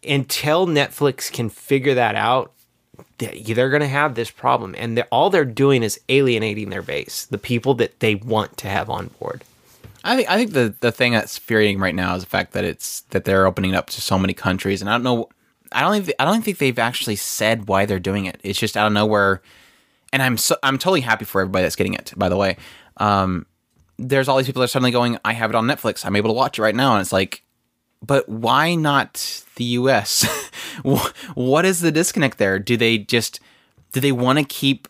[0.06, 2.52] until Netflix can figure that out,
[3.18, 6.82] they- they're going to have this problem and they're, all they're doing is alienating their
[6.82, 9.42] base the people that they want to have on board
[10.04, 12.62] I think I think the the thing that's infuriating right now is the fact that
[12.62, 15.28] it's that they're opening up to so many countries, and I don't know.
[15.72, 18.40] I don't think I don't think they've actually said why they're doing it.
[18.42, 19.42] It's just out of nowhere,
[20.12, 22.12] and I'm so, I'm totally happy for everybody that's getting it.
[22.16, 22.56] By the way,
[22.98, 23.46] um,
[23.98, 26.04] there's all these people that are suddenly going, I have it on Netflix.
[26.04, 27.42] I'm able to watch it right now, and it's like,
[28.04, 30.26] but why not the U.S.?
[31.34, 32.58] What is the disconnect there?
[32.58, 33.40] Do they just
[33.92, 34.88] do they want to keep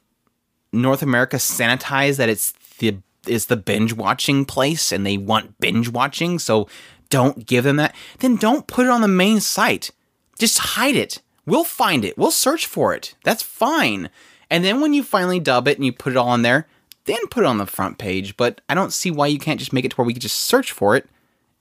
[0.73, 5.89] North America sanitize that it's the is the binge watching place and they want binge
[5.89, 6.69] watching, so
[7.09, 7.95] don't give them that.
[8.19, 9.91] Then don't put it on the main site.
[10.39, 11.21] Just hide it.
[11.47, 12.19] We'll find it.
[12.19, 13.15] We'll search for it.
[13.25, 14.11] That's fine.
[14.51, 16.67] And then when you finally dub it and you put it all on there,
[17.05, 18.37] then put it on the front page.
[18.37, 20.39] But I don't see why you can't just make it to where we can just
[20.41, 21.09] search for it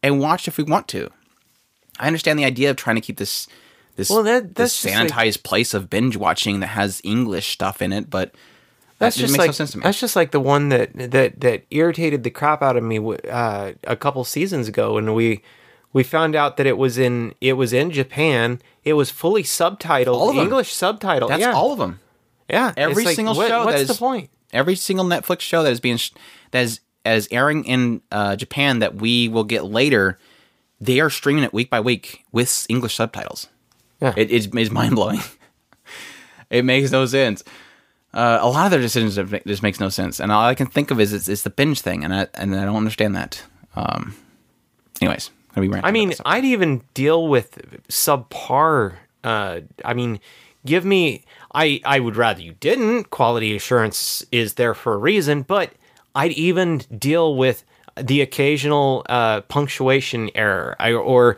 [0.03, 1.09] and watch if we want to.
[1.99, 3.47] I understand the idea of trying to keep this
[3.95, 7.81] this, Well, that- this just like- sanitized place of binge watching that has English stuff
[7.81, 8.33] in it, but
[8.99, 9.83] That's that just makes like no sense to me.
[9.83, 12.99] that's just like the one that that that irritated the crap out of me
[13.29, 15.41] uh, a couple seasons ago and we
[15.95, 18.61] we found out that it was in it was in Japan.
[18.83, 20.43] It was fully subtitled, All of them.
[20.43, 21.29] English subtitle.
[21.29, 21.53] That's yeah.
[21.53, 22.01] all of them.
[22.49, 24.29] Yeah, Every It's like, single what- show What's that the point?
[24.51, 26.11] Every single Netflix show that is being sh-
[26.51, 30.19] that is as airing in uh, Japan that we will get later,
[30.81, 33.47] they are streaming it week by week with English subtitles.
[34.01, 34.13] Yeah.
[34.17, 35.21] It is it's mind blowing.
[36.49, 37.41] it makes no sense.
[38.13, 39.15] Uh, a lot of their decisions
[39.47, 41.79] just makes no sense, and all I can think of is it's, it's the binge
[41.81, 43.43] thing, and I and I don't understand that.
[43.75, 44.15] Um,
[45.01, 46.13] anyways, gonna I mean.
[46.25, 48.95] I'd even deal with subpar.
[49.23, 50.19] Uh, I mean,
[50.65, 51.25] give me.
[51.53, 53.09] I I would rather you didn't.
[53.09, 55.71] Quality assurance is there for a reason, but
[56.13, 57.63] I'd even deal with
[57.95, 61.37] the occasional uh, punctuation error I, or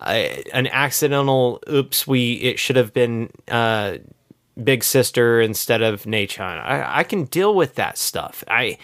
[0.00, 1.62] uh, an accidental.
[1.70, 3.30] Oops, we it should have been.
[3.48, 3.98] Uh,
[4.62, 6.60] Big Sister instead of Nachan.
[6.62, 8.44] I, I can deal with that stuff.
[8.46, 8.76] I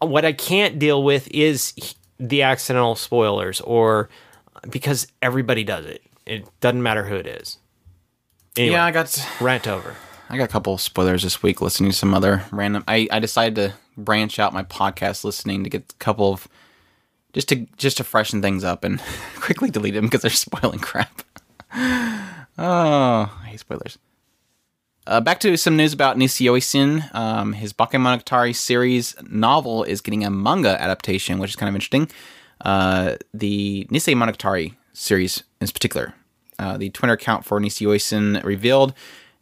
[0.00, 1.74] what I can't deal with is
[2.18, 4.08] the accidental spoilers or
[4.68, 6.02] because everybody does it.
[6.26, 7.58] It doesn't matter who it is.
[8.56, 9.94] Anyway, yeah, I got rant over.
[10.28, 13.18] I got a couple of spoilers this week listening to some other random I, I
[13.18, 16.48] decided to branch out my podcast listening to get a couple of
[17.32, 19.00] just to just to freshen things up and
[19.36, 21.22] quickly delete them because they're spoiling crap.
[21.74, 23.98] oh, I hate spoilers.
[25.08, 27.14] Uh, back to some news about NisiOisiN.
[27.14, 32.10] Um, his Bakemonogatari series novel is getting a manga adaptation, which is kind of interesting.
[32.60, 36.12] Uh, the Nisei Monogatari series, in particular,
[36.58, 38.92] uh, the Twitter account for NisiOisiN revealed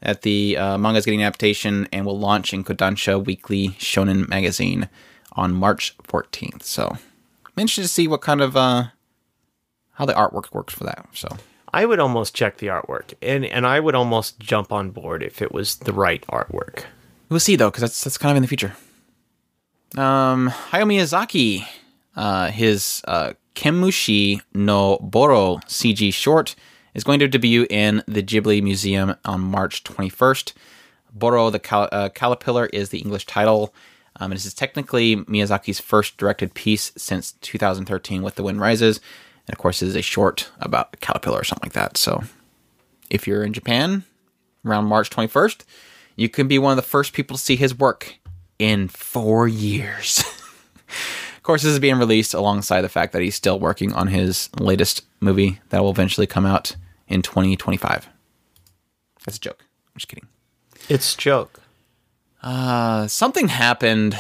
[0.03, 4.29] that the uh, manga is getting an adaptation and will launch in Kodansha Weekly Shonen
[4.29, 4.89] Magazine
[5.33, 6.63] on March 14th.
[6.63, 6.91] So,
[7.45, 8.85] I'm interested to see what kind of uh,
[9.95, 11.09] how the artwork works for that.
[11.13, 11.29] So,
[11.73, 15.43] I would almost check the artwork, and and I would almost jump on board if
[15.43, 16.85] it was the right artwork.
[17.29, 18.75] We'll see though, because that's that's kind of in the future.
[19.97, 21.67] Um, Hayao Miyazaki,
[22.17, 26.55] uh, his uh, Kemushi no Boro CG short
[26.95, 30.53] is going to debut in the Ghibli Museum on March 21st.
[31.13, 33.75] Boro the Cal- uh, Caterpillar is the English title.
[34.19, 39.01] Um, and this is technically Miyazaki's first directed piece since 2013 with The Wind Rises.
[39.47, 41.97] And of course, it is a short about caterpillar or something like that.
[41.97, 42.25] So
[43.11, 44.05] if you're in Japan
[44.65, 45.65] around March 21st,
[46.17, 48.17] you can be one of the first people to see his work
[48.59, 50.21] in four years.
[51.37, 54.49] of course, this is being released alongside the fact that he's still working on his
[54.59, 56.75] latest movie that will eventually come out
[57.07, 58.09] in 2025.
[59.25, 59.61] That's a joke.
[59.61, 60.29] I'm just kidding.
[60.89, 61.61] It's joke.
[62.43, 64.19] Uh, something happened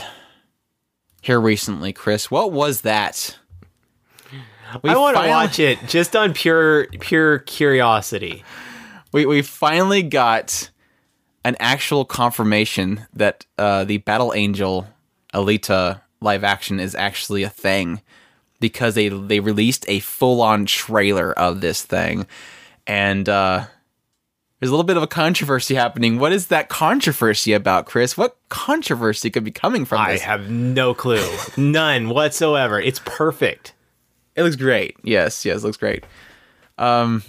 [1.23, 2.31] here recently, Chris.
[2.31, 3.39] What was that?
[4.83, 8.45] We I want to finally- watch it just on pure pure curiosity.
[9.13, 10.71] we we finally got
[11.45, 14.89] an actual confirmation that uh, the Battle Angel
[15.33, 18.03] Alita live action is actually a thing
[18.61, 22.27] because they they released a full on trailer of this thing,
[22.87, 23.67] and uh,
[24.59, 26.19] there's a little bit of a controversy happening.
[26.19, 28.17] What is that controversy about, Chris?
[28.17, 31.25] What controversy could be coming from I have no clue,
[31.57, 32.81] none whatsoever.
[32.81, 33.75] It's perfect.
[34.37, 34.97] It looks great.
[35.03, 36.05] Yes, yes, looks great.
[36.79, 37.23] Um,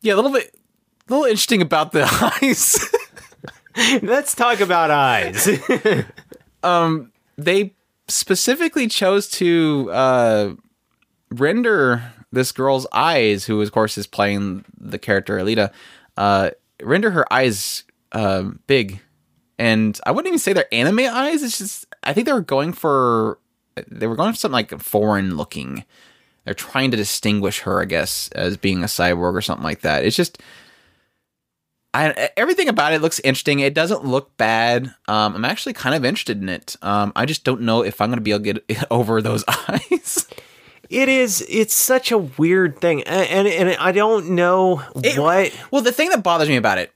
[0.00, 0.54] yeah, a little bit,
[1.08, 2.04] a little interesting about the
[2.42, 2.78] eyes.
[4.02, 5.48] Let's talk about eyes.
[6.62, 7.74] um, they
[8.08, 10.54] specifically chose to uh,
[11.30, 12.02] render
[12.32, 15.72] this girl's eyes, who of course is playing the character Alita,
[16.16, 16.50] uh,
[16.82, 19.00] render her eyes uh, big,
[19.58, 21.42] and I wouldn't even say they're anime eyes.
[21.42, 23.38] It's just I think they were going for
[23.88, 25.84] they were going for something like foreign looking.
[26.44, 30.04] They're trying to distinguish her, I guess, as being a cyborg or something like that.
[30.04, 30.40] It's just.
[31.92, 33.58] I, everything about it looks interesting.
[33.58, 34.94] It doesn't look bad.
[35.08, 36.76] Um, I'm actually kind of interested in it.
[36.82, 39.44] Um, I just don't know if I'm going to be able to get over those
[39.48, 40.28] eyes.
[40.88, 41.44] it is.
[41.48, 45.58] It's such a weird thing, and and, and I don't know what.
[45.72, 46.92] Well, the thing that bothers me about it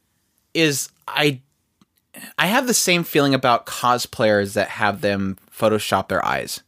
[0.54, 1.40] is I
[2.38, 6.62] I have the same feeling about cosplayers that have them Photoshop their eyes.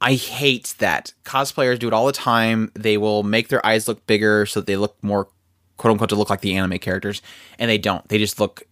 [0.00, 2.70] I hate that cosplayers do it all the time.
[2.74, 5.28] They will make their eyes look bigger so that they look more
[5.76, 7.22] quote unquote to look like the anime characters,
[7.58, 8.06] and they don't.
[8.08, 8.64] They just look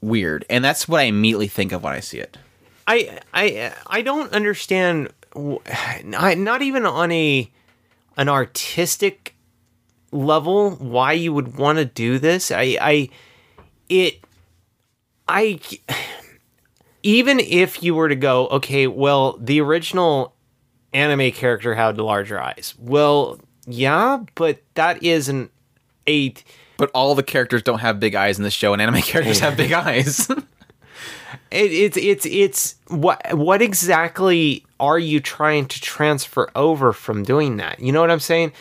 [0.00, 2.36] weird, and that's what I immediately think of when I see it.
[2.86, 5.12] I I I don't understand.
[6.04, 7.50] not even on a
[8.16, 9.34] an artistic
[10.10, 12.50] level why you would want to do this.
[12.50, 13.08] I I
[13.88, 14.20] it
[15.28, 15.60] I
[17.02, 20.34] even if you were to go okay, well the original
[20.92, 22.74] anime character had larger eyes.
[22.78, 25.50] Well, yeah, but that isn't
[26.08, 26.34] a
[26.76, 29.56] But all the characters don't have big eyes in the show, and anime characters have
[29.56, 30.28] big eyes.
[31.50, 37.56] It, it's it's it's what what exactly are you trying to transfer over from doing
[37.56, 37.80] that?
[37.80, 38.52] You know what I'm saying?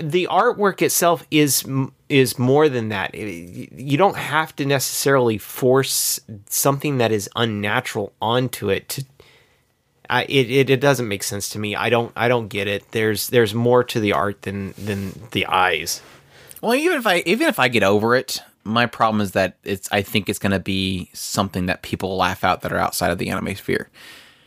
[0.00, 1.64] The artwork itself is
[2.10, 3.14] is more than that.
[3.14, 9.04] You don't have to necessarily force something that is unnatural onto it to.
[10.08, 11.76] I, it, it it doesn't make sense to me.
[11.76, 12.90] I don't I don't get it.
[12.90, 16.02] There's there's more to the art than than the eyes.
[16.60, 19.88] Well, even if I even if I get over it, my problem is that it's
[19.92, 23.18] I think it's going to be something that people laugh out that are outside of
[23.18, 23.88] the anime sphere.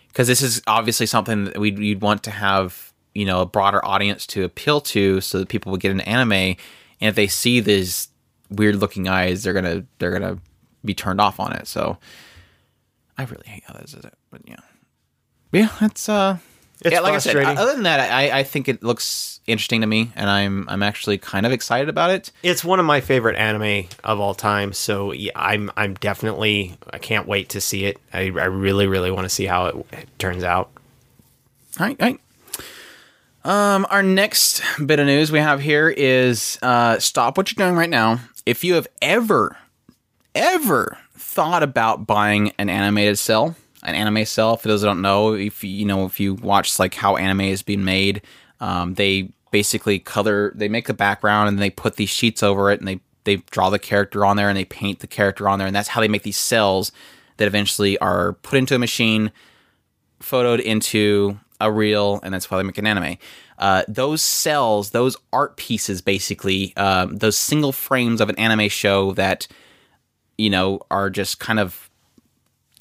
[0.09, 3.83] Because this is obviously something that we'd, you'd want to have, you know, a broader
[3.83, 6.55] audience to appeal to, so that people would get into anime,
[7.03, 8.07] and if they see these
[8.49, 10.39] weird looking eyes, they're gonna they're gonna
[10.85, 11.67] be turned off on it.
[11.67, 11.97] So
[13.17, 14.55] I really hate how this is it, but yeah,
[15.51, 16.37] yeah, it's uh,
[16.79, 19.87] It's yeah, like I said, other than that, I, I think it looks interesting to
[19.87, 22.31] me, and I'm I'm actually kind of excited about it.
[22.41, 26.99] It's one of my favorite anime of all time, so yeah, I'm I'm definitely I
[26.99, 27.97] can't wait to see it.
[28.13, 30.71] I, I really really want to see how it, it turns out.
[31.79, 32.19] All right, all right.
[33.45, 37.77] Um, our next bit of news we have here is uh, stop what you're doing
[37.77, 38.21] right now.
[38.45, 39.57] If you have ever,
[40.33, 45.33] ever thought about buying an animated cell, an anime cell, for those that don't know,
[45.33, 48.21] if you know if you watch like how anime is being made,
[48.61, 52.79] um, they basically color, they make the background and they put these sheets over it
[52.79, 55.67] and they they draw the character on there and they paint the character on there
[55.67, 56.91] and that's how they make these cells
[57.37, 59.31] that eventually are put into a machine
[60.21, 63.17] photoed into a reel, and that's why they make an anime.
[63.57, 69.13] Uh, those cells, those art pieces, basically, um, those single frames of an anime show
[69.13, 69.47] that
[70.37, 71.89] you know are just kind of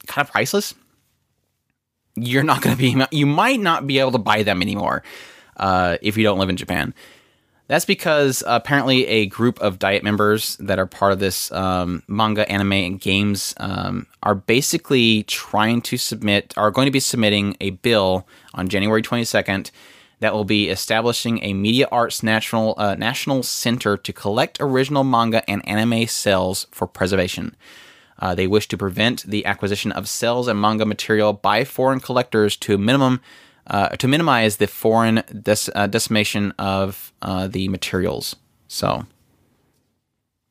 [0.06, 0.74] kind of priceless.
[2.14, 3.04] You're not going to be.
[3.16, 5.02] You might not be able to buy them anymore
[5.56, 6.94] uh, if you don't live in Japan.
[7.68, 12.46] That's because apparently a group of diet members that are part of this um, manga,
[12.50, 17.70] anime, and games um, are basically trying to submit, are going to be submitting a
[17.70, 19.70] bill on January 22nd
[20.20, 25.48] that will be establishing a media arts national uh, national center to collect original manga
[25.50, 27.56] and anime cells for preservation.
[28.20, 32.56] Uh, they wish to prevent the acquisition of cells and manga material by foreign collectors
[32.56, 33.20] to minimum
[33.66, 38.36] uh, to minimize the foreign des- uh, decimation of uh, the materials.
[38.68, 39.06] So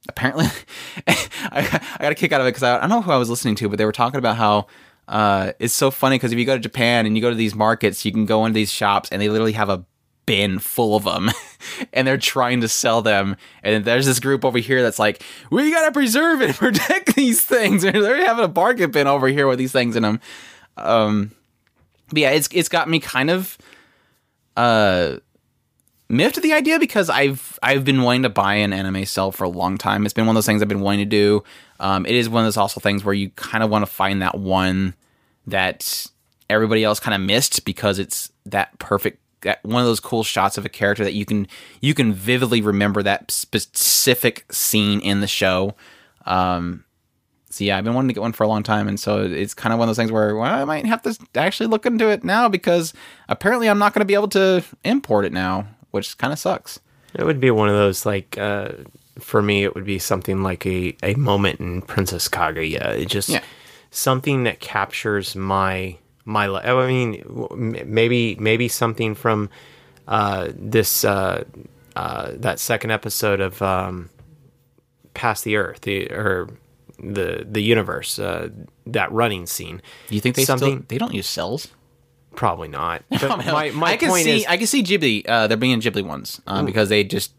[0.10, 0.48] apparently,
[1.08, 3.18] I, I got a kick out of it because I, I don't know who I
[3.18, 4.68] was listening to, but they were talking about how
[5.12, 7.54] uh, it's so funny because if you go to Japan and you go to these
[7.54, 9.86] markets, you can go into these shops and they literally have a
[10.26, 11.30] bin full of them
[11.94, 15.72] and they're trying to sell them and there's this group over here that's like we
[15.72, 19.58] gotta preserve and protect these things and they're having a bargain bin over here with
[19.58, 20.22] these things in them
[20.78, 21.32] um
[22.10, 23.58] but yeah it's it's got me kind of
[24.56, 25.18] uh
[26.08, 29.46] miffed at the idea because I've I've been wanting to buy an anime cell for
[29.46, 30.06] a long time.
[30.06, 31.44] It's been one of those things I've been wanting to do.
[31.80, 34.22] Um, it is one of those also things where you kind of want to find
[34.22, 34.94] that one
[35.52, 36.08] that
[36.50, 40.58] everybody else kind of missed because it's that perfect that one of those cool shots
[40.58, 41.48] of a character that you can
[41.80, 45.76] you can vividly remember that specific scene in the show.
[46.26, 46.86] Um,
[47.50, 49.54] so yeah, I've been wanting to get one for a long time, and so it's
[49.54, 52.10] kind of one of those things where well, I might have to actually look into
[52.10, 52.94] it now because
[53.28, 56.80] apparently I'm not going to be able to import it now, which kind of sucks.
[57.14, 58.70] It would be one of those like uh,
[59.20, 62.98] for me, it would be something like a, a moment in Princess Kaguya.
[62.98, 63.44] It just Yeah.
[63.92, 66.48] Something that captures my my.
[66.48, 69.50] li- I mean, maybe maybe something from
[70.08, 71.44] uh, this uh,
[71.96, 74.10] uh, that second episode of um,
[75.14, 76.50] Past the Earth the, or
[77.00, 78.18] the the universe.
[78.18, 78.50] Uh,
[78.88, 79.82] that running scene.
[80.10, 80.78] You think they something?
[80.78, 81.68] still they don't use cells?
[82.36, 83.04] Probably not.
[83.12, 85.26] My my I can point see is, I can see Ghibli.
[85.28, 87.34] Uh, they're bringing Ghibli ones uh, because they just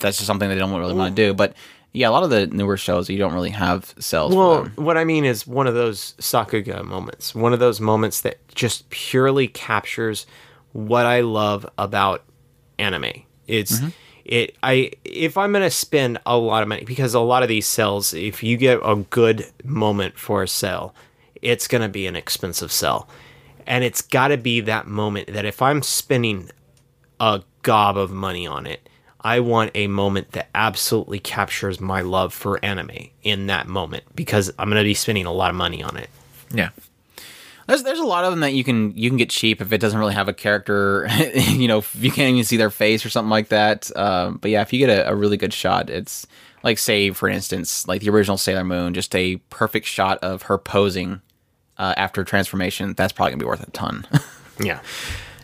[0.00, 1.32] that's just something they don't really want to do.
[1.32, 1.54] But
[1.92, 4.32] yeah, a lot of the newer shows you don't really have cells.
[4.32, 8.22] for Well, what I mean is one of those Sakuga moments, one of those moments
[8.22, 10.26] that just purely captures
[10.72, 12.24] what I love about
[12.78, 13.12] anime.
[13.46, 13.88] It's mm-hmm.
[14.24, 17.66] it I if I'm gonna spend a lot of money because a lot of these
[17.66, 20.94] cells, if you get a good moment for a cell,
[21.42, 23.06] it's gonna be an expensive cell.
[23.66, 26.50] And it's gotta be that moment that if I'm spending
[27.20, 28.88] a gob of money on it,
[29.22, 34.50] I want a moment that absolutely captures my love for anime in that moment because
[34.58, 36.10] I'm going to be spending a lot of money on it.
[36.52, 36.70] Yeah.
[37.68, 39.78] There's there's a lot of them that you can you can get cheap if it
[39.78, 43.08] doesn't really have a character, you know, if you can't even see their face or
[43.08, 43.96] something like that.
[43.96, 46.26] Um, but yeah, if you get a, a really good shot, it's
[46.64, 50.58] like say for instance, like the original Sailor Moon, just a perfect shot of her
[50.58, 51.22] posing
[51.78, 52.94] uh, after transformation.
[52.94, 54.06] That's probably gonna be worth a ton.
[54.60, 54.80] Yeah.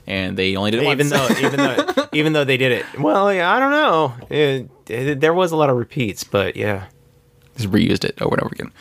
[0.09, 1.11] And they only did it even once.
[1.11, 5.21] though even though even though they did it well yeah, i don't know it, it-
[5.21, 6.87] there was a lot of repeats but yeah
[7.57, 8.73] just reused it over and over again.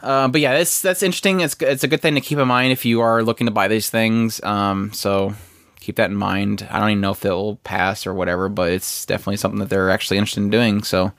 [0.00, 1.40] Uh, but yeah, that's that's interesting.
[1.40, 3.68] It's it's a good thing to keep in mind if you are looking to buy
[3.68, 4.42] these things.
[4.42, 5.34] Um, so
[5.80, 6.66] keep that in mind.
[6.70, 9.90] I don't even know if they'll pass or whatever, but it's definitely something that they're
[9.90, 10.82] actually interested in doing.
[10.82, 11.12] So,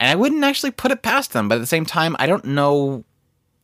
[0.00, 1.48] and I wouldn't actually put it past them.
[1.48, 3.04] But at the same time, I don't know.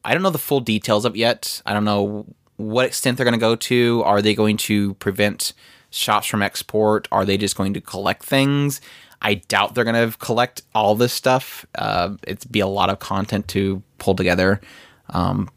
[0.05, 1.62] I don't know the full details of it yet.
[1.66, 2.26] I don't know
[2.56, 4.02] what extent they're going to go to.
[4.05, 5.52] Are they going to prevent
[5.90, 7.09] shops from export?
[7.12, 8.81] Are they just going to collect things?
[9.22, 11.64] I doubt they're going to collect all this stuff.
[11.74, 14.60] Uh, it'd be a lot of content to pull together.
[15.09, 15.48] Um,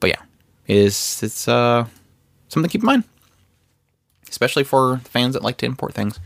[0.00, 0.22] but yeah,
[0.66, 1.86] it is it's uh,
[2.48, 3.04] something to keep in mind,
[4.28, 6.18] especially for fans that like to import things.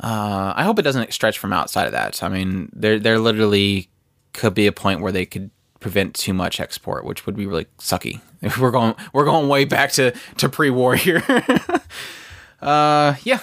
[0.00, 2.22] Uh, I hope it doesn't stretch from outside of that.
[2.22, 3.88] I mean, there there literally
[4.32, 5.50] could be a point where they could
[5.80, 8.20] prevent too much export, which would be really sucky.
[8.60, 11.22] We're going we're going way back to to pre-war here.
[12.60, 13.40] uh, yeah,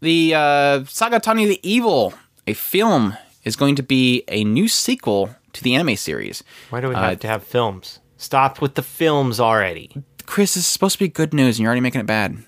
[0.00, 2.14] the uh, Saga Tanya the Evil,
[2.46, 6.42] a film, is going to be a new sequel to the anime series.
[6.70, 9.90] why do we Uh, have to have films stop with the films already
[10.26, 12.38] Chris, this is supposed to be good news, and you're already making it bad.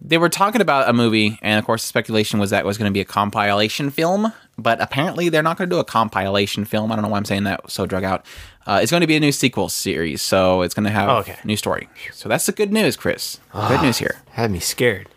[0.00, 2.78] They were talking about a movie, and of course, the speculation was that it was
[2.78, 4.32] going to be a compilation film.
[4.62, 6.90] But apparently, they're not going to do a compilation film.
[6.92, 8.26] I don't know why I'm saying that so drug out.
[8.66, 11.16] Uh, it's going to be a new sequel series, so it's going to have Oh,
[11.18, 11.36] okay.
[11.42, 11.88] a new story.
[12.12, 13.40] So that's the good news, Chris.
[13.52, 14.20] Good news here.
[14.32, 15.08] had me scared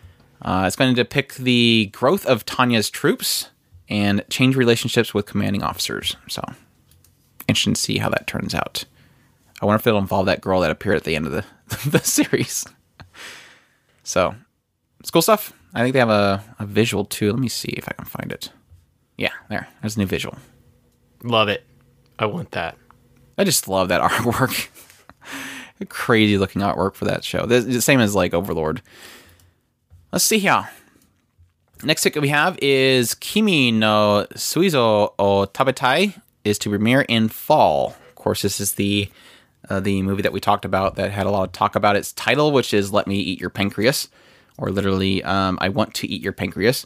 [0.41, 3.49] Uh, it's going to depict the growth of Tanya's troops
[3.89, 6.15] and change relationships with commanding officers.
[6.29, 6.41] So,
[7.47, 8.85] interesting to see how that turns out.
[9.61, 11.45] I wonder if it'll involve that girl that appeared at the end of the,
[11.89, 12.65] the series.
[14.03, 14.35] So,
[14.99, 15.53] it's cool stuff.
[15.73, 17.31] I think they have a, a visual too.
[17.31, 18.51] Let me see if I can find it.
[19.17, 19.67] Yeah, there.
[19.81, 20.37] There's a new visual.
[21.23, 21.63] love it
[22.19, 22.77] i want that
[23.37, 24.69] I just love that artwork.
[25.89, 27.45] Crazy looking artwork for that show.
[27.45, 28.81] The, the same as like Overlord.
[30.11, 30.69] Let's see here.
[31.83, 37.95] Next ticket we have is Kimi no Suizo o Tabetai is to premiere in fall.
[38.09, 39.09] Of course, this is the
[39.69, 42.13] uh, the movie that we talked about that had a lot of talk about its
[42.13, 44.09] title, which is "Let Me Eat Your Pancreas,"
[44.57, 46.85] or literally, um, "I Want to Eat Your Pancreas."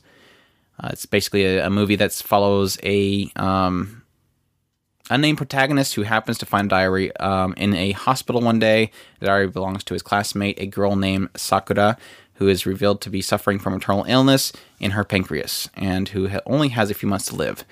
[0.79, 4.03] Uh, it's basically a, a movie that follows a um,
[5.09, 8.91] unnamed protagonist who happens to find a diary um, in a hospital one day.
[9.19, 11.97] The diary belongs to his classmate, a girl named Sakura,
[12.35, 16.29] who is revealed to be suffering from a terminal illness in her pancreas and who
[16.29, 17.63] ha- only has a few months to live.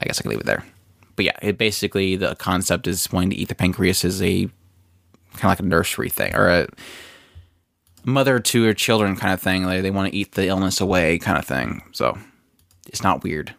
[0.00, 0.64] I guess I can leave it there.
[1.16, 4.48] But yeah, it basically the concept is wanting to eat the pancreas is a
[5.34, 6.68] kind of like a nursery thing or a
[8.04, 9.64] mother to her children kind of thing.
[9.64, 11.82] Like they want to eat the illness away kind of thing.
[11.92, 12.18] So
[12.86, 13.54] it's not weird.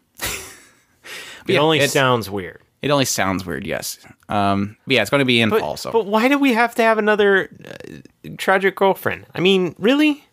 [1.48, 3.98] It yeah, only it's- sounds weird it only sounds weird, yes.
[4.30, 5.76] Um, but yeah, it's going to be in but, fall.
[5.76, 7.98] So but why do we have to have another uh,
[8.38, 10.24] tragic girlfriend i mean really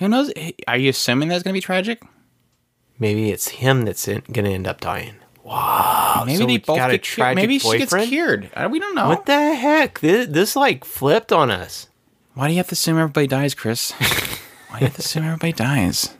[0.00, 0.32] who knows?
[0.66, 2.02] Are you assuming that's going to be tragic?
[2.98, 6.22] maybe it's him that's gonna end up dying Wow.
[6.26, 7.16] Maybe so they both got a get cured.
[7.16, 7.90] tragic Maybe she boyfriend?
[7.90, 8.50] gets cured.
[8.54, 9.08] Uh, we don't know.
[9.08, 11.88] what the heck this, this like flipped on us
[12.34, 13.90] Why do you have to assume everybody dies, Chris?
[14.68, 16.14] Why do you have to assume everybody dies?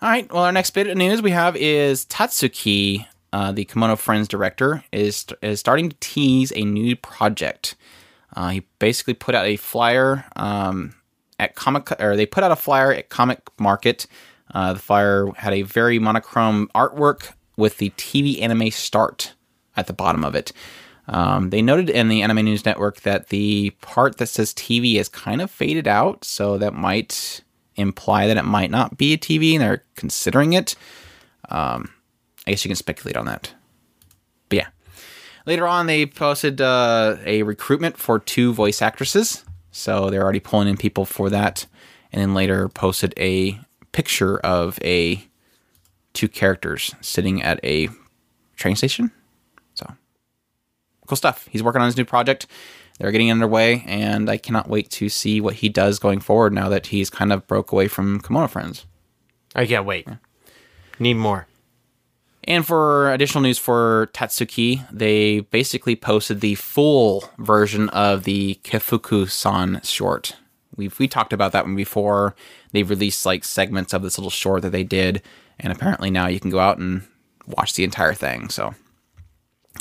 [0.00, 0.32] All right.
[0.32, 4.84] Well, our next bit of news we have is Tatsuki, uh, the Kemono Friends director,
[4.92, 7.74] is is starting to tease a new project.
[8.36, 10.94] Uh, he basically put out a flyer um,
[11.40, 14.06] at Comic, or they put out a flyer at Comic Market.
[14.54, 19.34] Uh, the flyer had a very monochrome artwork with the TV anime start
[19.76, 20.52] at the bottom of it.
[21.08, 25.08] Um, they noted in the Anime News Network that the part that says TV is
[25.08, 27.42] kind of faded out, so that might
[27.78, 30.74] imply that it might not be a TV, and they're considering it.
[31.48, 31.92] Um,
[32.46, 33.52] I guess you can speculate on that.
[34.48, 34.66] But yeah,
[35.46, 40.68] later on they posted uh, a recruitment for two voice actresses, so they're already pulling
[40.68, 41.66] in people for that.
[42.10, 43.60] And then later posted a
[43.92, 45.22] picture of a
[46.14, 47.88] two characters sitting at a
[48.56, 49.10] train station.
[49.74, 49.86] So
[51.06, 51.46] cool stuff.
[51.50, 52.46] He's working on his new project.
[52.98, 56.68] They're getting underway, and I cannot wait to see what he does going forward now
[56.68, 58.86] that he's kind of broke away from Kemono Friends.
[59.54, 60.06] i can't wait
[60.98, 61.46] need more
[62.44, 69.30] And for additional news for Tatsuki, they basically posted the full version of the Keifuku
[69.30, 70.36] san short,
[70.76, 72.34] we've we talked about that one before.
[72.72, 75.20] They've released like segments of this little short that they did,
[75.58, 77.02] and apparently now you can go out and
[77.46, 78.48] watch the entire thing.
[78.48, 78.74] So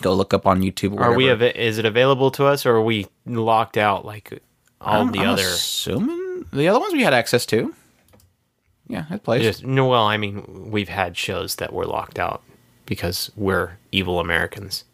[0.02, 0.94] go look up on YouTube.
[0.94, 1.30] Or Are we?
[1.32, 4.42] Av- is it available to us, or are we locked out like
[4.82, 5.44] all I'm- the I'm other?
[5.48, 7.74] Assuming the other ones we had access to.
[8.88, 9.44] Yeah, it plays.
[9.44, 9.88] Just no.
[9.88, 12.42] Well, I mean, we've had shows that were locked out
[12.86, 14.86] because we're evil Americans.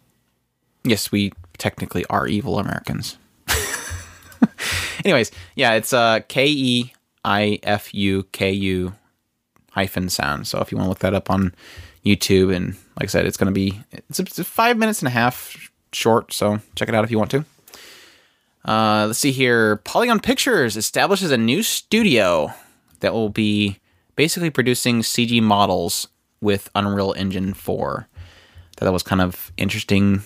[0.83, 3.17] Yes, we technically are evil Americans.
[5.05, 6.93] Anyways, yeah, it's uh K E
[7.23, 8.93] I F U K U
[9.71, 10.47] hyphen sound.
[10.47, 11.53] So if you want to look that up on
[12.05, 15.11] YouTube, and like I said, it's going to be it's, it's five minutes and a
[15.11, 16.33] half short.
[16.33, 17.45] So check it out if you want to.
[18.65, 19.77] Uh, let's see here.
[19.77, 22.53] Polygon Pictures establishes a new studio
[23.01, 23.79] that will be
[24.15, 26.07] basically producing CG models
[26.39, 28.07] with Unreal Engine 4.
[28.79, 30.23] That was kind of interesting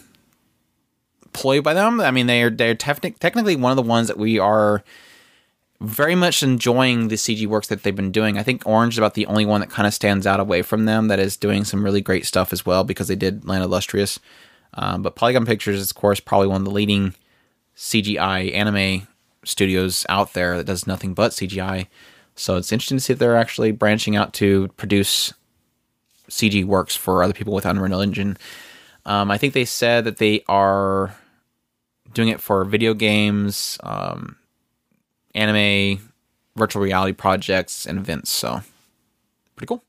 [1.34, 2.00] ploy by them.
[2.02, 4.84] I mean, they're they're technic- technically one of the ones that we are
[5.80, 8.38] very much enjoying the CG works that they've been doing.
[8.38, 10.86] I think Orange is about the only one that kind of stands out away from
[10.86, 13.70] them that is doing some really great stuff as well because they did Land of
[13.70, 14.20] Lustrous.
[14.74, 17.14] Um, but Polygon Pictures is, of course, probably one of the leading
[17.76, 19.08] CGI anime
[19.46, 21.88] studios out there that does nothing but CGI.
[22.36, 25.34] So it's interesting to see if they're actually branching out to produce
[26.30, 28.38] CG works for other people with Unreal Engine.
[29.06, 31.16] Um, I think they said that they are
[32.14, 34.36] doing it for video games, um,
[35.38, 36.12] anime,
[36.56, 38.32] virtual reality projects, and events.
[38.32, 38.62] So
[39.56, 39.84] pretty cool.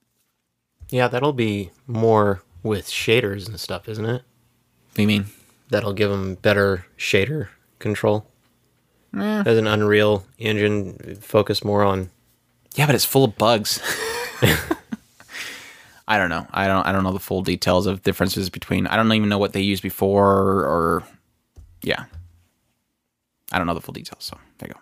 [0.91, 4.23] Yeah, that'll be more with shaders and stuff, isn't it?
[4.23, 5.27] What do you mean?
[5.71, 7.49] That'll give them better shader
[7.79, 8.27] control.
[9.17, 9.43] Eh.
[9.47, 12.11] As an Unreal Engine, focus more on.
[12.75, 13.81] Yeah, but it's full of bugs.
[16.09, 16.47] I don't know.
[16.51, 16.87] I don't.
[16.87, 18.87] I don't know the full details of differences between.
[18.87, 21.03] I don't even know what they used before, or
[21.83, 22.05] yeah.
[23.53, 24.25] I don't know the full details.
[24.25, 24.81] So there you go.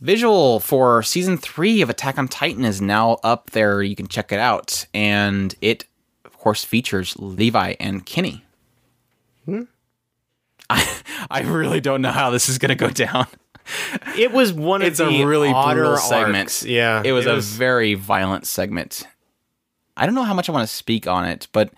[0.00, 3.82] Visual for season three of Attack on Titan is now up there.
[3.82, 5.86] You can check it out, and it,
[6.24, 8.44] of course, features Levi and Kenny.
[9.46, 9.62] Hmm?
[10.68, 10.86] I
[11.30, 13.26] I really don't know how this is going to go down.
[14.18, 16.36] It was one of It's a the really odder brutal segment.
[16.36, 16.64] arcs.
[16.64, 19.06] Yeah, it was a very violent segment.
[19.96, 21.72] I don't know how much I want to speak on it, but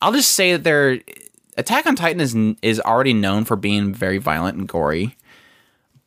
[0.00, 1.00] I'll just say that there,
[1.58, 5.16] Attack on Titan is is already known for being very violent and gory,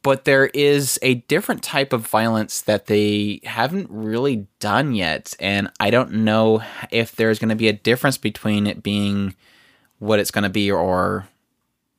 [0.01, 5.69] but there is a different type of violence that they haven't really done yet, and
[5.79, 6.61] I don't know
[6.91, 9.35] if there's going to be a difference between it being
[9.99, 11.27] what it's going to be or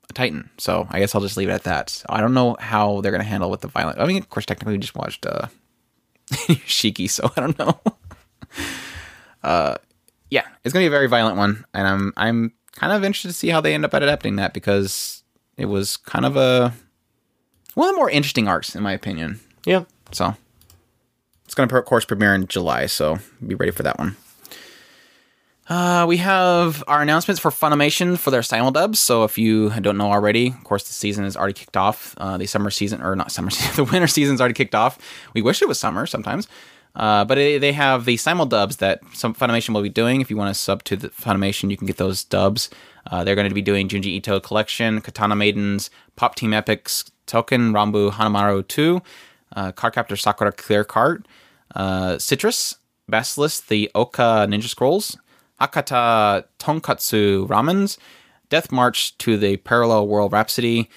[0.08, 0.50] a Titan.
[0.58, 2.02] So I guess I'll just leave it at that.
[2.08, 3.98] I don't know how they're going to handle with the violence.
[3.98, 5.48] I mean, of course, technically, we just watched uh,
[6.30, 7.80] Shiki, so I don't know.
[9.42, 9.76] uh,
[10.30, 13.28] yeah, it's going to be a very violent one, and I'm I'm kind of interested
[13.28, 15.22] to see how they end up adapting that because
[15.56, 16.72] it was kind of a
[17.74, 19.40] one of the more interesting arcs, in my opinion.
[19.64, 19.84] yeah.
[20.12, 20.34] So
[21.44, 22.86] it's going to, of course, premiere in July.
[22.86, 24.16] So be ready for that one.
[25.68, 28.96] Uh, we have our announcements for Funimation for their simuldubs.
[28.96, 32.16] So if you don't know already, of course, the season is already kicked off.
[32.18, 34.98] Uh, the summer season, or not summer season, the winter season's already kicked off.
[35.32, 36.48] We wish it was summer sometimes.
[36.96, 40.20] Uh, but it, they have the simuldubs that some Funimation will be doing.
[40.20, 42.68] If you want to sub to the Funimation, you can get those dubs.
[43.08, 47.72] Uh, they're going to be doing Junji Ito Collection, Katana Maidens, Pop Team Epics, Token,
[47.72, 49.00] Ranbu Hanamaru 2,
[49.54, 51.28] uh, Cardcaptor Sakura Clear Card,
[51.76, 52.76] uh, Citrus,
[53.08, 55.16] Basilisk, the Ouka Ninja Scrolls,
[55.60, 57.98] Hakata Tonkotsu Ramens,
[58.48, 60.90] Death March to the Parallel World Rhapsody,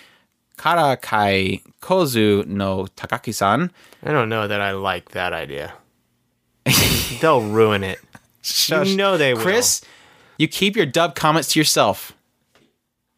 [0.58, 3.72] Karakai Jouzu no Takagi-san,
[4.04, 5.74] I don't know that I like that idea.
[7.22, 8.00] They'll ruin it.
[8.68, 9.42] You know they will.
[9.42, 9.82] Chris,
[10.38, 12.14] you keep your dub comments to yourself.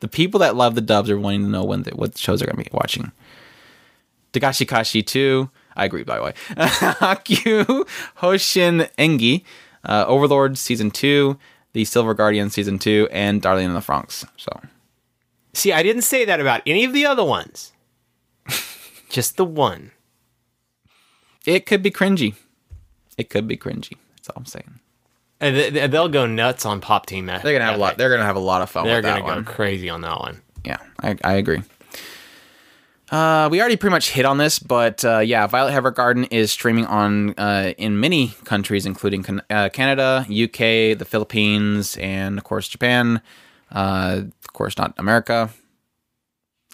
[0.05, 2.45] The people that love the dubs are wanting to know when the, what shows they're
[2.45, 3.11] going to be watching.
[4.33, 5.49] Dagashi Kashi 2.
[5.75, 6.33] I agree, by the way.
[6.49, 9.43] Hakyu Hoshin Engi.
[9.83, 11.39] Uh, Overlord Season 2.
[11.73, 13.07] The Silver Guardian Season 2.
[13.11, 14.27] And Darling in the Franxx.
[14.37, 14.51] So,
[15.55, 17.73] See, I didn't say that about any of the other ones.
[19.09, 19.89] Just the one.
[21.47, 22.35] it could be cringy.
[23.17, 23.97] It could be cringy.
[24.17, 24.81] That's all I'm saying.
[25.41, 27.25] And th- th- they'll go nuts on Pop Team.
[27.25, 27.97] They're gonna have a lot.
[27.97, 29.43] They're gonna have a lot of fun They're gonna go one.
[29.45, 30.41] crazy on that one.
[30.63, 31.61] Yeah, I, I agree.
[33.11, 36.85] Uh, we already pretty much hit on this, but uh, yeah, Violet Evergarden is streaming
[36.87, 42.67] on uh, in many countries, including can- uh, Canada, UK, the Philippines, and of course
[42.67, 43.21] Japan.
[43.71, 45.49] Uh, of course, not America.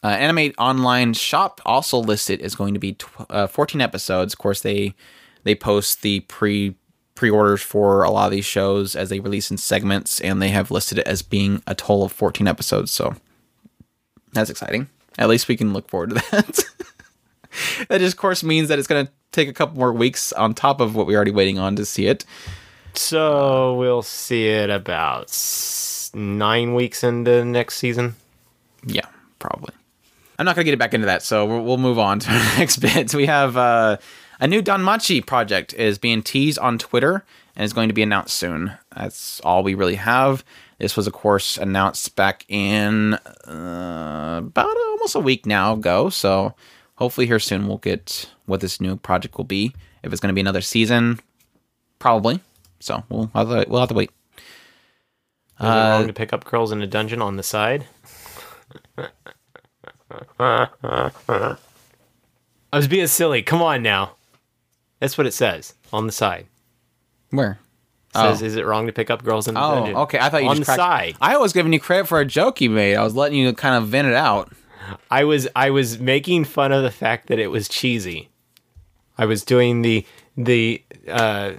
[0.03, 4.33] Uh, Animate Online Shop also listed is going to be tw- uh, 14 episodes.
[4.33, 4.95] Of course, they
[5.43, 6.75] they post the pre
[7.15, 10.71] pre-orders for a lot of these shows as they release in segments, and they have
[10.71, 12.91] listed it as being a total of 14 episodes.
[12.91, 13.15] So
[14.33, 14.89] that's exciting.
[15.17, 16.63] At least we can look forward to that.
[17.89, 20.53] that just, of course, means that it's going to take a couple more weeks on
[20.53, 22.25] top of what we're already waiting on to see it.
[22.93, 25.31] So we'll see it about
[26.13, 28.15] nine weeks into next season.
[28.85, 29.05] Yeah,
[29.39, 29.73] probably.
[30.37, 32.55] I'm not going to get it back into that, so we'll, move on to the
[32.57, 33.13] next bit.
[33.13, 33.97] We have uh,
[34.41, 37.23] a new Danmachi project is being teased on Twitter
[37.55, 38.73] and is going to be announced soon.
[38.95, 40.43] That's all we really have.
[40.79, 46.09] This was, of course, announced back in uh, about almost a week now ago.
[46.09, 46.55] So
[46.95, 49.75] hopefully, here soon we'll get what this new project will be.
[50.01, 51.19] If it's going to be another season,
[51.99, 52.39] probably.
[52.79, 54.09] So we'll have to, we'll have to wait.
[55.59, 57.85] Is wrong to pick up girls in a dungeon on the side?
[60.39, 60.67] I
[62.73, 63.43] was being silly.
[63.43, 64.15] Come on now.
[65.01, 66.47] That's what it says on the side.
[67.31, 67.59] Where?
[68.13, 68.45] It says, oh.
[68.45, 70.19] "Is it wrong to pick up girls in the Oh, dungeon?" okay.
[70.19, 71.15] I thought you on just the cracked- side.
[71.19, 72.95] I was giving you credit for a joke you made.
[72.95, 74.53] I was letting you kind of vent it out.
[75.09, 78.29] I was I was making fun of the fact that it was cheesy.
[79.17, 80.05] I was doing the
[80.37, 81.53] the uh,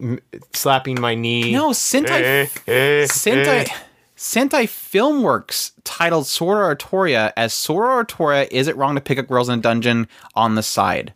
[0.00, 0.20] m-
[0.54, 1.52] slapping my knee.
[1.52, 3.68] No, Sentai, eh, eh, eh, Sentai,
[4.16, 8.46] Sentai Filmworks titled Sword Oratoria as Sword Oratoria.
[8.50, 11.12] Is it wrong to pick up girls in a dungeon on the side?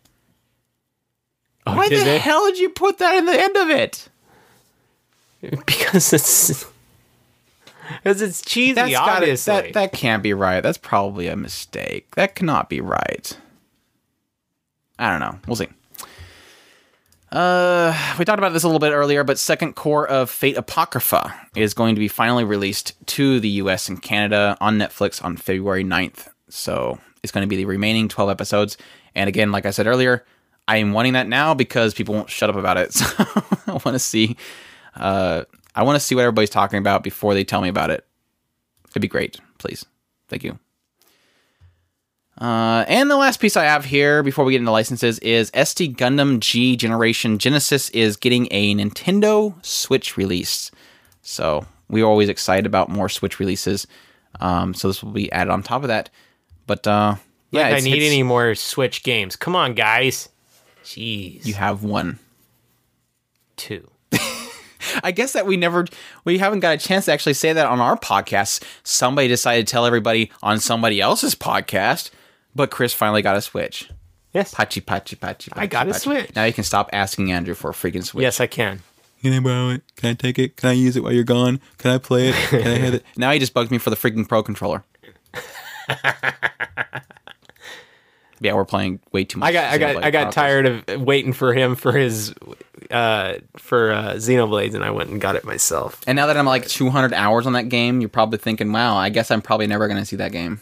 [1.67, 2.19] Oh, Why the they?
[2.19, 4.09] hell did you put that in the end of it?
[5.67, 6.65] Because it's
[7.89, 8.75] because it's cheesy.
[8.75, 9.53] That's gotta, obviously.
[9.55, 10.61] that that can't be right.
[10.61, 12.15] That's probably a mistake.
[12.15, 13.37] That cannot be right.
[15.01, 15.39] I don't know.
[15.49, 15.67] We'll see.
[17.33, 21.35] Uh, we talked about this a little bit earlier, but second core of Fate Apocrypha
[21.57, 25.83] is going to be finally released to the US and Canada on Netflix on February
[25.83, 26.29] 9th.
[26.51, 28.77] So it's going to be the remaining 12 episodes.
[29.15, 30.25] And again, like I said earlier,
[30.73, 32.95] I am wanting that now because people won't shut up about it.
[33.65, 34.37] So I want to see,
[34.97, 35.45] uh,
[35.75, 38.07] I want to see what everybody's talking about before they tell me about it.
[38.91, 39.85] It'd be great, please.
[40.29, 40.59] Thank you.
[42.41, 45.97] Uh, and the last piece I have here before we get into licenses is SD
[45.97, 50.71] Gundam G Generation Genesis is getting a Nintendo Switch release.
[51.21, 53.87] So we are always excited about more Switch releases.
[54.41, 56.11] Um, so this will be added on top of that.
[56.67, 57.17] But uh,
[57.51, 59.37] yeah, Like I need any more Switch games.
[59.37, 60.29] Come on, guys.
[60.85, 61.45] Jeez.
[61.47, 62.19] You have one.
[63.57, 63.89] two.
[65.05, 65.87] I guess that we never,
[66.25, 68.63] we haven't got a chance to actually say that on our podcast.
[68.83, 72.11] Somebody decided to tell everybody on somebody else's podcast,
[72.55, 73.89] but Chris finally got a Switch.
[74.33, 74.53] Yes.
[74.55, 75.53] Pachi, pachi, pachi, pachi.
[75.53, 75.95] I got a.
[75.95, 76.35] Switch.
[76.35, 78.23] Now you can stop asking Andrew for a freaking Switch.
[78.23, 78.81] Yes, I can.
[79.23, 79.83] Can I borrow it?
[79.95, 80.57] Can I take it?
[80.57, 81.61] Can I use it while you're gone?
[81.79, 82.35] Can I play it?
[82.49, 83.05] Can I hit it?
[83.17, 84.83] Now he just bugs me for the freaking pro controller.
[88.43, 89.49] yeah, we're playing way too much.
[89.49, 92.35] I got I got I got tired of waiting for him for his
[92.91, 96.01] uh for uh Xenoblades and I went and got it myself.
[96.07, 99.09] And now that I'm like 200 hours on that game, you're probably thinking, "Wow, I
[99.09, 100.61] guess I'm probably never going to see that game."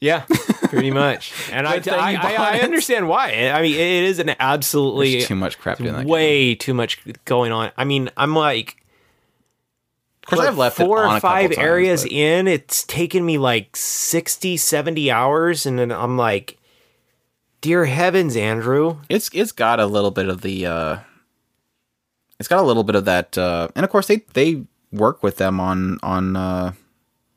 [0.00, 0.24] Yeah,
[0.68, 1.32] pretty much.
[1.52, 3.48] And I, I, I, I understand why.
[3.48, 6.00] I mean, it is an absolutely There's too much crap doing that.
[6.00, 6.08] game.
[6.08, 7.70] way too much going on.
[7.78, 8.76] I mean, I'm like
[10.24, 12.48] Of course, I've left it four on or a five times, areas but- in.
[12.48, 16.58] It's taken me like 60, 70 hours, and then I'm like,
[17.64, 18.98] dear heavens, Andrew.
[19.08, 20.98] it's it's got a little bit of the uh
[22.38, 25.38] it's got a little bit of that uh and of course they they work with
[25.38, 26.72] them on on uh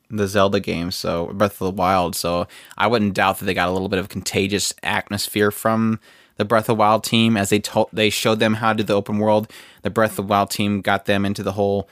[0.09, 2.15] the Zelda games, so Breath of the Wild.
[2.15, 2.45] So
[2.77, 5.99] I wouldn't doubt that they got a little bit of contagious atmosphere from
[6.35, 8.83] the Breath of the Wild team as they told they showed them how to do
[8.83, 9.49] the open world.
[9.83, 11.87] The Breath of the Wild team got them into the whole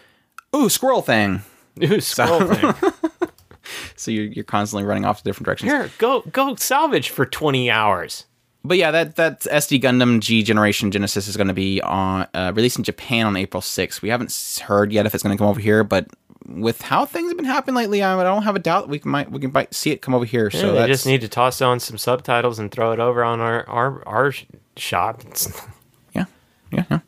[0.53, 1.41] ooh squirrel thing.
[1.81, 2.73] Ooh, scroll thing.
[3.95, 5.71] So you're you're constantly running off to different directions.
[5.71, 8.25] Here, go go salvage for 20 hours.
[8.63, 12.51] But yeah, that that SD Gundam G Generation Genesis is going to be on uh,
[12.55, 14.01] released in Japan on April 6th.
[14.01, 14.33] We haven't
[14.63, 16.07] heard yet if it's going to come over here, but
[16.47, 19.11] with how things have been happening lately, I don't have a doubt that we can,
[19.11, 20.49] might we can might see it come over here.
[20.53, 23.39] Yeah, so they just need to toss on some subtitles and throw it over on
[23.39, 24.33] our our, our
[24.77, 25.23] shop.
[26.13, 26.25] Yeah,
[26.71, 26.99] yeah, yeah.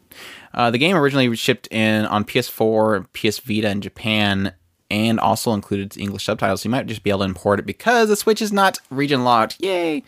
[0.53, 4.53] Uh, the game originally shipped in on PS4, PS Vita in Japan,
[4.89, 6.61] and also included English subtitles.
[6.61, 9.23] So you might just be able to import it because the Switch is not region
[9.23, 9.59] locked.
[9.59, 10.03] Yay!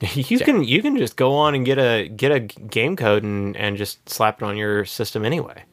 [0.14, 3.56] you can you can just go on and get a get a game code and
[3.56, 5.64] and just slap it on your system anyway.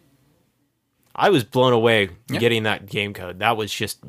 [1.16, 3.40] I was blown away getting that game code.
[3.40, 4.00] That was just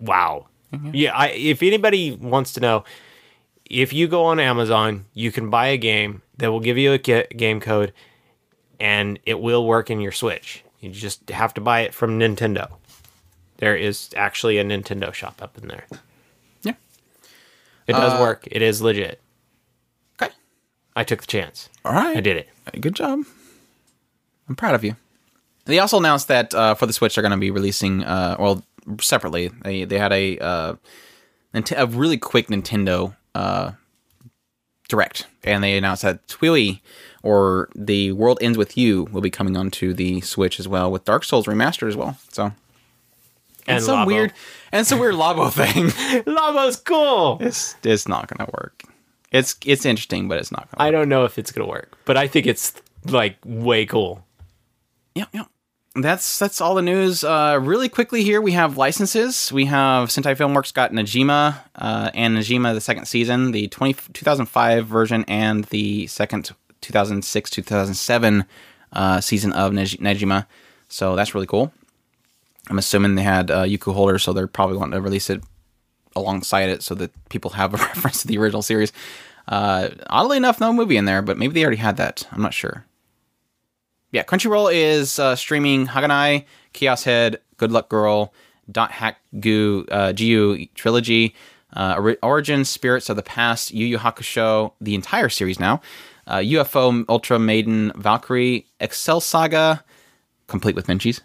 [0.00, 0.48] wow.
[0.72, 0.90] Mm-hmm.
[0.92, 2.84] Yeah, I if anybody wants to know,
[3.64, 6.98] if you go on Amazon, you can buy a game that will give you a
[6.98, 7.92] game code,
[8.78, 10.64] and it will work in your Switch.
[10.80, 12.72] You just have to buy it from Nintendo.
[13.58, 15.86] There is actually a Nintendo shop up in there.
[16.62, 16.74] Yeah.
[17.86, 18.46] It does work.
[18.50, 19.20] It is legit.
[20.20, 20.32] Okay.
[20.96, 21.68] I took the chance.
[21.84, 22.16] All right.
[22.16, 22.80] I did it.
[22.80, 23.24] Good job.
[24.48, 24.96] I'm proud of you.
[25.64, 28.64] They also announced that uh, for the Switch, they're going to be releasing, uh, well,
[29.00, 29.48] separately.
[29.48, 30.74] They they had a uh,
[31.76, 33.72] a really quick Nintendo uh,
[34.88, 36.80] direct, and they announced that Twilly
[37.22, 41.04] or The World Ends with You will be coming onto the Switch as well with
[41.04, 42.16] Dark Souls remastered as well.
[42.32, 42.52] So
[43.68, 44.06] And and some Labo.
[44.06, 44.32] weird
[44.72, 45.86] and some weird Labo thing.
[46.24, 47.38] Labo's cool.
[47.40, 48.82] It's it's not gonna work.
[49.30, 50.82] It's it's interesting, but it's not gonna.
[50.82, 50.92] I Work.
[51.02, 52.72] don't know if it's gonna work, but I think it's
[53.04, 54.24] like way cool.
[55.14, 55.46] Yep, yep.
[55.94, 57.24] That's that's all the news.
[57.24, 59.52] Uh, really quickly here, we have licenses.
[59.52, 64.86] We have Sentai Filmworks got Negima uh, and Negima the second season, the 20, 2005
[64.86, 66.50] version, and the second
[66.82, 68.44] 2006 2007
[68.92, 70.46] uh, season of Naj- Negima.
[70.88, 71.72] So that's really cool.
[72.70, 75.42] I'm assuming they had uh, UQ Holder, so they're probably wanting to release it
[76.14, 78.92] alongside it so that people have a reference to the original series.
[79.46, 82.26] Uh, oddly enough, no movie in there, but maybe they already had that.
[82.32, 82.84] I'm not sure.
[84.10, 88.32] Yeah, Crunchyroll is uh, streaming Haganai, Chaos Head, Good Luck Girl,
[88.70, 91.34] Dot Hack Gu, uh, GU Trilogy,
[91.74, 95.80] uh, Origin, Spirits of the Past, Yu Yu Hakusho, the entire series now,
[96.26, 99.84] uh, UFO Ultra Maiden Valkyrie, Excel Saga,
[100.46, 101.20] complete with Minchies,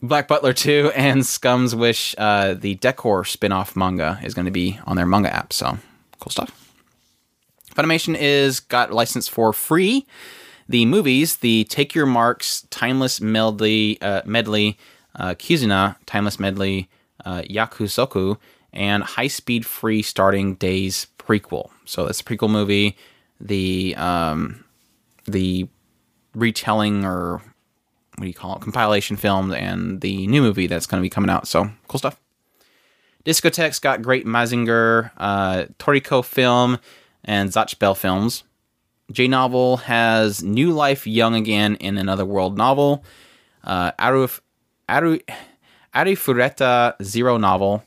[0.00, 4.52] Black Butler 2, and Scum's Wish, uh, the Decor spin off manga, is going to
[4.52, 5.52] be on their manga app.
[5.52, 5.78] So,
[6.20, 6.52] cool stuff.
[7.74, 10.06] Funimation is got licensed for free
[10.68, 14.78] the movies, the Take Your Marks, Timeless Medley, uh, medley
[15.16, 16.88] uh, Kizuna, Timeless Medley,
[17.24, 18.36] uh, Yakusoku,
[18.72, 21.70] and High Speed Free Starting Days prequel.
[21.84, 22.96] So that's a prequel movie.
[23.40, 24.64] The um,
[25.24, 25.68] the
[26.34, 27.40] retelling or
[28.18, 28.62] what do you call it?
[28.62, 31.46] Compilation films and the new movie that's going to be coming out.
[31.46, 32.20] So cool stuff.
[33.24, 36.78] Discotek's got Great Mazinger, uh, Toriko Film,
[37.24, 38.44] and Zatch Bell Films.
[39.12, 43.04] J Novel has New Life Young Again in Another World novel.
[43.64, 44.40] Uh, Aruf,
[44.88, 45.18] Aru,
[45.94, 47.84] Arifureta Zero novel.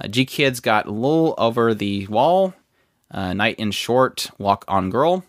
[0.00, 2.54] Uh, GKIDS got Lu Over the Wall.
[3.10, 5.24] Uh, Night in Short, Walk on Girl.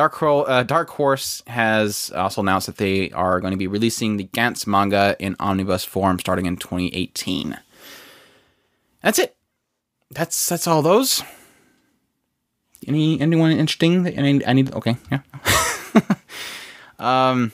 [0.00, 4.16] Dark, Hor- uh, Dark Horse has also announced that they are going to be releasing
[4.16, 7.58] the Gantz manga in omnibus form starting in 2018.
[9.02, 9.36] That's it.
[10.10, 11.22] That's that's all those.
[12.86, 14.04] Any anyone interesting?
[14.04, 15.20] that- Any I need okay yeah.
[16.98, 17.52] um,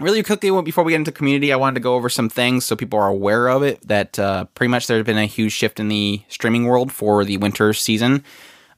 [0.00, 2.74] really quickly before we get into community, I wanted to go over some things so
[2.74, 3.86] people are aware of it.
[3.86, 7.36] That uh, pretty much there's been a huge shift in the streaming world for the
[7.36, 8.24] winter season.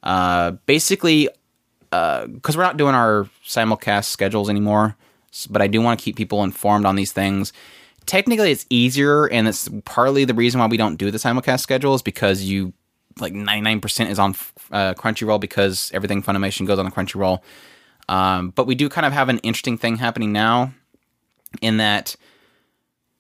[0.03, 1.29] Uh, basically,
[1.91, 4.97] because we're not doing our simulcast schedules anymore,
[5.49, 7.53] but I do want to keep people informed on these things.
[8.07, 11.95] Technically, it's easier, and it's partly the reason why we don't do the simulcast schedule
[11.95, 12.73] is because you
[13.21, 14.31] like 99% is on
[14.71, 17.41] uh, Crunchyroll because everything Funimation goes on the Crunchyroll.
[18.09, 20.73] Um, but we do kind of have an interesting thing happening now
[21.61, 22.17] in that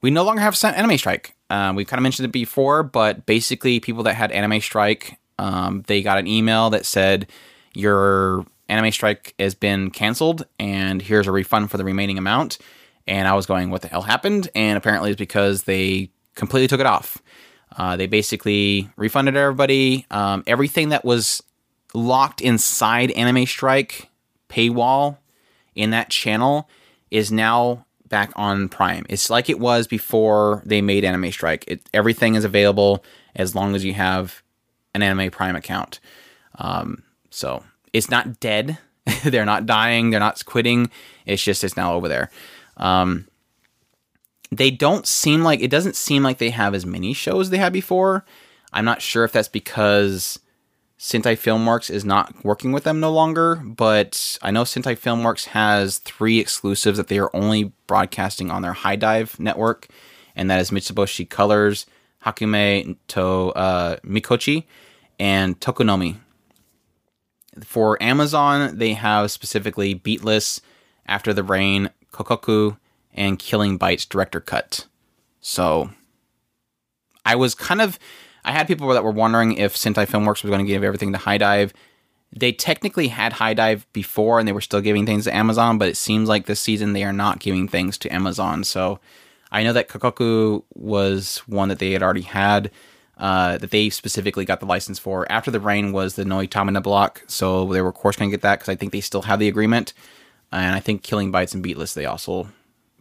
[0.00, 1.34] we no longer have anime strike.
[1.50, 5.82] Uh, we kind of mentioned it before, but basically, people that had anime strike, um,
[5.86, 7.26] they got an email that said
[7.74, 12.58] your anime strike has been canceled, and here's a refund for the remaining amount.
[13.06, 14.50] And I was going, what the hell happened?
[14.54, 17.18] And apparently, it's because they completely took it off.
[17.76, 20.06] Uh, they basically refunded everybody.
[20.10, 21.42] Um, everything that was
[21.94, 24.10] locked inside Anime Strike
[24.48, 25.18] paywall
[25.74, 26.68] in that channel
[27.10, 29.06] is now back on Prime.
[29.08, 31.64] It's like it was before they made Anime Strike.
[31.66, 33.04] It, everything is available
[33.36, 34.42] as long as you have
[34.94, 36.00] an Anime Prime account.
[36.56, 37.62] Um, so
[37.92, 38.78] it's not dead.
[39.24, 40.10] they're not dying.
[40.10, 40.90] They're not quitting.
[41.26, 42.30] It's just it's now over there.
[42.76, 43.26] Um,
[44.50, 47.72] they don't seem like it doesn't seem like they have as many shows they had
[47.72, 48.24] before.
[48.72, 50.38] I'm not sure if that's because
[50.98, 55.98] Sentai Filmworks is not working with them no longer, but I know Sentai Filmworks has
[55.98, 59.86] three exclusives that they are only broadcasting on their HIDIVE network,
[60.34, 61.86] and that is Mitsuboshi Colors,
[62.24, 64.64] Hakumei to uh, Mikochi,
[65.20, 66.16] and Takunomi.
[67.64, 70.60] For Amazon, they have specifically Beatless,
[71.06, 72.76] After the Rain, Kokkoku,
[73.14, 74.86] and Killing Bites director cut.
[75.40, 75.90] So
[77.24, 77.98] I was kind of
[78.44, 81.18] I had people that were wondering if Sentai Filmworks was going to give everything to
[81.18, 81.72] HIDIVE.
[82.34, 85.96] They technically had HIDIVE before and they were still giving things to Amazon, but it
[85.96, 88.64] seems like this season they are not giving things to Amazon.
[88.64, 89.00] So
[89.50, 92.70] I know that Kokkoku was one that they had already had.
[93.18, 95.26] Uh, that they specifically got the license for.
[95.30, 98.42] After the rain was the Noitamina block, so they were of course going to get
[98.42, 99.92] that because I think they still have the agreement,
[100.52, 102.48] and I think Killing Bites and Beatless they also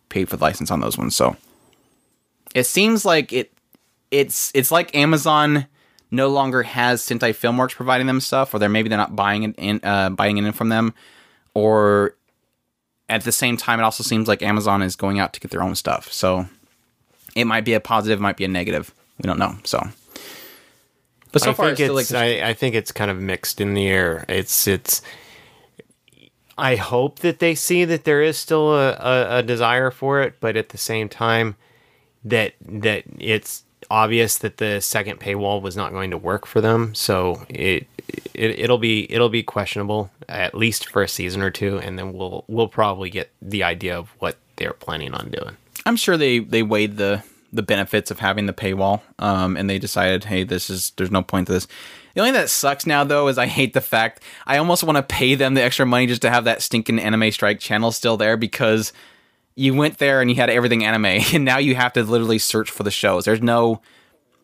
[0.09, 1.15] paid for the license on those ones.
[1.15, 1.35] So
[2.55, 3.53] it seems like it
[4.09, 5.67] it's it's like Amazon
[6.09, 9.55] no longer has Sentai Filmworks providing them stuff, or they're maybe they're not buying it
[9.57, 10.95] in uh, buying it in from them,
[11.53, 12.15] or
[13.09, 15.63] at the same time, it also seems like Amazon is going out to get their
[15.63, 16.11] own stuff.
[16.11, 16.47] So
[17.35, 18.93] it might be a positive, might be a negative.
[19.19, 19.57] We don't know.
[19.63, 19.87] So,
[21.39, 23.19] but But so I far, think it's it's like I, I think it's kind of
[23.19, 24.25] mixed in the air.
[24.29, 25.01] It's it's.
[26.57, 30.35] I hope that they see that there is still a, a, a desire for it,
[30.39, 31.55] but at the same time,
[32.23, 36.95] that that it's obvious that the second paywall was not going to work for them.
[36.95, 37.85] So it,
[38.33, 42.13] it it'll be it'll be questionable at least for a season or two, and then
[42.13, 45.55] we'll we'll probably get the idea of what they're planning on doing.
[45.85, 49.79] I'm sure they they weighed the the benefits of having the paywall, um, and they
[49.79, 51.67] decided, hey, this is there's no point to this.
[52.13, 54.97] The only thing that sucks now though is I hate the fact I almost want
[54.97, 58.17] to pay them the extra money just to have that stinking anime strike channel still
[58.17, 58.91] there because
[59.55, 62.71] you went there and you had everything anime, and now you have to literally search
[62.71, 63.25] for the shows.
[63.25, 63.81] There's no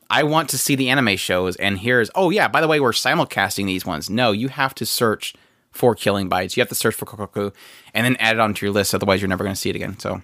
[0.09, 2.91] I want to see the anime shows, and here's oh yeah, by the way, we're
[2.91, 4.09] simulcasting these ones.
[4.09, 5.33] No, you have to search
[5.71, 6.55] for Killing Bites.
[6.55, 7.53] You have to search for Kokkoku,
[7.93, 8.93] and then add it onto your list.
[8.93, 9.97] Otherwise, you're never going to see it again.
[9.99, 10.21] So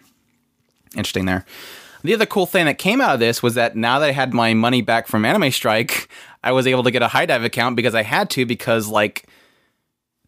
[0.96, 1.46] interesting there.
[2.04, 4.34] The other cool thing that came out of this was that now that I had
[4.34, 6.08] my money back from Anime Strike,
[6.44, 9.28] I was able to get a HIDIVE account because I had to because like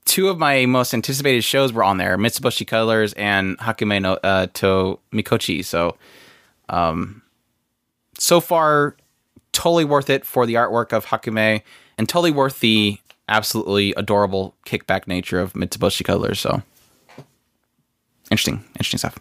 [0.05, 4.47] two of my most anticipated shows were on there, Mitsuboshi Colors and Hakumei no uh,
[4.55, 5.63] to Mikochi.
[5.63, 5.95] So,
[6.67, 7.21] um,
[8.17, 8.97] so far,
[9.53, 11.61] totally worth it for the artwork of Hakumei
[11.97, 12.99] and totally worth the
[13.29, 16.41] absolutely adorable kickback nature of Mitsuboshi Colors.
[16.41, 16.61] So,
[18.29, 19.17] interesting, interesting stuff.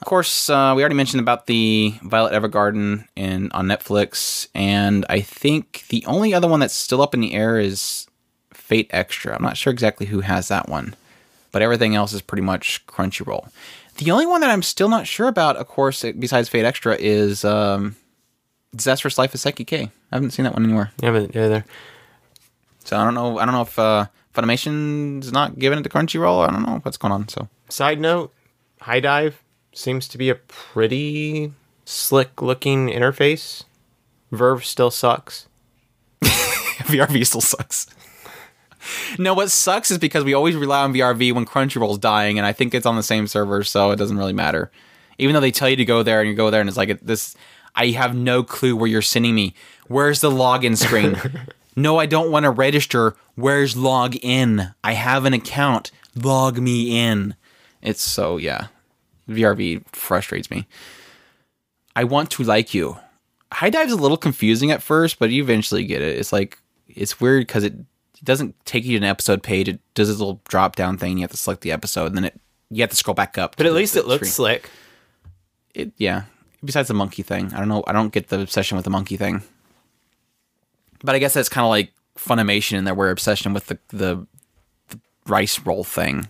[0.00, 5.20] Of course, uh, we already mentioned about the Violet Evergarden in on Netflix, and I
[5.20, 8.06] think the only other one that's still up in the air is
[8.52, 9.34] Fate Extra.
[9.34, 10.94] I'm not sure exactly who has that one,
[11.50, 13.50] but everything else is pretty much Crunchyroll.
[13.96, 17.44] The only one that I'm still not sure about, of course, besides Fate Extra, is
[17.44, 17.96] um,
[18.74, 19.90] Disastrous Life of Saiki K.
[20.12, 21.64] I haven't seen that one anywhere, Yeah, but yeah, there.
[22.84, 23.38] so I don't know.
[23.40, 26.48] I don't know if uh, Funimation's not giving it to Crunchyroll.
[26.48, 27.28] I don't know what's going on.
[27.28, 28.32] So Side note,
[28.82, 29.34] HIDIVE
[29.72, 31.52] seems to be a pretty
[31.84, 33.64] slick looking interface.
[34.32, 35.48] VRV still sucks.
[36.22, 37.86] VRV still sucks.
[39.18, 42.52] No, what sucks is because we always rely on VRV when Crunchyroll's dying, and I
[42.52, 44.70] think it's on the same server, so it doesn't really matter.
[45.18, 47.00] Even though they tell you to go there and you go there, and it's like
[47.00, 47.34] this,
[47.74, 49.54] I have no clue where you're sending me.
[49.88, 51.16] Where's the login screen?
[51.76, 53.16] no, I don't want to register.
[53.34, 54.72] Where's log in?
[54.84, 55.90] I have an account.
[56.14, 57.34] Log me in.
[57.82, 58.68] It's so yeah.
[59.28, 60.66] VRV frustrates me.
[61.94, 62.98] I want to like you.
[63.52, 66.18] HIDIVE's a little confusing at first, but you eventually get it.
[66.18, 67.74] It's like it's weird because it
[68.22, 69.68] doesn't take you to an episode page.
[69.68, 71.18] It does this little drop down thing.
[71.18, 72.40] You have to select the episode, and then it
[72.70, 73.56] you have to scroll back up.
[73.56, 74.68] But at least it looks slick.
[75.74, 76.24] It, yeah.
[76.64, 77.84] Besides the monkey thing, I don't know.
[77.86, 79.42] I don't get the obsession with the monkey thing.
[81.02, 84.26] But I guess that's kind of like Funimation in there, where obsession with the, the
[84.88, 86.26] the rice roll thing.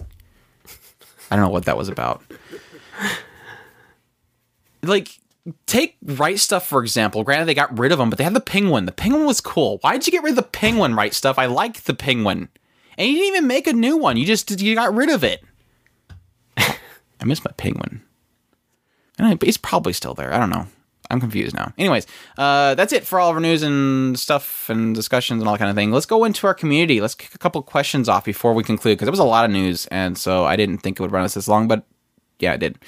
[1.30, 2.22] I don't know what that was about.
[4.82, 5.18] Like,
[5.66, 7.24] take Right Stuf for example.
[7.24, 8.86] Granted, they got rid of them, but they had the penguin.
[8.86, 9.78] The penguin was cool.
[9.80, 10.94] Why did you get rid of the penguin?
[10.94, 11.34] Right Stuf.
[11.36, 12.48] I like the penguin,
[12.96, 14.16] and you didn't even make a new one.
[14.16, 15.42] You just you got rid of it.
[16.56, 18.02] I miss my penguin.
[19.18, 20.32] But it's probably still there.
[20.32, 20.66] I don't know.
[21.10, 21.72] I'm confused now.
[21.78, 22.06] Anyways,
[22.36, 25.58] uh, that's it for all of our news and stuff and discussions and all that
[25.58, 25.90] kind of thing.
[25.90, 27.00] Let's go into our community.
[27.00, 29.50] Let's kick a couple questions off before we conclude because it was a lot of
[29.50, 31.84] news, and so I didn't think it would run us this long, but
[32.39, 32.78] yeah, it did.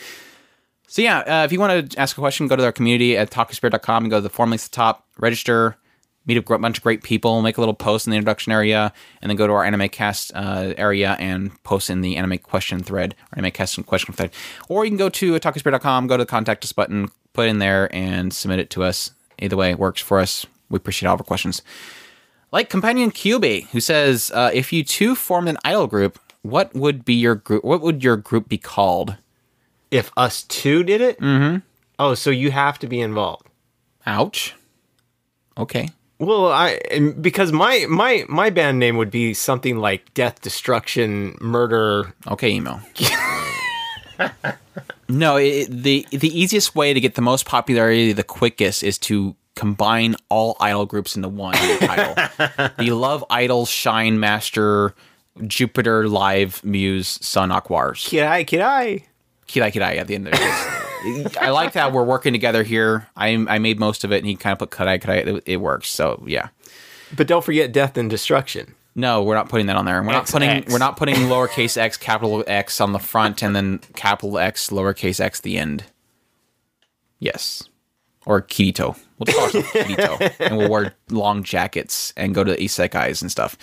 [0.87, 3.31] So yeah, uh, if you want to ask a question, go to our community at
[3.31, 5.77] otakuspirit.com and go to the form links at the top, register,
[6.27, 9.31] meet a bunch of great people, make a little post in the introduction area, and
[9.31, 13.15] then go to our anime cast uh, area and post in the anime question thread,
[13.33, 14.31] or anime cast question thread.
[14.69, 17.95] Or you can go to otakuspirit.com, go to the contact us button, put in there,
[17.95, 19.13] and submit it to us.
[19.41, 20.47] Either way, it works for us.
[20.69, 21.63] We appreciate all of our questions.
[22.53, 27.05] Like Companion Kyuubey, who says, uh, if you two formed an idol group, what would
[27.05, 27.65] be your group?
[27.65, 29.17] What would your group be called?
[29.91, 31.59] If us two did it, mm-hmm.
[31.99, 33.47] oh, so you have to be involved.
[34.07, 34.55] Ouch.
[35.59, 35.91] Okay.
[36.19, 36.79] Well, I
[37.21, 42.13] because my my my band name would be something like Death, Destruction, Murder.
[42.29, 42.81] Okay, emo.
[45.09, 49.35] no, it, the the easiest way to get the most popularity the quickest is to
[49.57, 52.15] combine all idol groups into one title.
[52.79, 54.95] the Love Idol Shine Master
[55.47, 58.09] Jupiter Live Muse Sun Aqours.
[58.09, 59.05] Kirai, Kirai.
[59.51, 61.37] Kirai Kirai at the end of it.
[61.41, 63.09] I like that we're working together here.
[63.17, 65.27] I I made most of it, and he kind of put Kirai Kirai.
[65.27, 65.91] It, it works.
[65.91, 66.49] So yeah.
[67.17, 68.75] But don't forget Death and Destruction.
[68.95, 70.03] No, we're not putting that on there.
[70.03, 70.33] We're not XX.
[70.33, 74.71] putting we're not putting lowercase x, capital X on the front, and then capital X,
[74.71, 75.85] lowercase x the end.
[77.19, 77.69] Yes,
[78.27, 78.99] or Kirito.
[79.19, 83.23] We'll just call ourselves Kirito, and we'll wear long jackets and go to the isekais
[83.23, 83.57] and stuff.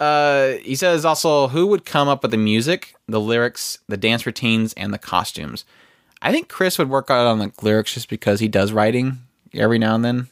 [0.00, 4.26] Uh, he says also, who would come up with the music, the lyrics, the dance
[4.26, 5.64] routines, and the costumes?
[6.20, 9.18] I think Chris would work out on the lyrics just because he does writing
[9.52, 10.28] every now and then.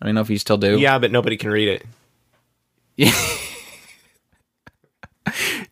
[0.00, 0.78] I don't know if you still do.
[0.78, 1.86] Yeah, but nobody can read it.
[2.96, 3.12] Yeah.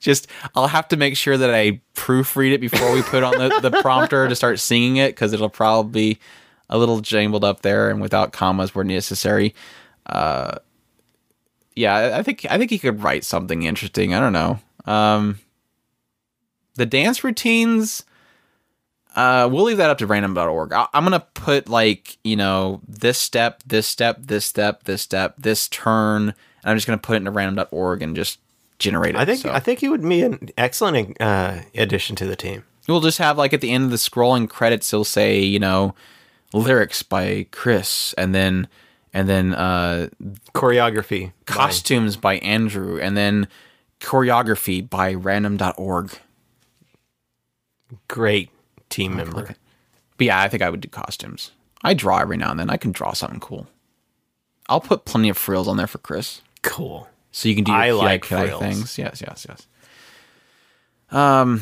[0.01, 3.61] just I'll have to make sure that I proofread it before we put on the,
[3.61, 6.21] the prompter to start singing it because it'll probably be
[6.69, 9.55] a little jumbled up there and without commas where necessary.
[10.07, 10.59] Uh,
[11.77, 14.15] yeah, I- think I think he could write something interesting.
[14.15, 14.59] I don't know.
[14.87, 15.39] Um,
[16.77, 18.05] the dance routines.
[19.17, 20.73] Uh, we'll leave that up to random.org.
[20.73, 25.35] I- I'm gonna put like you know this step, this step, this step, this step,
[25.39, 26.35] this turn, and
[26.65, 28.41] I'm just gonna put it into random.org and just
[28.81, 29.19] generate it.
[29.19, 32.65] I think So- I think he would be an excellent uh, addition to the team.
[32.89, 35.95] We'll just have like at the end of the scrolling credits, it'll say you know
[36.53, 38.67] lyrics by Chris, and then
[39.15, 40.09] and then uh,
[40.55, 41.33] Choreography.
[41.47, 43.49] costumes by Andrew, and then
[44.01, 46.19] choreography by random.org.
[48.09, 48.51] great
[48.91, 49.55] team member.
[50.17, 51.53] But yeah, I think I would do costumes.
[51.83, 52.71] I draw every now and then.
[52.71, 53.67] I can draw something cool.
[54.69, 57.09] I'll put plenty of frills on there for Chris, Cool.
[57.33, 58.61] so you can do your I kidai like frills.
[58.61, 58.99] things.
[58.99, 59.67] Yes, yes, yes.
[61.11, 61.61] Um,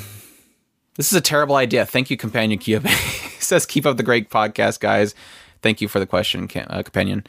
[0.97, 1.85] this is a terrible idea.
[1.85, 2.89] Thank you, companion Kyuubey.
[3.43, 5.15] says keep up the great podcast, guys.
[5.63, 7.25] Thank you for the question, uh, companion.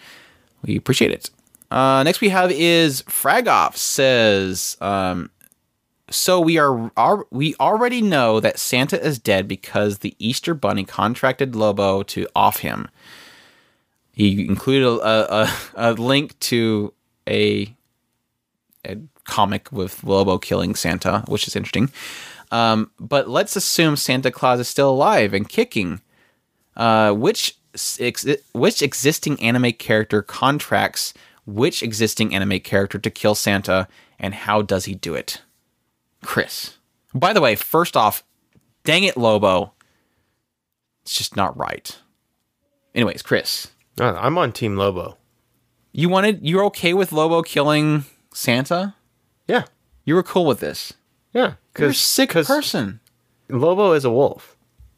[0.64, 1.30] We appreciate it.
[1.72, 5.30] Uh, next we have is Fragoff says, um,
[6.10, 10.84] so we are, are we already know that Santa is dead because the Easter Bunny
[10.84, 12.90] contracted Lobo to off him.
[14.12, 16.94] He included a, a, a link to
[17.28, 17.74] a,
[18.86, 21.92] a comic with Lobo killing Santa, which is interesting.
[22.52, 26.02] Um, but let's assume Santa Claus is still alive and kicking.
[26.76, 27.56] Uh, which
[28.00, 31.14] ex- which existing anime character contracts
[31.46, 33.88] which existing anime character to kill Santa,
[34.18, 35.42] and how does he do it?
[36.24, 36.78] Chris.
[37.14, 38.24] By the way, first off,
[38.86, 39.74] dang it, Lobo.
[41.02, 41.98] It's just not right.
[42.96, 45.18] Anyways, Chris, Uh, I'm on Team Lobo.
[45.92, 48.96] you wanted you're okay with Lobo killing Santa?
[49.48, 49.66] Yeah.
[50.06, 50.94] You were cool with this.
[51.34, 51.56] Yeah.
[51.78, 53.02] You're a sick person.
[53.50, 54.53] Lobo is a wolf.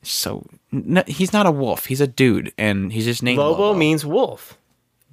[0.07, 1.85] So n- he's not a wolf.
[1.85, 3.79] He's a dude, and he's just named Lobo, Lobo.
[3.79, 4.57] means wolf.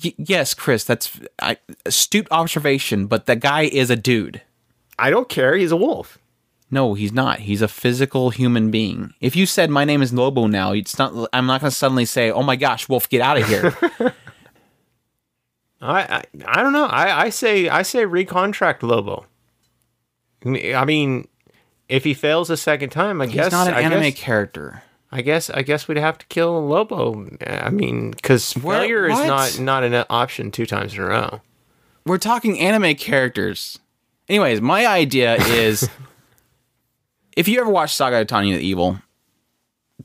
[0.05, 0.85] Y- yes, Chris.
[0.85, 1.56] That's I,
[1.86, 3.06] astute observation.
[3.06, 4.43] But the guy is a dude.
[4.98, 5.55] I don't care.
[5.56, 6.19] He's a wolf.
[6.70, 7.40] No, he's not.
[7.40, 9.12] He's a physical human being.
[9.20, 11.28] If you said my name is Lobo now, it's not.
[11.32, 13.74] I'm not going to suddenly say, "Oh my gosh, Wolf, get out of here."
[15.81, 16.86] I, I I don't know.
[16.86, 19.27] I, I say I say recontract Lobo.
[20.47, 21.28] I mean,
[21.93, 24.82] if he fails a second time, I he's guess not an I anime Guess, character.
[25.10, 27.28] I guess I guess we'd have to kill Lobo.
[27.47, 31.43] I mean, because failure is not not an option two times in a row.
[32.06, 33.78] We're talking anime characters.
[34.27, 35.86] Anyways, my idea is,
[37.36, 38.98] if you ever watch Saga of Tanya the Evil,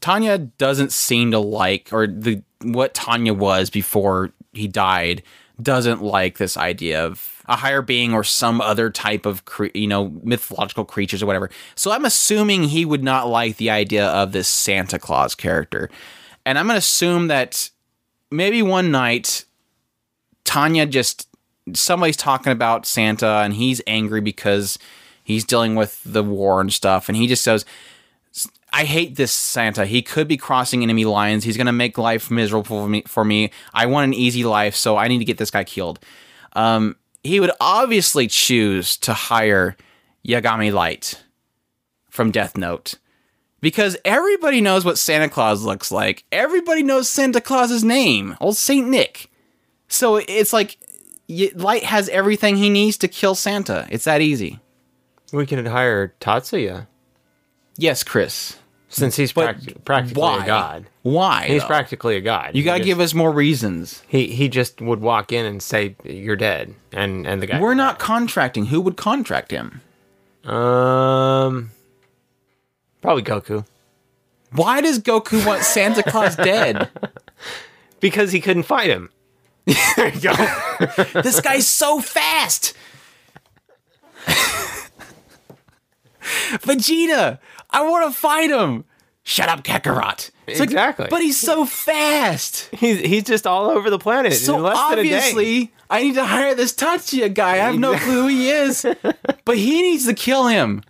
[0.01, 5.23] Tanya doesn't seem to like, or the what Tanya was before he died
[5.61, 9.88] doesn't like this idea of a higher being or some other type of cre- you
[9.88, 11.49] know mythological creatures or whatever.
[11.76, 15.90] So I'm assuming he would not like the idea of this Santa Claus character,
[16.45, 17.69] and I'm gonna assume that
[18.32, 19.45] maybe one night
[20.44, 21.28] Tanya just
[21.74, 24.80] somebody's talking about Santa and he's angry because
[25.24, 27.65] he's dealing with the war and stuff and he just says
[28.74, 29.86] I hate this Santa.
[29.86, 31.44] He could be crossing enemy lines.
[31.44, 33.52] He's going to make life miserable for me, for me.
[33.74, 35.99] I want an easy life, so I need to get this guy killed.
[36.53, 36.95] Um,
[37.27, 39.75] he would obviously choose to hire
[40.27, 41.21] Yagami Light
[42.09, 42.95] from Death Note
[43.61, 46.23] because everybody knows what Santa Claus looks like.
[46.31, 49.29] Everybody knows Santa Claus's name, old Saint Nick.
[49.87, 50.77] So it's like
[51.55, 53.87] Light has everything he needs to kill Santa.
[53.89, 54.59] It's that easy.
[55.31, 56.87] We can hire Tatsuya
[57.79, 58.57] Yes, Chris.
[58.98, 60.44] Since he's prac- practically why?
[60.44, 60.86] a god.
[61.03, 61.48] Why?
[61.48, 61.68] He's though?
[61.68, 62.56] practically a god.
[62.56, 64.03] You got to give us more reasons.
[64.07, 67.60] He he just would walk in and say you're dead, and and the guy.
[67.60, 68.68] We're not contracting.
[68.68, 69.82] Who would contract him?
[70.44, 71.72] Um,
[73.02, 73.65] probably Goku
[74.53, 76.90] Why does Goku want Santa Claus dead?
[77.99, 79.10] because he couldn't fight him.
[79.98, 80.34] there you go.
[81.22, 82.74] This guy's so fast.
[86.61, 87.40] Vegeta,
[87.77, 88.85] I want to fight him.
[89.23, 90.31] Shut up, Kakarot.
[90.47, 91.07] It's like, Exactly.
[91.09, 92.69] but he's so fast.
[92.73, 95.15] He's he's just all over the planet So in less than a day.
[95.17, 97.53] obviously, I need to hire this Tatsuya guy.
[97.53, 98.85] I have no clue who he is,
[99.45, 100.81] but he needs to kill him.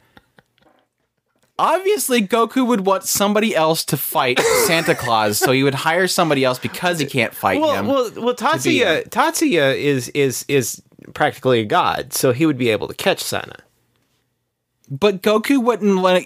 [1.59, 6.43] Obviously, Goku would want somebody else to fight Santa Claus, so he would hire somebody
[6.43, 7.87] else because he can't fight Well, him.
[7.87, 8.35] well, well.
[8.35, 10.83] Tatsuya Tatsuya is is is
[11.15, 13.55] practically a god, so he would be able to catch Santa.
[14.91, 16.23] but Goku wouldn't let.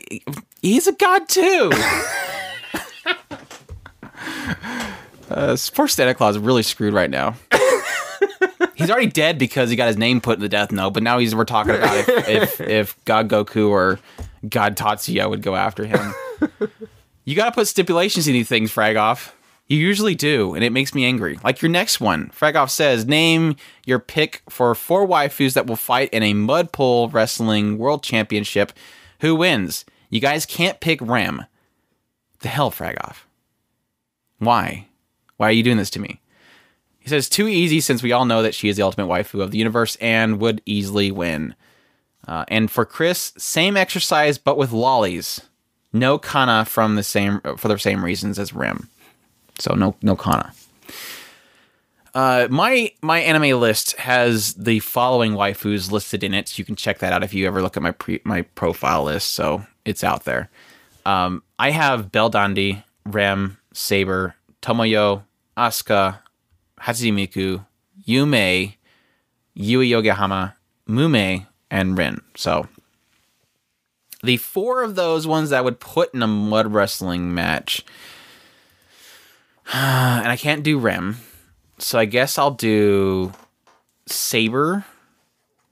[0.62, 1.72] He's a god too.
[5.30, 7.36] uh, poor Santa Claus is really screwed right now.
[8.76, 10.92] he's already dead because he got his name put in the death note.
[10.92, 14.00] But now he's we're talking about if if, if God Goku or
[14.48, 16.14] God Tatsuya would go after him.
[17.26, 19.32] you got to put stipulations in these things, Fragoff.
[19.68, 21.40] You usually do, and it makes me angry.
[21.46, 23.56] Like your next one, Fragoff says, name
[23.86, 28.74] your pick for four waifus that will fight in a mud pole wrestling world championship.
[29.22, 29.86] Who wins?
[30.12, 31.46] You guys can't pick Rem.
[32.42, 33.24] The hell, Fragoff.
[34.38, 34.88] Why?
[35.38, 36.22] Why are you doing this to me?
[37.00, 39.50] He says, too easy since we all know that she is the ultimate waifu of
[39.50, 41.56] the universe and would easily win.
[42.28, 45.42] Uh, and for Chris, same exercise but with lollies.
[45.94, 48.90] No Kanna from the same for the same reasons as Rem.
[49.60, 50.54] So no no Kanna.
[52.14, 56.50] Uh, my my anime list has the following waifus listed in it.
[56.50, 59.04] So you can check that out if you ever look at my pre, my profile
[59.04, 59.32] list.
[59.32, 60.50] So it's out there.
[61.06, 65.24] Um, I have Belldandy, Rem, Saber, Tomoyo,
[65.58, 66.20] Asuka,
[66.80, 67.66] Hatsune Miku,
[68.08, 68.76] Yume,
[69.54, 70.54] Yui Yuigahama,
[70.88, 72.22] Mume, and Rin.
[72.36, 72.68] So
[74.24, 77.84] the four of those ones that I would put in a mud wrestling match,
[79.74, 81.18] and I can't do Rem,
[81.78, 83.34] so I guess I'll do
[84.06, 84.86] Saber,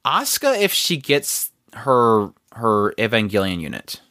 [0.06, 4.02] Asuka if she gets her her Evangelion unit.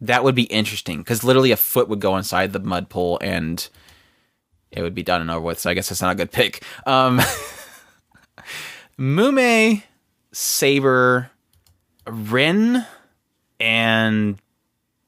[0.00, 3.68] That would be interesting because literally a foot would go inside the mud pole and
[4.70, 5.58] it would be done and over with.
[5.58, 6.62] So I guess that's not a good pick.
[6.86, 7.20] Um,
[8.98, 9.82] Mume,
[10.32, 11.30] Saber,
[12.06, 12.84] Rin,
[13.58, 14.38] and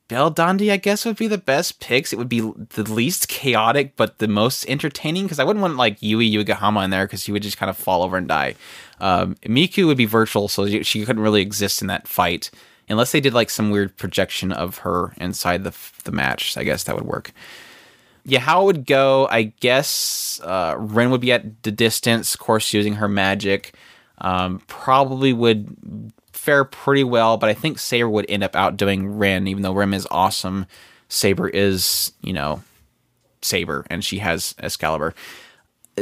[0.09, 2.13] Belldandy, I guess, would be the best picks.
[2.13, 6.03] It would be the least chaotic, but the most entertaining because I wouldn't want like
[6.03, 8.57] Yui Yuigahama in there because he would just kind of fall over and die.
[9.01, 12.51] Um, Miku would be virtual, so she couldn't really exist in that fight
[12.89, 15.75] unless they did like some weird projection of her inside the
[16.05, 16.57] the match.
[16.57, 17.33] I guess that would work.
[18.25, 22.41] Yeah, how it would go, I guess uh, Ren would be at the distance, of
[22.41, 23.75] course, using her magic.
[24.19, 29.47] Um, probably would fare pretty well, but I think Saber would end up outdoing Ren,
[29.47, 30.67] even though Ren is awesome.
[31.09, 32.63] Saber is, you know,
[33.41, 35.15] Saber, and she has Excalibur.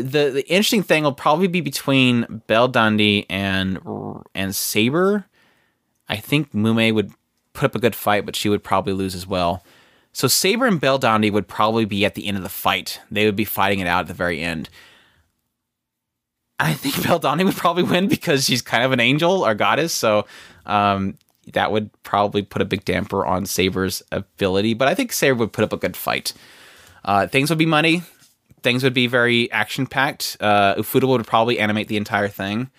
[0.03, 3.79] The the interesting thing will probably be between Belldandy and
[4.35, 5.27] and Saber.
[6.09, 7.13] I think Mume would
[7.53, 9.65] put up a good fight, but she would probably lose as well.
[10.13, 13.01] So Saber and Belldandy would probably be at the end of the fight.
[13.11, 14.69] They would be fighting it out at the very end.
[16.59, 20.27] I think Belldandy would probably win because she's kind of an angel or goddess, so
[20.67, 21.19] um,
[21.53, 24.75] that would probably put a big damper on Saber's ability.
[24.75, 26.33] But I think Saber would put up a good fight.
[27.05, 28.03] Uh, things would be money.
[28.63, 30.37] Things would be very action packed.
[30.41, 32.71] Uh, would probably animate the entire thing.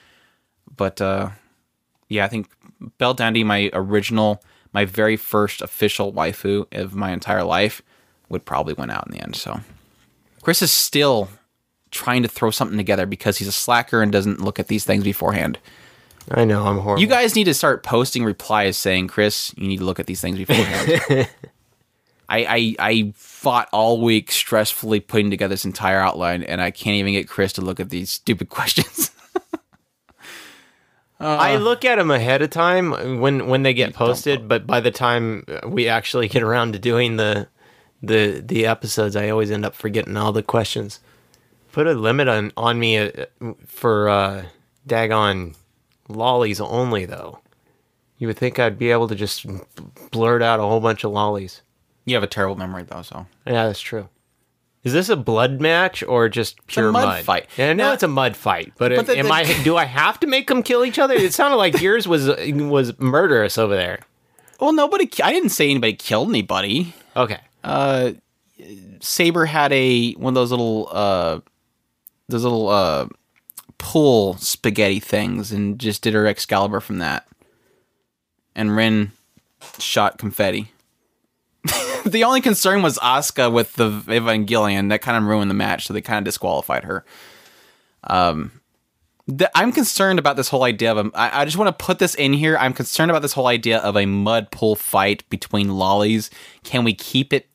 [0.76, 1.30] But uh,
[2.08, 2.50] yeah, I think
[3.00, 4.44] Belldandy, my original,
[4.74, 7.82] my very first official waifu of my entire life,
[8.30, 9.36] would probably win out in the end.
[9.36, 9.60] So
[10.42, 11.30] Chris is still
[11.92, 15.04] trying to throw something together because he's a slacker and doesn't look at these things
[15.04, 15.60] beforehand.
[16.32, 17.02] I know I'm horrible.
[17.02, 20.22] You guys need to start posting replies saying, "Chris, you need to look at these
[20.22, 21.28] things beforehand."
[22.30, 26.96] I, I I fought all week stressfully putting together this entire outline, and I can't
[26.96, 29.12] even get Chris to look at these stupid questions.
[31.22, 34.92] I look at them ahead of time when when they get posted, but by the
[34.92, 37.48] time we actually get around to doing the
[38.02, 41.00] the the episodes, I always end up forgetting all the questions.
[41.72, 43.26] Put a limit on on me uh,
[43.66, 44.46] for uh,
[44.88, 45.56] daggone
[46.08, 47.40] lollies only, though.
[48.18, 49.46] You would think I'd be able to just
[50.12, 51.62] blurt out a whole bunch of lollies.
[52.10, 53.02] You have a terrible memory, though.
[53.02, 54.10] So Yeah, that's true.
[54.84, 57.48] Is this a blood match or just pure mud fight.
[57.58, 59.44] Yeah, I know Now- it's a mud fight, but, But the- am the- I?
[59.64, 61.16] Do I have to make them kill each other?
[61.16, 64.00] It sounded like yours was was murderous over there.
[64.60, 65.10] well, nobody.
[65.22, 66.94] I didn't say anybody killed anybody.
[67.18, 68.12] Okay, Uh,
[69.02, 71.40] Saber had a one of those little uh,
[72.30, 73.08] those little uh,
[73.78, 77.28] pull spaghetti things, and just did her Excalibur from that.
[78.56, 79.12] And Ren
[79.78, 80.72] shot confetti.
[82.06, 84.90] the only concern was Asuka with the Evangelion.
[84.90, 87.06] That kind of ruined the match, so they kind of disqualified her.
[88.04, 88.52] Um,
[89.28, 91.12] the, I'm concerned about this whole idea of a.
[91.16, 92.58] I, I just want to put this in here.
[92.58, 96.30] I'm concerned about this whole idea of a mud pool fight between lollies.
[96.64, 97.48] Can we keep it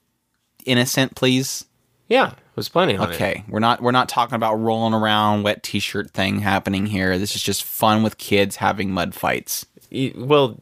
[0.65, 1.65] innocent, please?
[2.09, 3.15] yeah, it was plenty on it.
[3.15, 7.19] Okay, we're not we're not talking about rolling around wet t-shirt thing happening here.
[7.19, 9.66] This is just fun with kids having mud fights.
[10.15, 10.61] Well,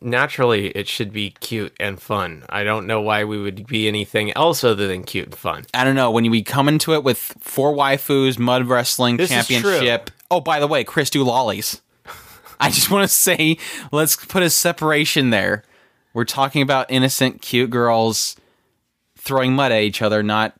[0.00, 2.44] naturally, it should be cute and fun.
[2.48, 5.64] I don't know why we would be anything else other than cute and fun.
[5.74, 10.10] I don't know when we come into it with four waifus, mud wrestling This championship.
[10.30, 11.80] Oh, by the way, Chris do lollies.
[12.60, 13.58] I just want to say,
[13.92, 15.64] let's put a separation there.
[16.12, 18.36] We're talking about innocent, cute girls
[19.16, 20.54] throwing mud at each other, not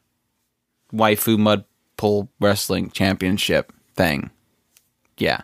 [0.93, 1.65] waifu mud
[1.97, 4.31] pull wrestling championship thing.
[5.19, 5.43] Yeah.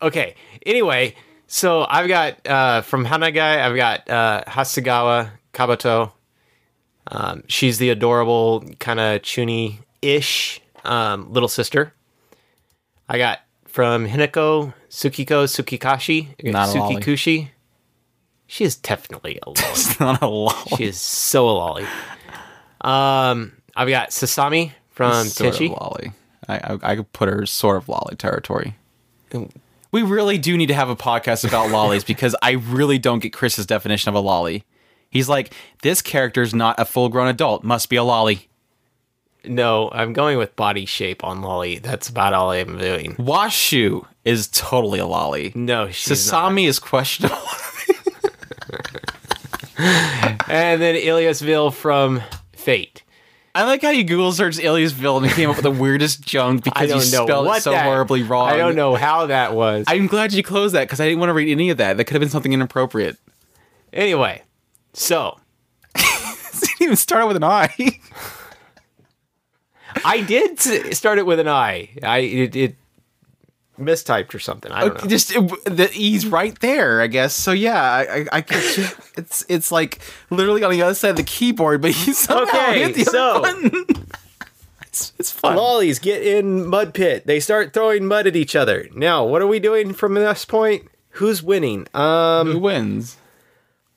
[0.00, 0.34] Okay.
[0.64, 1.14] Anyway,
[1.48, 6.12] so I've got uh, from Haganai, I've got uh, Hasegawa Kobato.
[7.10, 11.92] Um, she's the adorable kind of chuny ish um, little sister.
[13.08, 16.96] I got from Hinako Tsukiko Tsukikashi Not a lolly.
[16.96, 17.48] Tsukikushi.
[18.46, 19.82] She is definitely a lolly.
[20.00, 20.76] Not a lolly.
[20.76, 21.86] she is so a lolly.
[22.82, 25.72] Um, I've got Sasami from sort Tenchi.
[25.72, 26.12] of lolly.
[26.48, 28.76] I, I I could put her sort of lolly territory.
[29.90, 33.32] We really do need to have a podcast about lollies because I really don't get
[33.32, 34.64] Chris's definition of a lolly.
[35.10, 35.52] He's like,
[35.82, 38.48] this character's not a full grown adult, must be a lolly.
[39.44, 41.78] No, I'm going with body shape on lolly.
[41.78, 43.14] That's about all I'm doing.
[43.16, 45.52] Washu is totally a lolly.
[45.54, 46.52] No, she's not.
[46.52, 47.38] Sasami is questionable.
[50.48, 53.02] And then Illyasviel from Fate.
[53.54, 56.64] I like how you Google searched Illyasviel and it came up with the weirdest junk
[56.64, 58.48] because I don't you know spelled what it so that- horribly wrong.
[58.48, 59.84] I don't know how that was.
[59.88, 61.96] I'm glad you closed that because I didn't want to read any of that.
[61.96, 63.16] That could have been something inappropriate.
[63.92, 64.42] anyway,
[64.92, 65.38] so
[65.96, 67.72] It didn't even start with an I.
[70.04, 70.60] I did
[70.94, 71.88] start it with an I.
[72.02, 72.76] I it, it
[73.78, 74.70] mistyped or something.
[74.72, 75.08] I don't know.
[75.08, 77.34] Just it, the E's right there, I guess.
[77.34, 78.44] So yeah, I, I, I.
[79.16, 80.00] It's it's like
[80.30, 83.42] literally on the other side of the keyboard, but he's somehow Okay, hit so-
[84.82, 85.56] it's, it's fun.
[85.56, 87.26] Lollies get in mud pit.
[87.26, 88.88] They start throwing mud at each other.
[88.94, 90.86] Now, what are we doing from this point?
[91.12, 91.86] Who's winning?
[91.94, 93.16] Um, Who wins?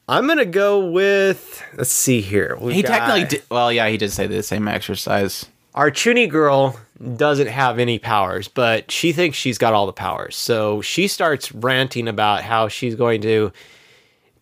[0.07, 1.63] I'm gonna go with.
[1.77, 2.57] Let's see here.
[2.59, 3.43] We've He got- technically did.
[3.51, 5.45] Well, yeah, he did say the same exercise.
[5.75, 6.79] Our Chuny girl
[7.15, 10.35] doesn't have any powers, but she thinks she's got all the powers.
[10.35, 13.51] So she starts ranting about how she's going to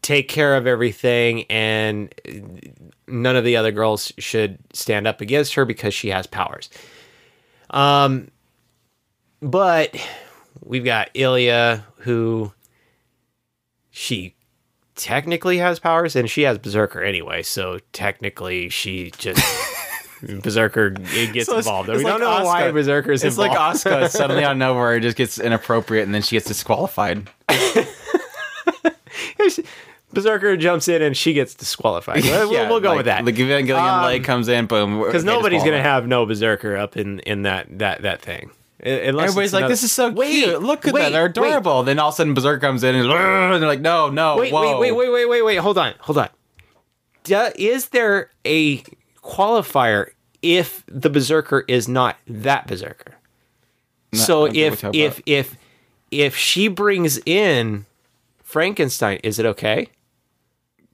[0.01, 2.13] take care of everything and
[3.07, 6.69] none of the other girls should stand up against her because she has powers.
[7.69, 8.29] Um
[9.41, 9.95] but
[10.63, 12.53] we've got Ilya who
[13.89, 14.35] she
[14.95, 19.41] technically has powers and she has berserker anyway, so technically she just
[20.21, 21.89] Berserker it gets So involved.
[21.89, 22.73] it's we don't like know why Asuka.
[22.73, 23.75] Berserker's It's involved.
[23.77, 26.47] It's like Asuka suddenly out of nowhere it just gets inappropriate and then she gets
[26.47, 27.29] disqualified.
[30.11, 32.23] Berserker jumps in and she gets disqualified.
[32.23, 33.23] We'll, Yeah, we'll go like, with that.
[33.25, 34.99] Like Evangelion Um, leg comes in, boom.
[35.03, 38.49] because nobody's gonna have no berserker up in in that that that thing.
[38.81, 40.63] Unless Everybody's like, another- "This is so Wait, cute!
[40.63, 41.49] Look at wait, that, they're wait.
[41.49, 44.37] adorable." Then all of a sudden, Berserker comes in and, and they're like, "No, no,
[44.37, 44.79] Wait, whoa.
[44.79, 45.55] wait, wait, wait, wait, wait, wait.
[45.57, 46.29] Hold on, hold on.
[47.55, 48.81] Is there a
[49.21, 50.09] qualifier
[50.41, 53.15] if the berserker is not that berserker?
[54.13, 55.55] so if what you're talking if if
[56.11, 57.85] if she brings in
[58.43, 59.89] Frankenstein, is it okay?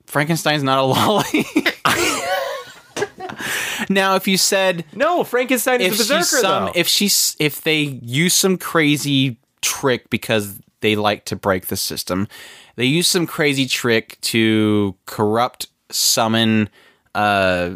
[0.06, 1.46] Frankenstein's not a lolly."
[3.90, 6.72] now, if you said No, Frankenstein is a berserker some, though.
[6.76, 12.28] if she's if they use some crazy trick because they like to break the system,
[12.76, 16.70] they use some crazy trick to corrupt summon
[17.14, 17.72] uh,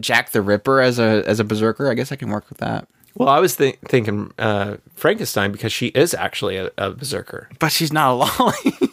[0.00, 1.90] Jack the Ripper as a as a berserker.
[1.90, 2.88] I guess I can work with that.
[3.14, 7.48] well, I was thi- thinking uh, Frankenstein because she is actually a, a berserker.
[7.58, 8.90] But she's not a lolly.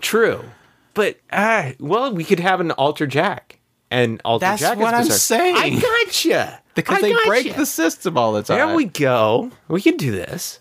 [0.00, 0.44] True,
[0.92, 3.58] but uh, well, we could have an alter Jack
[3.90, 4.76] and alter That's Jack.
[4.76, 5.56] is what I'm saying.
[5.56, 7.28] I gotcha because I they gotcha.
[7.28, 8.56] break the system all the time.
[8.58, 9.50] There we go.
[9.68, 10.60] We can do this.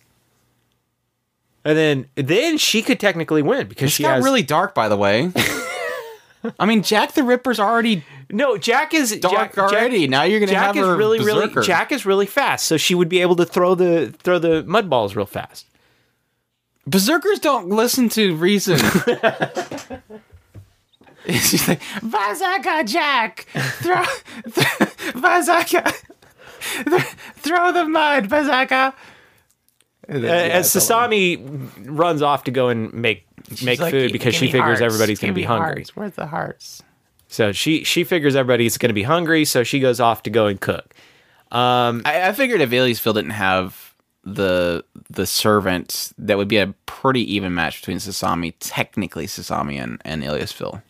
[1.66, 4.88] And then then she could technically win because It's she got has really dark, by
[4.88, 5.32] the way.
[6.60, 8.04] I mean, Jack the Ripper's already
[8.34, 8.58] no.
[8.58, 10.02] Jack is dark Jack, already.
[10.02, 11.56] Jack, now you're gonna Jack have is really berserker.
[11.56, 14.64] really Jack is really fast, so she would be able to throw the throw the
[14.64, 15.66] mud balls real fast.
[16.86, 18.78] Berserkers don't listen to reason.
[21.26, 23.48] She's like, Vazaka Jack!
[23.54, 23.96] Throw,
[25.14, 25.94] Vazaka!
[27.38, 28.94] Throw the mud, Vazaka!
[30.10, 33.26] Uh, as Sasami runs off to go and make
[33.64, 35.86] make food because she figures everybody's going to be hungry.
[35.94, 36.84] Where's the hearts?
[37.34, 40.46] So she she figures everybody's going to be hungry, so she goes off to go
[40.46, 40.94] and cook.
[41.52, 46.68] Um, I, I figured if Illyasviel didn't have the the servant, that would be a
[46.86, 50.84] pretty even match between Sasami, technically Sasami and, and Illyasviel.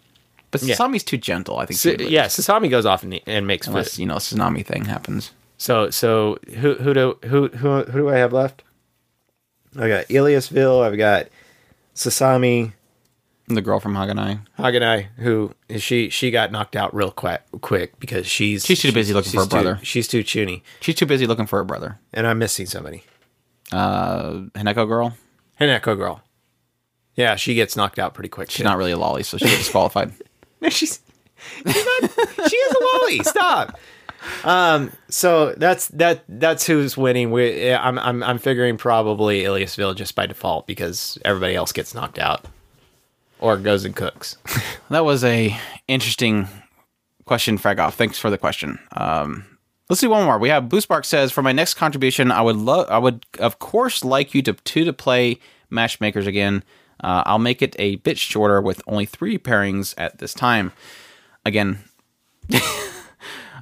[0.51, 0.75] But Yeah.
[0.75, 1.79] Sasami's too gentle, I think.
[1.79, 2.35] So, yeah, lose.
[2.35, 3.75] Sasami goes off and, and makes food.
[3.75, 5.31] Unless, you know, tsunami thing happens.
[5.57, 8.63] So so who who do who who who do I have left?
[9.77, 10.83] I got Illyasviel.
[10.85, 11.29] I've got
[11.95, 12.73] Sasami
[13.53, 14.39] The girl from Haganai.
[14.59, 19.13] Haganai, who she she got knocked out real quick quick because she's She's too busy
[19.13, 19.75] looking for she's a brother.
[19.75, 21.99] Too, she's too chuny, She's too busy looking for her brother.
[22.13, 23.03] and I'm missing somebody.
[23.71, 25.15] Uh, Hineko girl.
[25.59, 26.21] Hineko girl.
[27.15, 28.49] Yeah, she gets knocked out pretty quick.
[28.51, 30.11] She's not really a lolly, so she gets disqualified.
[30.61, 31.01] No, she's,
[31.67, 32.09] she's not,
[32.49, 33.19] she is a lolly.
[33.19, 33.77] Stop.
[34.45, 34.91] Um.
[35.09, 36.23] So that's that.
[36.29, 37.31] That's who's winning.
[37.31, 42.17] We, I'm I'm I'm figuring probably Illyasviel just by default because everybody else gets knocked
[42.17, 42.45] out
[43.43, 44.37] or goes and cooks.
[44.89, 45.57] That was a
[45.87, 46.47] interesting
[47.25, 47.93] question, Fragoff.
[47.93, 48.77] Thanks for the question.
[48.91, 49.43] Um,
[49.89, 50.37] let's do one more.
[50.37, 53.57] We have Blue Spark says, for my next contribution, I would love, I would of
[53.57, 55.39] course like you to two to play
[55.71, 56.63] matchmakers again.
[57.03, 60.71] Uh, I'll make it a bit shorter with only three pairings at this time.
[61.43, 61.79] Again,
[62.53, 62.59] uh,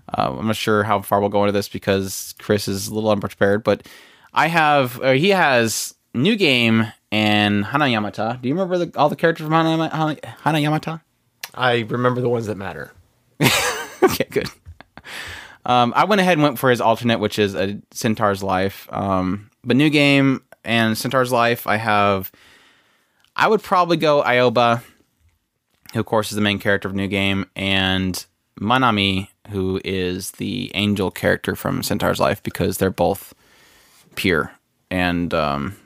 [0.09, 3.63] I'm not sure how far we'll go into this because Chris is a little unprepared,
[3.63, 3.87] but
[4.33, 8.41] I have, uh, he has new game and Hana Yamata.
[8.41, 11.01] Do you remember the, all the characters from Hana, Hana, Hana Yamata?
[11.53, 12.93] I remember the ones that matter.
[14.03, 14.47] okay, good.
[15.65, 18.87] Um, I went ahead and went for his alternate, which is a Centaur's Life.
[18.91, 22.31] Um, but new game and Centaur's Life, I have.
[23.35, 24.83] I would probably go Aoba,
[25.93, 28.25] who of course is the main character of new game, and
[28.59, 33.33] Manami, who is the angel character from Centaur's Life, because they're both
[34.15, 34.51] pure.
[34.89, 35.77] And um,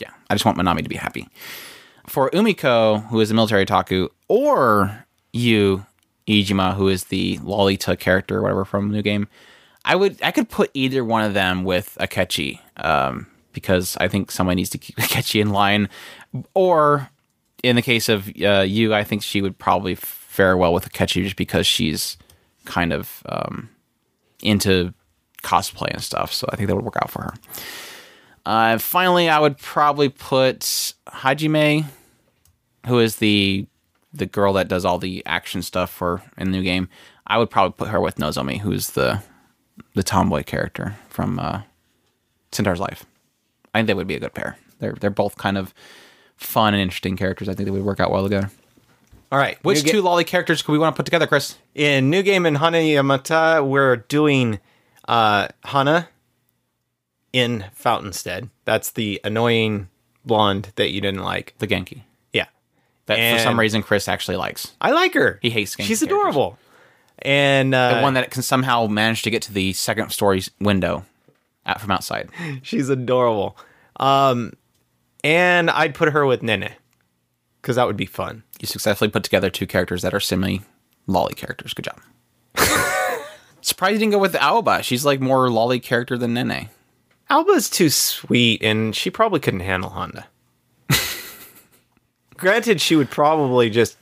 [0.00, 1.28] yeah, I just want Manami to be happy.
[2.06, 5.84] For Umiko, who is a military taku, or you,
[6.28, 9.28] Iijima, who is the Lolita character or whatever from the New Game,
[9.84, 14.30] I would I could put either one of them with Akechi, um, because I think
[14.30, 15.88] someone needs to keep Akechi in line.
[16.54, 17.10] Or
[17.62, 21.22] in the case of uh, you, I think she would probably fare well with Akechi
[21.22, 22.16] just because she's
[22.64, 23.70] kind of um,
[24.42, 24.92] into
[25.42, 26.32] cosplay and stuff.
[26.32, 27.34] So I think that would work out for her.
[28.46, 30.60] Uh, finally, I would probably put
[31.08, 31.84] Hajime,
[32.86, 33.66] who is the
[34.14, 36.88] the girl that does all the action stuff for in the new game.
[37.26, 39.20] I would probably put her with Nozomi, who's the
[39.94, 41.62] the tomboy character from uh,
[42.52, 43.04] Centaur's Life.
[43.74, 44.56] I think they would be a good pair.
[44.78, 45.74] They're they're both kind of
[46.36, 47.48] fun and interesting characters.
[47.48, 48.50] I think they would work out well together.
[49.32, 51.58] All right, Which two ga- lolly characters could we want to put together, Chris?
[51.74, 53.68] in new game in Hana Yamata?
[53.68, 54.60] We're doing
[55.08, 56.08] uh, Hana
[57.36, 58.48] in Fountainstand.
[58.64, 59.88] That's the annoying
[60.24, 61.54] blonde that you didn't like.
[61.58, 62.02] The Genki.
[62.32, 62.46] Yeah,
[63.06, 64.72] That for some reason Chris actually likes.
[64.80, 65.38] I like her.
[65.42, 66.02] He hates Genki She's characters.
[66.02, 66.58] adorable.
[67.20, 71.04] And uh, The one that can somehow manage to get to the second story window
[71.66, 72.30] out from outside.
[72.62, 73.56] She's adorable.
[73.98, 74.52] Um,
[75.24, 76.70] and I'd put her with Nene
[77.60, 78.44] because that would be fun.
[78.60, 80.60] You successfully put together two characters that are semi
[81.06, 81.74] lolly characters.
[81.74, 82.00] Good job.
[83.60, 84.82] Surprised you didn't go with Aoba.
[84.82, 86.68] She's like more lolly character than Nene.
[87.30, 90.26] Aoba's too sweet, and she probably couldn't handle Honda.
[92.36, 93.96] Granted, she would probably just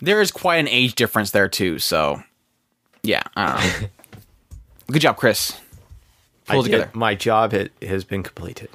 [0.00, 2.22] There is quite an age difference there too, so
[3.02, 3.88] yeah, I don't know.
[4.92, 5.52] Good job, Chris.
[6.46, 6.84] Pull I it together.
[6.86, 8.68] did- My job ha- has been completed.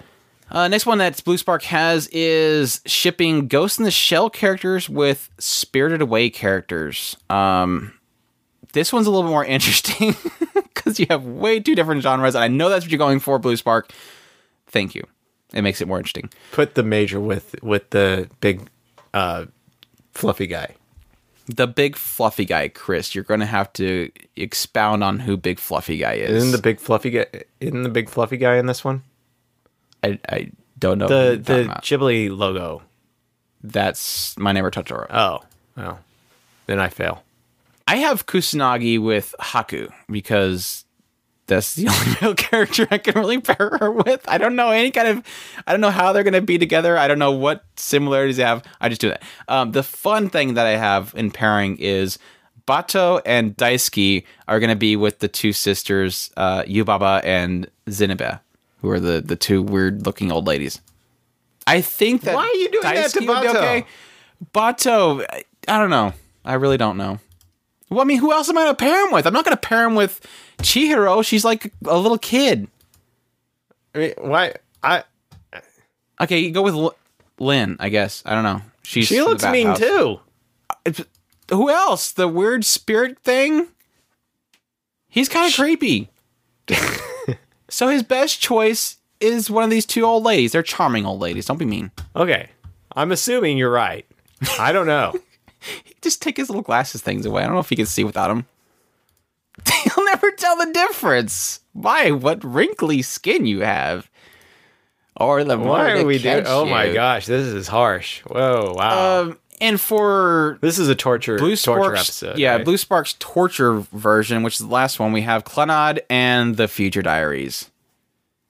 [0.49, 5.29] Uh, next one that Blue Spark has is shipping Ghost in the Shell characters with
[5.37, 7.17] Spirited Away characters.
[7.29, 7.91] Um,
[8.71, 10.15] this one's a little bit more interesting
[10.73, 13.39] because you have way two different genres, and I know that's what you're going for,
[13.39, 13.91] Blue Spark.
[14.67, 15.05] Thank you.
[15.53, 16.29] It makes it more interesting.
[16.51, 18.69] Put the major with with the big,
[19.13, 19.45] uh,
[20.13, 20.75] fluffy guy.
[21.47, 23.15] The big fluffy guy, Chris.
[23.15, 26.43] You're going to have to expound on who Big Fluffy Guy is.
[26.43, 27.25] Isn't the big fluffy guy?
[27.61, 29.03] Isn't the big fluffy guy in this one?
[30.03, 31.07] I, I don't know.
[31.07, 31.83] The the about.
[31.83, 32.81] Ghibli logo.
[33.63, 35.07] That's my neighbor Totoro.
[35.09, 35.43] Oh,
[35.77, 35.99] well,
[36.65, 37.23] then I fail.
[37.87, 40.83] I have Kusanagi with Haku because
[41.47, 44.27] that's the only male character I can really pair her with.
[44.27, 45.23] I don't know any kind of,
[45.65, 46.97] I don't know how they're going to be together.
[46.97, 48.63] I don't know what similarities they have.
[48.81, 49.23] I just do that.
[49.47, 52.19] Um, the fun thing that I have in pairing is
[52.67, 58.41] Batou and Daisuke are going to be with the two sisters, uh, Yubaba and Zeniba,
[58.81, 60.81] who are the, the two weird looking old ladies.
[61.65, 63.85] I think that Why are you doing that to Daisuke would be Batou?
[64.53, 66.13] Batou, I, I don't know.
[66.43, 67.19] I really don't know.
[67.89, 69.25] Well, I mean, who else am I going to pair him with?
[69.25, 70.19] I'm not going to pair him with
[70.59, 71.23] Chihiro.
[71.23, 72.67] She's like a little kid.
[73.95, 74.53] I mean, why?
[74.83, 75.03] I
[76.19, 76.95] Okay, you go with L-
[77.39, 78.23] Lin, I guess.
[78.25, 78.61] I don't know.
[78.83, 79.79] She's she looks mean bathhouse.
[79.87, 80.19] too.
[80.85, 81.05] It's-
[81.49, 82.11] who else?
[82.11, 83.67] The weird spirit thing?
[85.07, 86.09] He's kind of creepy.
[87.69, 90.51] so his best choice is one of these two old ladies.
[90.51, 91.45] They're charming old ladies.
[91.45, 91.91] Don't be mean.
[92.15, 92.49] Okay,
[92.95, 94.05] I'm assuming you're right.
[94.59, 95.13] I don't know.
[96.01, 97.43] Just take his little glasses things away.
[97.43, 98.45] I don't know if he can see without them.
[99.95, 101.61] He'll never tell the difference.
[101.73, 102.11] Why?
[102.11, 104.09] What wrinkly skin you have.
[105.19, 106.43] Or the Why are we doing?
[106.45, 108.21] Oh my gosh, this is harsh.
[108.21, 109.21] Whoa, wow.
[109.21, 112.37] Um, and for this is a torture Blue torture Sparks, episode.
[112.37, 112.65] yeah, right?
[112.65, 115.11] Blue Sparks torture version, which is the last one.
[115.11, 117.71] We have Clannad and the Future Diaries,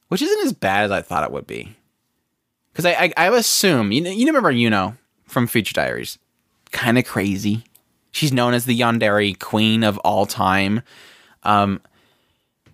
[0.09, 1.75] which isn't as bad as I thought it would be.
[2.73, 6.19] Because I, I, I assume you know, you remember Yuno from Future Diaries,
[6.71, 7.63] kind of crazy.
[8.11, 10.81] She's known as the Yandere Queen of all time.
[11.43, 11.81] Um,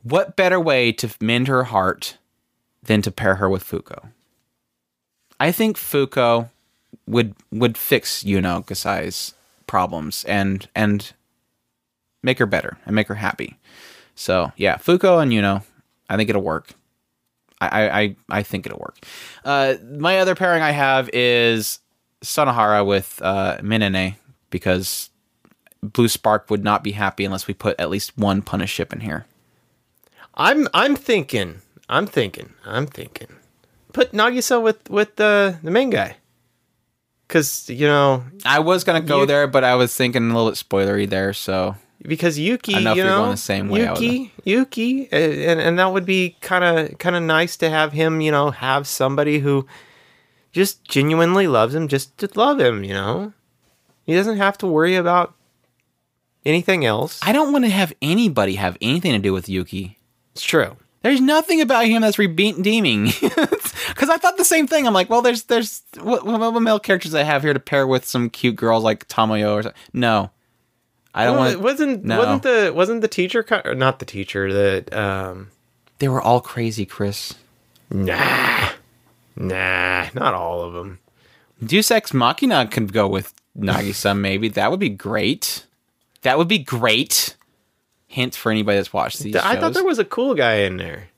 [0.03, 2.17] what better way to mend her heart
[2.81, 4.09] than to pair her with Fuko?
[5.39, 6.49] I think Fuko
[7.07, 9.33] would would fix Yuno Gasai's
[9.67, 11.11] problems and and
[12.22, 13.57] make her better and make her happy.
[14.15, 15.63] So yeah, Fuko and Yuno,
[16.09, 16.73] I think it'll work.
[17.59, 19.05] I I I, think it'll work.
[19.43, 21.80] Uh, my other pairing I have is
[22.24, 24.16] Sunohara with uh, Minene
[24.50, 25.10] because
[25.82, 29.02] Blue Spark would not be happy unless we put at least one punish ship in
[29.02, 29.26] here.
[30.35, 31.61] I'm I'm thinking.
[31.90, 32.53] I'm thinking.
[32.66, 33.27] I'm thinking.
[33.92, 36.18] Put Nagisa with with the the main guy.
[37.27, 40.50] Cause you know I was gonna go You- there, but I was thinking a little
[40.52, 41.34] bit spoilery there.
[41.34, 45.92] So because Yuki, you know, going the same way, Yuki, Yuki, uh, and and that
[45.93, 49.66] would be kind of kind of nice to have him, you know, have somebody who
[50.53, 53.33] just genuinely loves him, just to love him, you know.
[54.06, 55.33] He doesn't have to worry about
[56.45, 57.19] anything else.
[57.23, 59.98] I don't want to have anybody have anything to do with Yuki.
[60.33, 60.77] It's true.
[61.01, 63.06] There's nothing about him that's redeeming.
[63.07, 64.88] Because I thought the same thing.
[64.88, 68.06] I'm like, well, there's there's what, what, male characters I have here to pair with
[68.06, 69.82] some cute girls like Tamayo or something.
[69.91, 70.32] No,
[71.14, 71.61] I don't Well, want.
[71.61, 72.19] wasn't no.
[72.19, 75.49] wasn't the wasn't the teacher not the teacher that um
[75.99, 77.33] They were all crazy, Chris.
[77.91, 78.69] nah
[79.35, 80.99] nah not all of them.
[81.63, 84.17] Deus Ex Machina could go with Nagisa.
[84.17, 85.65] maybe that would be great.
[86.23, 87.35] That would be great.
[88.07, 89.61] Hint for anybody that's watched these I shows.
[89.61, 91.09] thought there was a cool guy in there.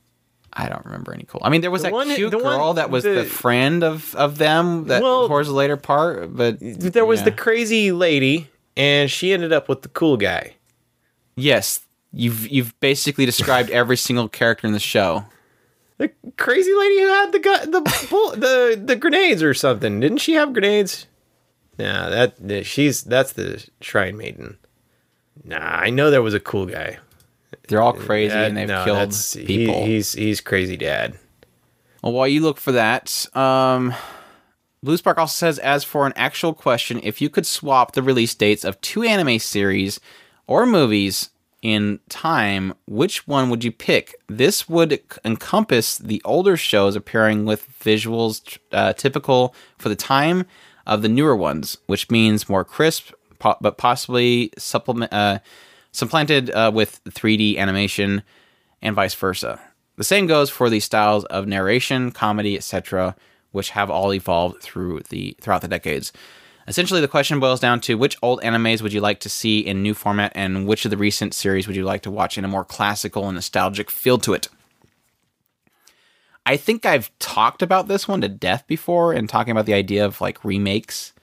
[0.54, 1.42] I don't remember any cool.
[1.44, 3.24] I mean, there was The that one- cute the one- girl that was the, the-
[3.26, 6.34] friend of of them that Well- towards the later part.
[6.36, 10.56] But There was the crazy lady, and she ended up with the cool guy.
[11.36, 11.82] yes.
[12.18, 15.26] You've you've basically described every single character in the show.
[15.98, 20.00] The crazy lady who had the gu- the bull, the the grenades or something.
[20.02, 21.08] Didn't she have grenades?
[21.80, 24.58] Nah, that she's that's the shrine maiden.
[25.44, 26.98] Nah, I know there was a cool guy.
[27.68, 29.86] They're all crazy That- and they've no, killed that's- he- people.
[29.86, 31.18] he's he's crazy dad.
[32.04, 33.94] Well, while you look for that, um,
[34.84, 38.36] Blue Spark also says, as for an actual question, if you could swap the release
[38.36, 40.00] dates of two anime series
[40.46, 41.30] or movies
[41.66, 44.14] in time, which one would you pick?
[44.28, 50.46] This would encompass the older shows appearing with visuals uh, typical for the time
[50.86, 55.40] of the newer ones, which means more crisp, po- but possibly supplement uh,
[55.92, 58.22] supplanted uh, with 3D animation
[58.84, 59.60] and vice versa.
[59.96, 63.16] The same goes for the styles of narration, comedy, etc.,
[63.54, 66.14] which have all evolved through the throughout the decades.
[66.68, 69.84] Essentially, the question boils down to which old animes would you like to see in
[69.84, 72.48] new format, and which of the recent series would you like to watch in a
[72.48, 74.48] more classical and nostalgic feel to it.
[76.46, 80.06] I think I've talked about this one to death before, and talking about the idea
[80.06, 81.14] of like remakes.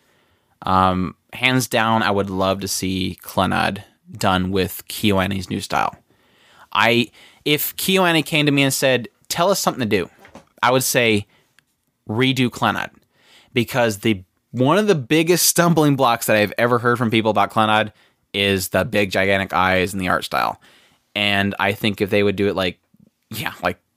[0.62, 5.96] Um, hands down, I would love to see Clannad done with KyoAni's new style.
[6.72, 7.10] I
[7.44, 10.08] if KyoAni came to me and said, "Tell us something to do,"
[10.62, 11.26] I would say
[12.08, 12.90] redo Clannad
[13.52, 14.22] because the
[14.52, 17.92] one of the biggest stumbling blocks that I've ever heard from people about Clannad
[18.32, 20.60] is the big gigantic eyes and the art style.
[21.14, 22.78] And I think if they would do it like
[23.30, 23.78] yeah, like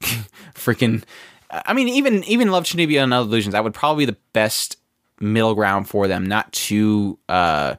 [0.53, 1.03] freaking
[1.49, 4.77] I mean even even Love Chunibyo and Other Delusions, that would probably be the best
[5.19, 7.75] middle ground for them, not too uh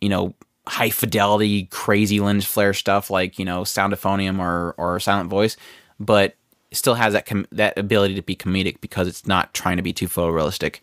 [0.00, 0.34] you know,
[0.66, 5.56] high fidelity, crazy lens flare stuff like you know Sound Euphonium or or Silent Voice,
[5.98, 6.36] but
[6.72, 9.92] still has that com- that ability to be comedic because it's not trying to be
[9.92, 10.80] too photorealistic.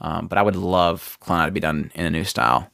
[0.00, 2.70] Um, but I would love Clannad to be done in a new style,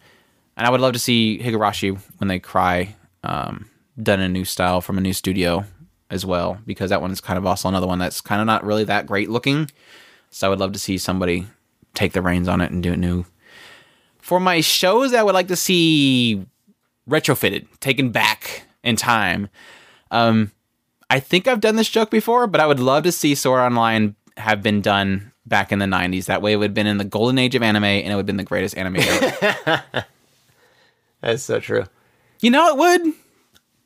[0.57, 3.71] and I would love to see Higurashi when they cry um,
[4.01, 5.65] done in a new style from a new studio
[6.11, 8.85] as well because that one's kind of also another one that's kind of not really
[8.85, 9.71] that great looking.
[10.31, 11.47] So I would love to see somebody
[11.95, 13.25] take the reins on it and do it new
[14.23, 16.47] for my shows I would like to see
[17.11, 19.49] retrofitted, taken back in time.
[20.11, 20.53] Um,
[21.11, 24.15] I think I've done this joke before, but I would love to see Sword Online
[24.39, 26.27] have been done back in the 90s.
[26.27, 28.21] That way it would have been in the golden age of anime and it would
[28.21, 29.85] have been the greatest anime ever.
[31.21, 31.85] That's so true.
[32.41, 33.15] you know it would.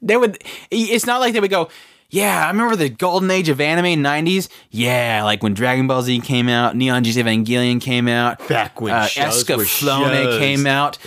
[0.02, 1.68] They would it's not like they would go,
[2.10, 4.48] yeah, I remember the golden age of anime 90s.
[4.70, 8.46] Yeah, like when Dragon Ball Z came out, Neon Genesis Evangelion came out.
[8.48, 10.98] Back when uh, Escaflowne came out.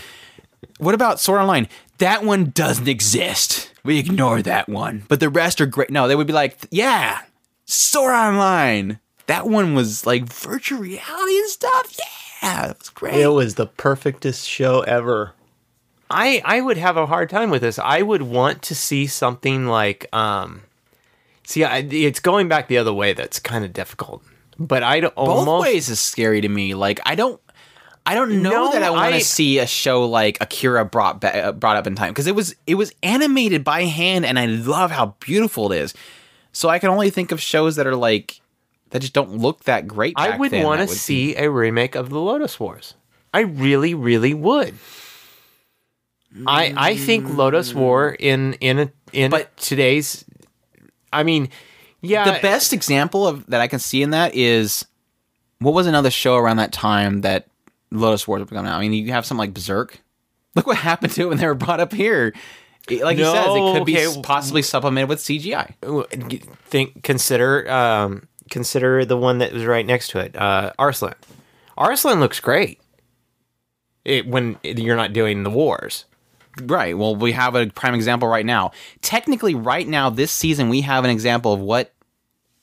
[0.78, 1.68] What about Sword Online?
[2.00, 3.72] That one doesn't exist.
[3.84, 5.04] We ignore that one.
[5.08, 5.90] But the rest are great.
[5.90, 7.22] No, they would be like, yeah,
[7.66, 9.00] Sword Online.
[9.30, 11.98] That one was like virtual reality and stuff.
[12.42, 13.14] Yeah, it was great.
[13.22, 15.34] It was the perfectest show ever.
[16.10, 17.78] I I would have a hard time with this.
[17.78, 20.64] I would want to see something like um
[21.46, 24.24] see I, it's going back the other way that's kind of difficult.
[24.58, 26.74] But I'd Both almost ways is scary to me.
[26.74, 27.40] Like I don't
[28.08, 31.50] I don't know No, that I want to see a show like Akira brought ba-
[31.50, 34.48] uh, brought up in time because it was it was animated by hand and I
[34.48, 35.94] love how beautiful it is.
[36.52, 38.42] So I can only think of shows that are like
[38.92, 40.14] that just don't look that great.
[40.18, 42.96] I would want to see a remake of the Lodoss Wars.
[43.34, 44.76] I really, really would.
[46.46, 50.26] I I think Lodoss War in in a, in But- today's.
[51.12, 51.50] I mean,
[52.02, 54.86] yeah, the best example of that I can see in that is
[55.60, 57.48] what was another show around that time that
[57.92, 58.78] Lodoss Wars were coming out.
[58.78, 60.00] I mean, you have something like Berserk.
[60.56, 62.34] Look what happened to it when they were brought up here.
[62.90, 64.06] Like he says, it could be okay.
[64.06, 65.74] s- possibly supplemented with CGI.
[66.66, 71.14] think consider um consider the one that was right next to it, uh, Arslan.
[71.78, 72.80] Arslan looks great.
[74.06, 76.06] It, when you're not doing the wars.
[76.62, 76.98] Right.
[76.98, 78.72] Well, we have a prime example right now.
[79.02, 81.94] Technically, right now, this season, we have an example of what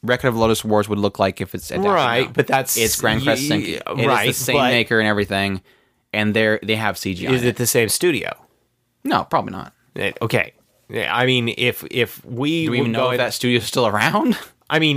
[0.02, 2.32] Record of Lodoss Wars would look like if it's Right, now.
[2.32, 3.56] but that's- it's Grancrest y-
[4.02, 5.62] It right, is the same maker and everything,
[6.12, 7.31] and they're they have CGI.
[7.31, 8.32] Is in it the same studio?
[9.05, 9.73] No, probably not.
[9.94, 10.52] Eh, Okay.
[10.89, 14.36] Yeah, I mean, if if we Do we even know if that studio's still around?
[14.68, 14.96] I mean,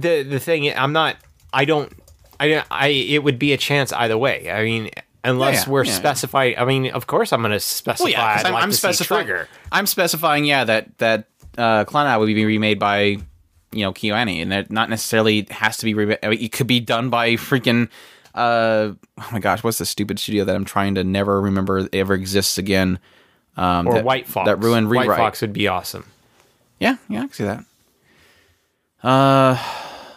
[0.00, 1.16] the the, thing I'm not.
[1.52, 1.92] I don't.
[2.38, 4.50] I I it would be a chance either way.
[4.50, 4.90] I mean,
[5.24, 5.96] unless yeah, we're yeah, yeah.
[5.98, 6.58] specifying.
[6.58, 8.12] I mean, of course, I'm going to specify.
[8.12, 9.46] 'cause I'd I'm, like I'm specifying.
[9.72, 13.00] I'm specifying, yeah, that that uh, Clown would be remade by
[13.72, 15.94] you know KyoAni, and that not necessarily has to be.
[15.94, 17.88] Re- I mean, it could be done by freaking.
[18.34, 22.14] Uh, oh my gosh, what's the stupid studio that I'm trying to never remember ever
[22.14, 22.98] exists again?
[23.56, 24.46] Um, Or that- White Fox.
[24.46, 25.08] that ruined White.
[25.08, 26.04] Fox would be awesome.
[26.78, 27.64] Yeah, yeah, I can see that.
[29.02, 29.56] Uh,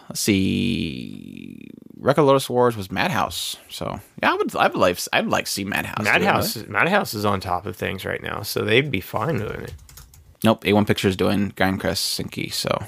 [0.08, 1.70] let's see.
[1.98, 5.46] Record of Lodoss Wars was Madhouse, so yeah, I would, I would like, I'd like
[5.46, 6.04] to see Madhouse.
[6.04, 6.56] Madhouse.
[6.56, 6.68] really.
[6.68, 9.74] Madhouse is on top of things right now, so they'd be fine doing it.
[10.42, 12.84] Nope, A1 Pictures doing Grancrest Senki, so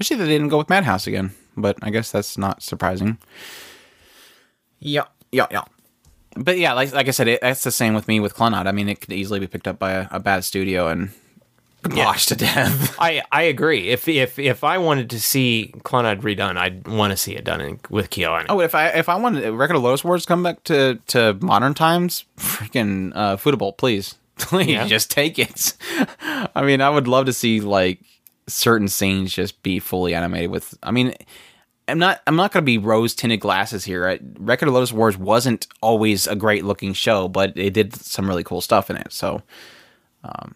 [0.00, 3.18] actually they didn't go with Madhouse again, but I guess that's not surprising.
[4.80, 5.62] Yeah, yeah, yeah.
[6.36, 8.66] But yeah, like like I said, it, that's the same with me with Clannad.
[8.66, 11.10] I mean, it could easily be picked up by a, a bad studio and
[11.88, 12.96] washed to death.
[13.00, 13.88] I, I agree.
[13.88, 17.60] If if if I wanted to see Clannad redone, I'd want to see it done
[17.60, 18.44] in, with Kyo.
[18.48, 21.36] Oh, if I if I wanted record of Lodoss Wars to come back to to
[21.40, 24.86] modern times, freaking uh, Ufotable, please, please Yeah.
[24.86, 25.74] just take it.
[26.54, 28.00] I mean, I would love to see like
[28.46, 30.76] certain scenes just be fully animated with.
[30.82, 31.14] I mean,
[31.88, 34.08] I'm not I'm not going to be rose tinted glasses here.
[34.08, 38.28] I, record of Lodoss Wars wasn't always a great looking show, but it did some
[38.28, 39.12] really cool stuff in it.
[39.12, 39.42] So,
[40.24, 40.54] um,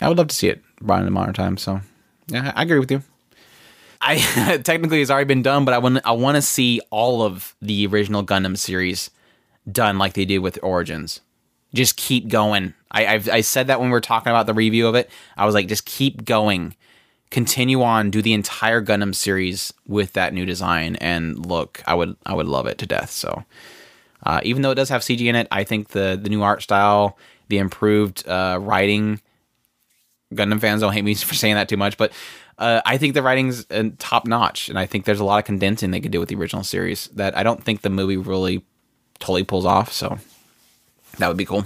[0.00, 1.62] I would love to see it brought into modern times.
[1.62, 1.80] So,
[2.28, 3.02] yeah, I agree with you.
[4.00, 7.54] I technically it's already been done, but I want I want to see all of
[7.60, 9.10] the original Gundam series
[9.70, 11.20] done like they did with Origins.
[11.74, 12.74] Just keep going.
[12.90, 15.10] I I've, I said that when we were talking about the review of it.
[15.36, 16.74] I was like, just keep going,
[17.30, 22.16] continue on, do the entire Gundam series with that new design, and look, I would
[22.24, 23.10] I would love it to death.
[23.10, 23.44] So,
[24.24, 26.62] uh, even though it does have CG in it, I think the the new art
[26.62, 27.18] style,
[27.48, 29.20] the improved uh, writing,
[30.34, 32.12] Gundam fans don't hate me for saying that too much, but
[32.58, 35.44] uh, I think the writing's uh, top notch, and I think there's a lot of
[35.44, 38.64] condensing they could do with the original series that I don't think the movie really
[39.20, 39.92] totally pulls off.
[39.92, 40.18] So
[41.18, 41.64] that would be cool.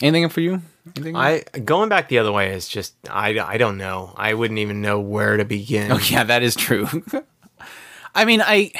[0.00, 0.62] Anything for you?
[0.96, 1.16] Anything?
[1.16, 4.14] I going back the other way is just I, I don't know.
[4.16, 5.90] I wouldn't even know where to begin.
[5.92, 6.86] Oh yeah, that is true.
[8.14, 8.72] I mean, I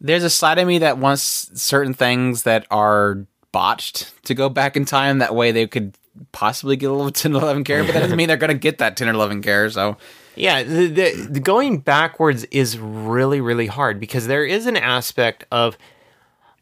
[0.00, 4.76] there's a side of me that wants certain things that are botched to go back
[4.76, 5.18] in time.
[5.18, 5.96] That way, they could
[6.32, 8.58] possibly get a little 10 or 11 care, but that doesn't mean they're going to
[8.58, 9.68] get that 10 or 11 care.
[9.70, 9.96] So
[10.36, 15.44] Yeah, the, the, the going backwards is really really hard because there is an aspect
[15.50, 15.76] of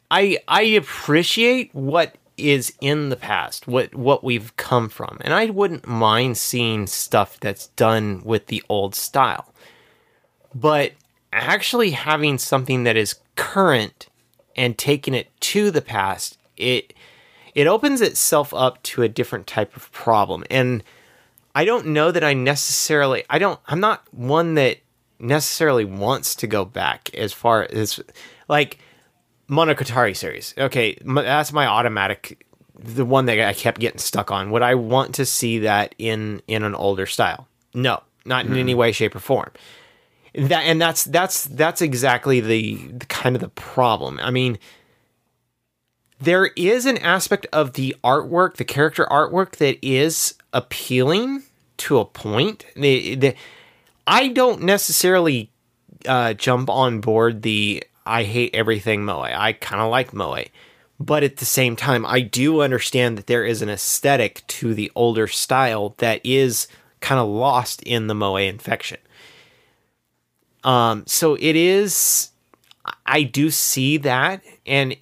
[0.09, 5.47] I I appreciate what is in the past, what what we've come from, and I
[5.47, 9.53] wouldn't mind seeing stuff that's done with the old style.
[10.53, 10.93] But
[11.33, 14.07] actually having something that is current
[14.55, 16.93] and taking it to the past, it
[17.57, 20.43] it opens itself up to a different type of problem.
[20.51, 20.83] And
[21.55, 24.77] I don't know that I necessarily I don't I'm not one that
[25.17, 27.99] necessarily wants to go back as far as
[28.47, 28.77] like
[29.49, 30.53] Monogatari series.
[30.55, 32.45] Okay, that's my automatic
[32.77, 34.51] the one that I kept getting stuck on.
[34.51, 37.47] Would I want to see that in in an older style?
[37.73, 38.77] No, not in any hmm.
[38.77, 39.49] way shape or form.
[40.35, 44.19] That and that's that's that's exactly the, the kind of the problem.
[44.21, 44.59] I mean,
[46.19, 51.43] there is an aspect of the artwork, the character artwork, that is appealing
[51.77, 52.65] to a point.
[52.75, 53.35] The, the,
[54.05, 55.51] I don't necessarily
[56.07, 59.21] uh, jump on board the I hate everything Moe.
[59.21, 60.43] I kind of like Moe.
[60.99, 64.91] But at the same time, I do understand that there is an aesthetic to the
[64.95, 66.67] older style that is
[67.01, 68.97] kind of lost in the Moe infection.
[70.63, 72.31] Um, so it is
[73.05, 74.95] I do see that, and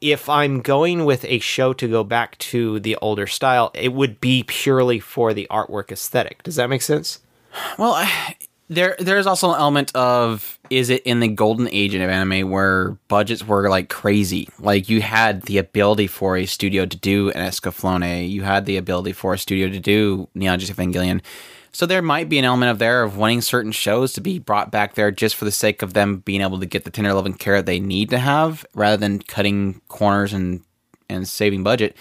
[0.00, 4.20] if I'm going with a show to go back to the older style, it would
[4.20, 6.42] be purely for the artwork aesthetic.
[6.42, 7.20] Does that make sense?
[7.78, 8.36] Well, I,
[8.68, 12.98] there there's also an element of is it in the golden age of anime where
[13.08, 14.48] budgets were like crazy?
[14.58, 18.76] Like you had the ability for a studio to do an Escaflowne, you had the
[18.76, 21.20] ability for a studio to do Neon Genesis Evangelion.
[21.76, 24.70] So there might be an element of there of wanting certain shows to be brought
[24.70, 27.26] back there just for the sake of them being able to get the tender love
[27.26, 30.62] and care they need to have, rather than cutting corners and
[31.10, 31.94] and saving budget.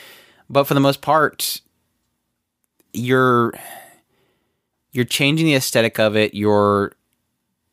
[0.49, 1.59] But for the most part,
[2.93, 3.53] you're
[4.93, 6.33] you're changing the aesthetic of it.
[6.33, 6.93] You're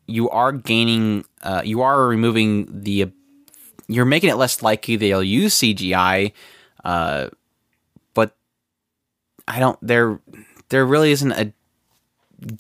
[0.09, 1.25] you are gaining.
[1.41, 3.13] Uh, you are removing the.
[3.87, 6.33] You're making it less likely they'll use CGI,
[6.83, 7.29] uh,
[8.13, 8.35] but
[9.47, 9.79] I don't.
[9.81, 10.19] There,
[10.69, 11.53] there really isn't a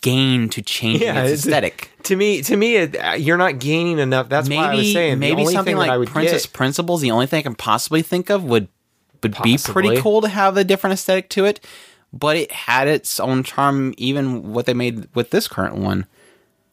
[0.00, 1.90] gain to changing Yeah, its aesthetic.
[2.04, 4.28] To me, to me, it, uh, you're not gaining enough.
[4.28, 7.00] That's maybe why I was saying maybe something like Princess get- Principles.
[7.00, 8.68] The only thing I can possibly think of would
[9.22, 11.60] would be pretty cool to have a different aesthetic to it,
[12.12, 13.94] but it had its own charm.
[13.96, 16.06] Even what they made with this current one,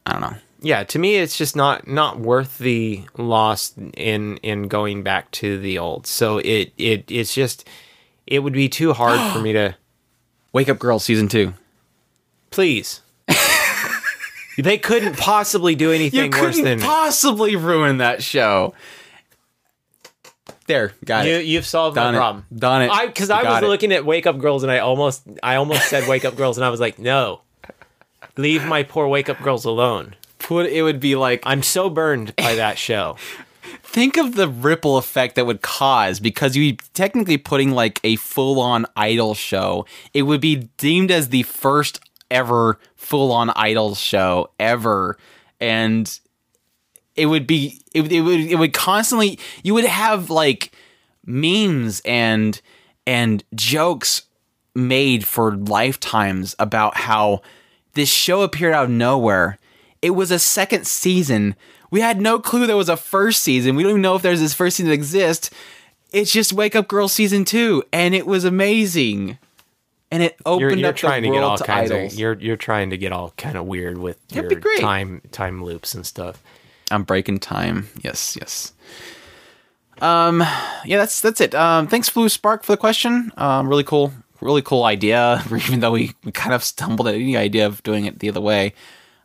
[0.05, 0.35] I don't know.
[0.61, 5.57] yeah to me it's just not not worth the loss in in going back to
[5.59, 7.65] the old so it it it's just
[8.27, 9.75] it would be too hard for me to
[10.51, 11.53] Wake Up Girl season two.
[12.49, 13.01] Please
[14.57, 18.73] they couldn't possibly do anything worse than possibly ruin that show.
[20.67, 21.45] There, got you it.
[21.45, 22.21] you've solved Done my it.
[22.21, 22.91] problem Done it.
[22.91, 23.67] i because You i was it.
[23.67, 26.65] looking at wake up girls and i almost i almost said wake up girls and
[26.65, 27.41] i was like no
[28.37, 32.35] leave my poor wake up girls alone Put it would be like i'm so burned
[32.35, 33.17] by that show
[33.83, 38.59] think of the ripple effect that would cause because you technically putting like a full
[38.59, 39.85] on idol show.
[40.13, 41.99] It would be deemed as the first
[42.31, 45.17] ever full on idol show ever,
[45.59, 46.19] and
[47.15, 50.71] it would be it, would- it would it would constantly you would have like
[51.25, 52.61] memes and
[53.05, 54.23] and jokes
[54.75, 57.41] made for lifetimes about how
[57.93, 59.57] this show appeared out of nowhere.
[60.01, 61.55] It was a second season.
[61.91, 63.75] We had no clue there was a first season.
[63.75, 65.49] We don't even know if there's this first season that exists.
[66.13, 69.37] It's just Wake Up Girl season two, and it was amazing.
[70.11, 72.13] And it opened you're, you're up trying the to get world all to kinds idols.
[72.13, 74.79] of you're you're trying to get all kind of weird with That'd your be great.
[74.79, 76.41] time time loops and stuff
[76.91, 77.87] I'm breaking time.
[78.01, 78.73] Yes, yes.
[80.01, 80.39] Um,
[80.85, 81.53] yeah, that's that's it.
[81.53, 83.31] Um, thanks, BlueSpark, for the question.
[83.37, 85.43] Um, really cool, really cool idea.
[85.51, 88.41] Even though we, we kind of stumbled at any idea of doing it the other
[88.41, 88.73] way.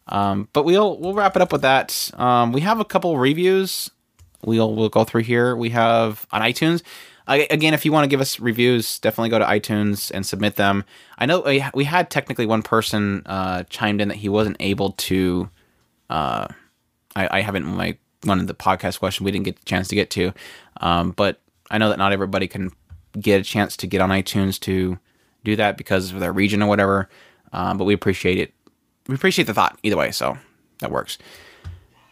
[0.09, 2.11] Um, but we'll we'll wrap it up with that.
[2.15, 3.91] Um, we have a couple reviews.
[4.45, 5.57] We'll we'll go through here.
[5.57, 6.83] We have on iTunes.
[7.27, 10.57] Uh, again, if you want to give us reviews, definitely go to iTunes and submit
[10.57, 10.85] them.
[11.19, 11.41] I know
[11.75, 15.49] we, had technically one person uh, chimed in that he wasn't able to
[17.17, 19.95] I, I haven't like one of the podcast question we didn't get the chance to
[19.95, 20.33] get to,
[20.81, 22.71] um, but I know that not everybody can
[23.19, 24.99] get a chance to get on iTunes to
[25.45, 27.09] do that because of their region or whatever.
[27.53, 28.53] Um, but we appreciate it.
[29.07, 30.39] We appreciate the thought either way, so
[30.81, 31.19] that works.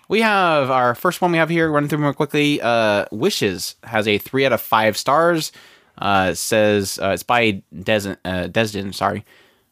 [0.09, 2.61] We have our first one we have here running through more quickly.
[2.61, 5.53] Uh, Wishes has a three out of five stars.
[5.99, 8.95] Uh, says uh, it's by Des- uh, Dezjin.
[8.95, 9.25] Sorry,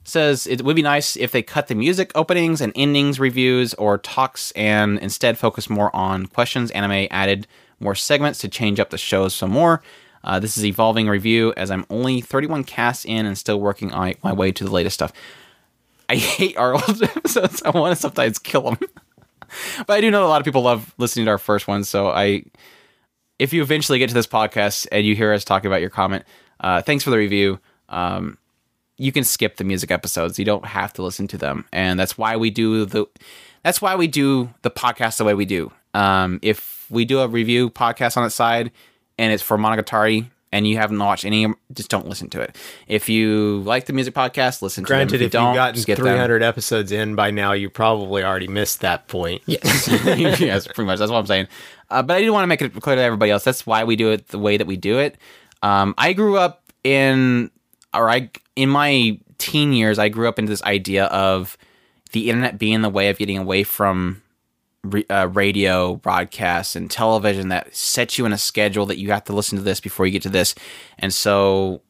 [0.05, 3.99] says it would be nice if they cut the music openings and endings reviews or
[3.99, 6.71] talks and instead focus more on questions.
[6.71, 7.47] Anime added
[7.81, 9.83] more segments to change up the shows some more.
[10.23, 14.15] Uh, this is evolving review as I'm only 31 casts in and still working on
[14.23, 15.13] my way to the latest stuff.
[16.09, 17.63] I hate our old episodes.
[17.63, 18.79] I want to sometimes kill them.
[19.87, 21.85] but I do know a lot of people love listening to our first one.
[21.85, 22.45] So I,
[23.39, 26.25] if you eventually get to this podcast and you hear us talking about your comment,
[26.61, 27.59] uh, thanks for the review.
[27.89, 28.39] Um,
[28.97, 30.39] you can skip the music episodes.
[30.39, 33.07] You don't have to listen to them, and that's why we do the.
[33.65, 35.73] That's why we do the podcast the way we do.
[35.95, 38.71] Um, if we do a review podcast on its side,
[39.19, 42.57] and it's for Monogatari, and you haven't watched any, just don't listen to it.
[42.89, 44.99] If you like the music podcast, listen to them.
[44.99, 46.07] Granted, if, if you have gotten skip them.
[46.07, 49.43] 300 episodes in by now, you probably already missed that point.
[49.47, 49.89] Yes,
[50.41, 50.99] yes, pretty much.
[50.99, 51.49] That's what I'm saying.
[51.89, 53.45] Uh, but I do want to make it clear to everybody else.
[53.45, 55.17] That's why we do it the way that we do it.
[55.63, 57.51] Um, I grew up in,
[57.95, 61.57] or I in my teen years, I grew up into this idea of
[62.13, 64.23] the internet being the way of getting away from
[64.85, 69.25] re- uh, radio broadcasts and television that sets you in a schedule that you have
[69.25, 70.55] to listen to this before you get to this.
[70.99, 71.83] And so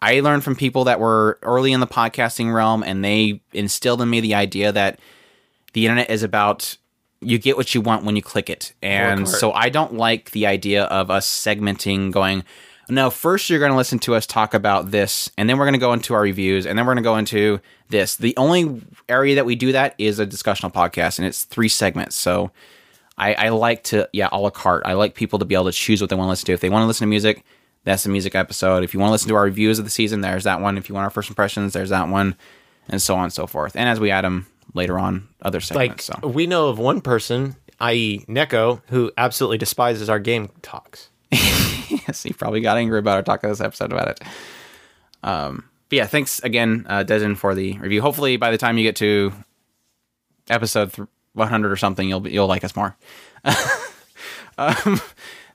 [0.00, 4.10] I learned from people that were early in the podcasting realm, and they instilled in
[4.10, 5.00] me the idea that
[5.72, 6.76] the internet is about
[7.20, 8.74] you get what you want when you click it.
[8.82, 12.44] And so I don't like the idea of us segmenting going,
[12.88, 15.74] no, first you're going to listen to us talk about this, and then we're going
[15.74, 18.16] to go into our reviews, and then we're going to go into this.
[18.16, 22.16] The only area that we do that is a discussional podcast, and it's three segments.
[22.16, 22.50] So
[23.18, 24.82] I, I like to yeah a la carte.
[24.86, 26.52] I like people to be able to choose what they want to listen to.
[26.52, 27.44] If they want to listen to music,
[27.84, 28.84] that's the music episode.
[28.84, 30.76] If you want to listen to our reviews of the season, there's that one.
[30.78, 32.36] If you want our first impressions, there's that one,
[32.88, 33.74] and so on and so forth.
[33.76, 36.04] And as we add them later on, other Like segments.
[36.04, 41.08] so we know of one person, i.e., Neko, who absolutely despises our game talks.
[41.30, 44.20] Yes, he probably got angry about our talk of this episode about it.
[45.22, 48.02] Um, but yeah, thanks again, uh, for the review.
[48.02, 49.32] Hopefully, by the time you get to
[50.48, 52.96] episode th- 100 or something, you'll you'll like us more.
[54.58, 55.00] um,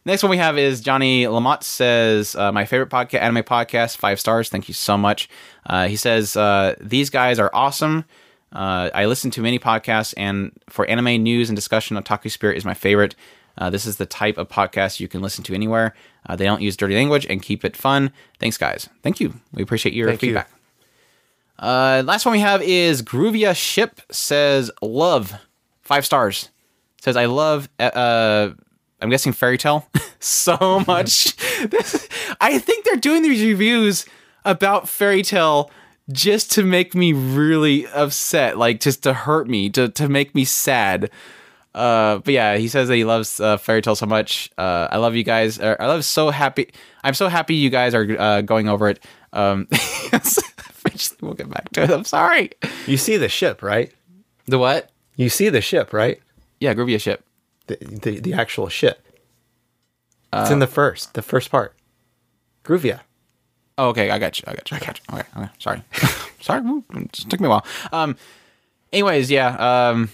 [0.05, 4.19] next one we have is Johnny Lamont says, uh, "My favorite podcast, anime podcast, five
[4.19, 4.49] stars.
[4.49, 5.29] Thank you so much."
[5.65, 8.05] Uh, he says, uh, "These guys are awesome."
[8.53, 12.65] Uh, I listen to many podcasts, and for anime news and discussion, Otaku Spirit is
[12.65, 13.15] my favorite.
[13.57, 15.93] Uh, this is the type of podcast you can listen to anywhere.
[16.27, 18.11] Uh, they don't use dirty language and keep it fun.
[18.39, 18.89] Thanks, guys.
[19.03, 19.33] Thank you.
[19.53, 20.29] We appreciate your Thank you.
[20.29, 20.49] feedback.
[21.59, 25.33] Uh, last one we have is Groovia Ship says love
[25.81, 26.49] five stars.
[27.01, 27.69] Says I love.
[27.79, 28.53] Uh, uh,
[29.01, 29.87] I'm guessing Fairy Tail
[30.19, 31.35] so much.
[31.69, 32.07] This,
[32.41, 34.05] I think they're doing these reviews
[34.45, 35.69] about Fairy Tail
[36.11, 40.45] just to make me really upset, like just to hurt me, to to make me
[40.45, 41.09] sad.
[41.73, 44.51] Uh, but yeah, he says that he loves uh, Fairy Tail so much.
[44.57, 45.59] Uh, I love you guys.
[45.59, 46.71] Uh, I love so happy.
[47.03, 49.03] I'm so happy you guys are uh, going over it.
[49.33, 49.67] Um,
[51.21, 51.89] we'll get back to it.
[51.89, 52.51] I'm sorry.
[52.87, 53.91] You see the ship, right?
[54.47, 54.91] The what?
[55.15, 56.21] You see the ship, right?
[56.59, 57.23] Yeah, Groovia ship.
[57.67, 59.05] The the, the actual ship.
[60.33, 61.75] it's in the first, the first part.
[62.65, 63.01] Groovia.
[63.77, 64.45] Oh, okay, I got you.
[64.47, 64.77] I got you.
[64.77, 65.17] I got you.
[65.17, 65.49] Okay, okay.
[65.57, 65.81] Sorry,
[66.41, 66.83] sorry.
[66.95, 67.65] It just took me a while.
[67.93, 68.17] Um.
[68.91, 69.55] Anyways, yeah.
[69.89, 70.09] Um.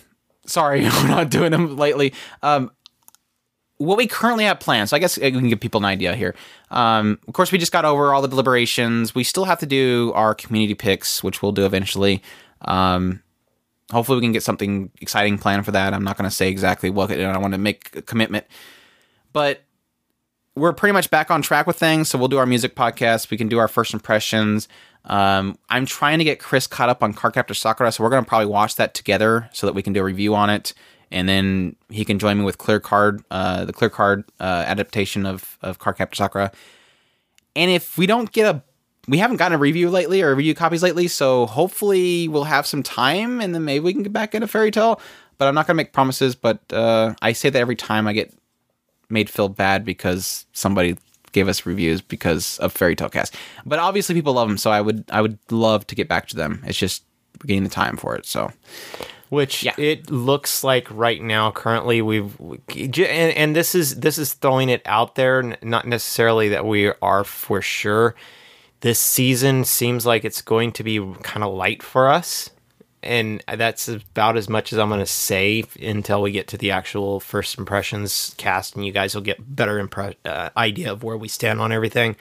[0.48, 2.14] Sorry, we're not doing them lately.
[2.42, 2.72] Um.
[3.80, 6.34] What we currently have planned, so I guess we can give people an idea here.
[6.72, 9.14] Um, of course, we just got over all the deliberations.
[9.14, 12.24] We still have to do our community picks, which we'll do eventually.
[12.62, 13.22] Um,
[13.92, 15.94] hopefully, we can get something exciting planned for that.
[15.94, 17.12] I'm not going to say exactly what.
[17.12, 18.48] and I want to make a commitment,
[19.32, 19.62] but
[20.56, 22.10] we're pretty much back on track with things.
[22.10, 23.30] So we'll do our music podcast.
[23.30, 24.68] We can do our first impressions.
[25.06, 28.28] Um, I'm trying to get Chris caught up on Cardcaptor Sakura, so we're going to
[28.28, 30.74] probably watch that together so that we can do a review on it,
[31.12, 35.26] and then he can join me with Clear Card, uh, the Clear Card uh, adaptation
[35.26, 36.52] of of Cardcaptor Sakura.
[37.56, 38.62] And if we don't get a,
[39.08, 42.84] we haven't gotten a review lately or review copies lately, so hopefully we'll have some
[42.84, 45.00] time, and then maybe we can get back into Fairy Tail.
[45.38, 46.36] But I'm not going to make promises.
[46.36, 48.34] But uh, I say that every time I get
[49.10, 50.98] made feel bad because somebody
[51.38, 53.36] gave us reviews because of Fairy Tail Cast.
[53.66, 56.36] But obviously people love them, so I would I would love to get back to
[56.36, 56.64] them.
[56.66, 57.04] It's just
[57.46, 58.26] getting the time for it.
[58.26, 58.52] So
[59.30, 59.74] which Yeah.
[59.78, 64.82] it looks like right now currently we've and, and this is this is throwing it
[64.86, 68.16] out there not necessarily that we are for sure
[68.82, 72.50] this season seems like it's going to be kind of light for us
[73.04, 76.72] and that's about as much as i'm going to say until we get to the
[76.72, 81.18] actual first impressions cast and you guys will get better impre- uh, idea of where
[81.18, 82.16] we stand on everything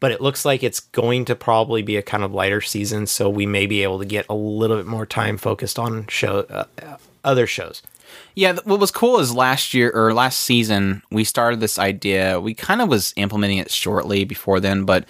[0.00, 3.30] but it looks like it's going to probably be a kind of lighter season, so
[3.30, 6.64] we may be able to get a little bit more time focused on show uh,
[6.82, 7.82] uh, other shows.
[8.34, 12.40] Yeah, what was cool is last year or last season we started this idea.
[12.40, 15.06] We kind of was implementing it shortly before then, but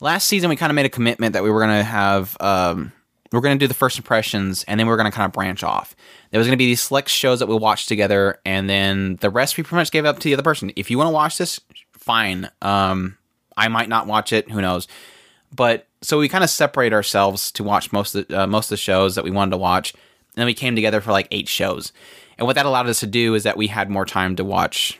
[0.00, 2.92] last season we kind of made a commitment that we were going to have um,
[3.32, 5.26] we are going to do the first impressions and then we are going to kind
[5.26, 5.94] of branch off.
[6.30, 9.30] There was going to be these select shows that we watched together, and then the
[9.30, 10.72] rest we pretty much gave up to the other person.
[10.76, 11.60] If you want to watch this,
[11.92, 12.50] fine.
[12.62, 13.16] Um,
[13.56, 14.50] I might not watch it.
[14.50, 14.86] Who knows?
[15.54, 18.70] But so we kind of separate ourselves to watch most of the, uh, most of
[18.70, 21.48] the shows that we wanted to watch, and then we came together for like eight
[21.48, 21.92] shows.
[22.38, 24.98] And what that allowed us to do is that we had more time to watch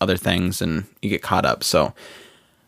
[0.00, 1.62] other things and you get caught up.
[1.62, 1.94] So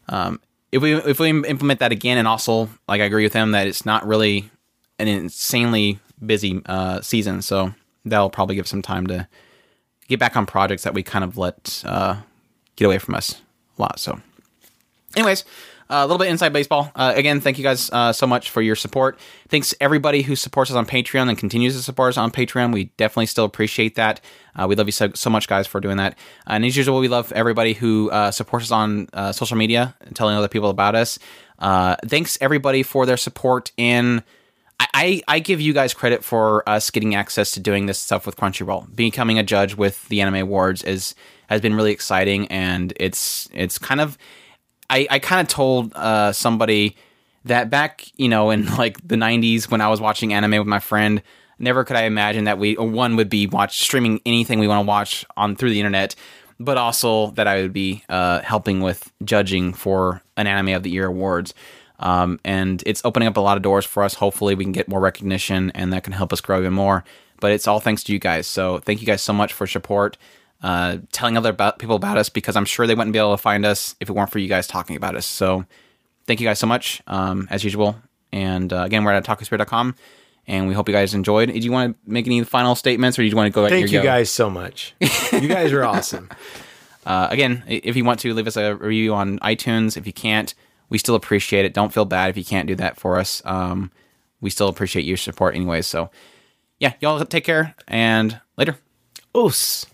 [0.09, 3.53] um, if we if we implement that again, and also like I agree with him
[3.53, 4.51] that it's not really
[4.99, 9.29] an insanely busy uh, season, so that'll probably give some time to
[10.09, 12.17] get back on projects that we kind of let uh,
[12.77, 13.41] get away from us
[13.79, 13.99] a lot.
[13.99, 14.21] So,
[15.15, 15.45] anyways.
[15.89, 16.91] Uh, a little bit inside baseball.
[16.97, 19.21] Uh, again, thank you guys uh, so much for your support.
[19.49, 22.73] Thanks everybody who supports us on Patreon and continues to support us on Patreon.
[22.73, 24.21] We definitely still appreciate that.
[24.57, 26.19] Uh, we love you so, so much, guys, for doing that.
[26.49, 30.17] and as usual, we love everybody who uh, supports us on uh, social media and
[30.17, 31.21] telling other people about us.
[31.61, 34.25] Uh, thanks everybody for their support in.
[34.79, 38.37] I, I, give you guys credit for us getting access to doing this stuff with
[38.37, 38.95] Crunchyroll.
[38.95, 41.15] Becoming a judge with the Anime Awards is
[41.49, 44.19] has been really exciting, and it's it's kind of
[44.91, 46.97] I, I kind of told uh, somebody
[47.45, 50.81] that back, you know, in like the 90s when I was watching anime with my
[50.81, 51.23] friend,
[51.59, 54.89] never could I imagine that we, one would be watch streaming anything we want to
[54.89, 56.15] watch on through the internet,
[56.61, 60.91] but also that I would be uh, helping with judging for an Anime of the
[60.91, 61.55] Year awards.
[61.99, 64.15] Um, and it's opening up a lot of doors for us.
[64.15, 67.05] Hopefully, we can get more recognition and that can help us grow even more.
[67.41, 68.47] But it's all thanks to you guys.
[68.47, 70.17] So, thank you guys so much for support.
[70.63, 73.43] uh, telling other about, people about us because I'm sure they wouldn't be able to
[73.43, 75.27] find us if it weren't for you guys talking about us.
[75.27, 75.67] So
[76.27, 77.97] thank you guys so much, um, as usual.
[78.33, 79.95] And uh, again, we're at OtakuSpirit.com,
[80.47, 81.53] and we hope you guys enjoyed.
[81.53, 83.69] Do you want to make any final statements, or do you want to go?
[83.69, 84.05] Thank your you go?
[84.05, 84.95] guys so much.
[85.33, 86.31] You guys are awesome.
[87.05, 90.55] Uh, again, if you want to leave us a review on iTunes, if you can't,
[90.89, 91.75] we still appreciate it.
[91.75, 93.43] Don't feel bad if you can't do that for us.
[93.45, 93.91] Um,
[94.41, 95.87] we still appreciate your support, anyways.
[95.87, 96.11] So,
[96.79, 98.77] yeah, y'all take care and later.
[99.37, 99.87] Oos.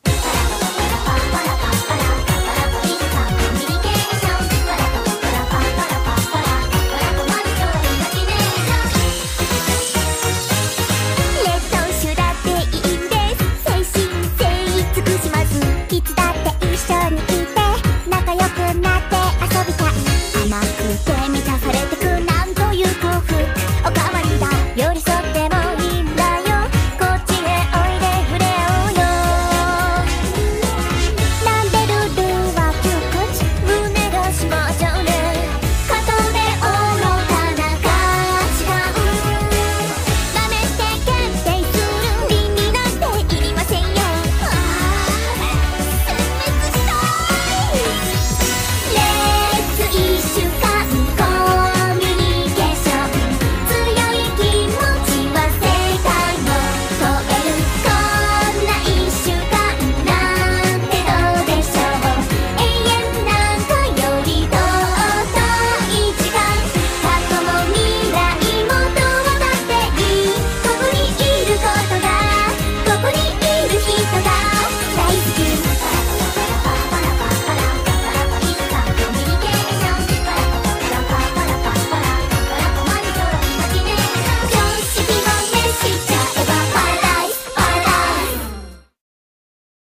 [20.98, 21.71] てみたさ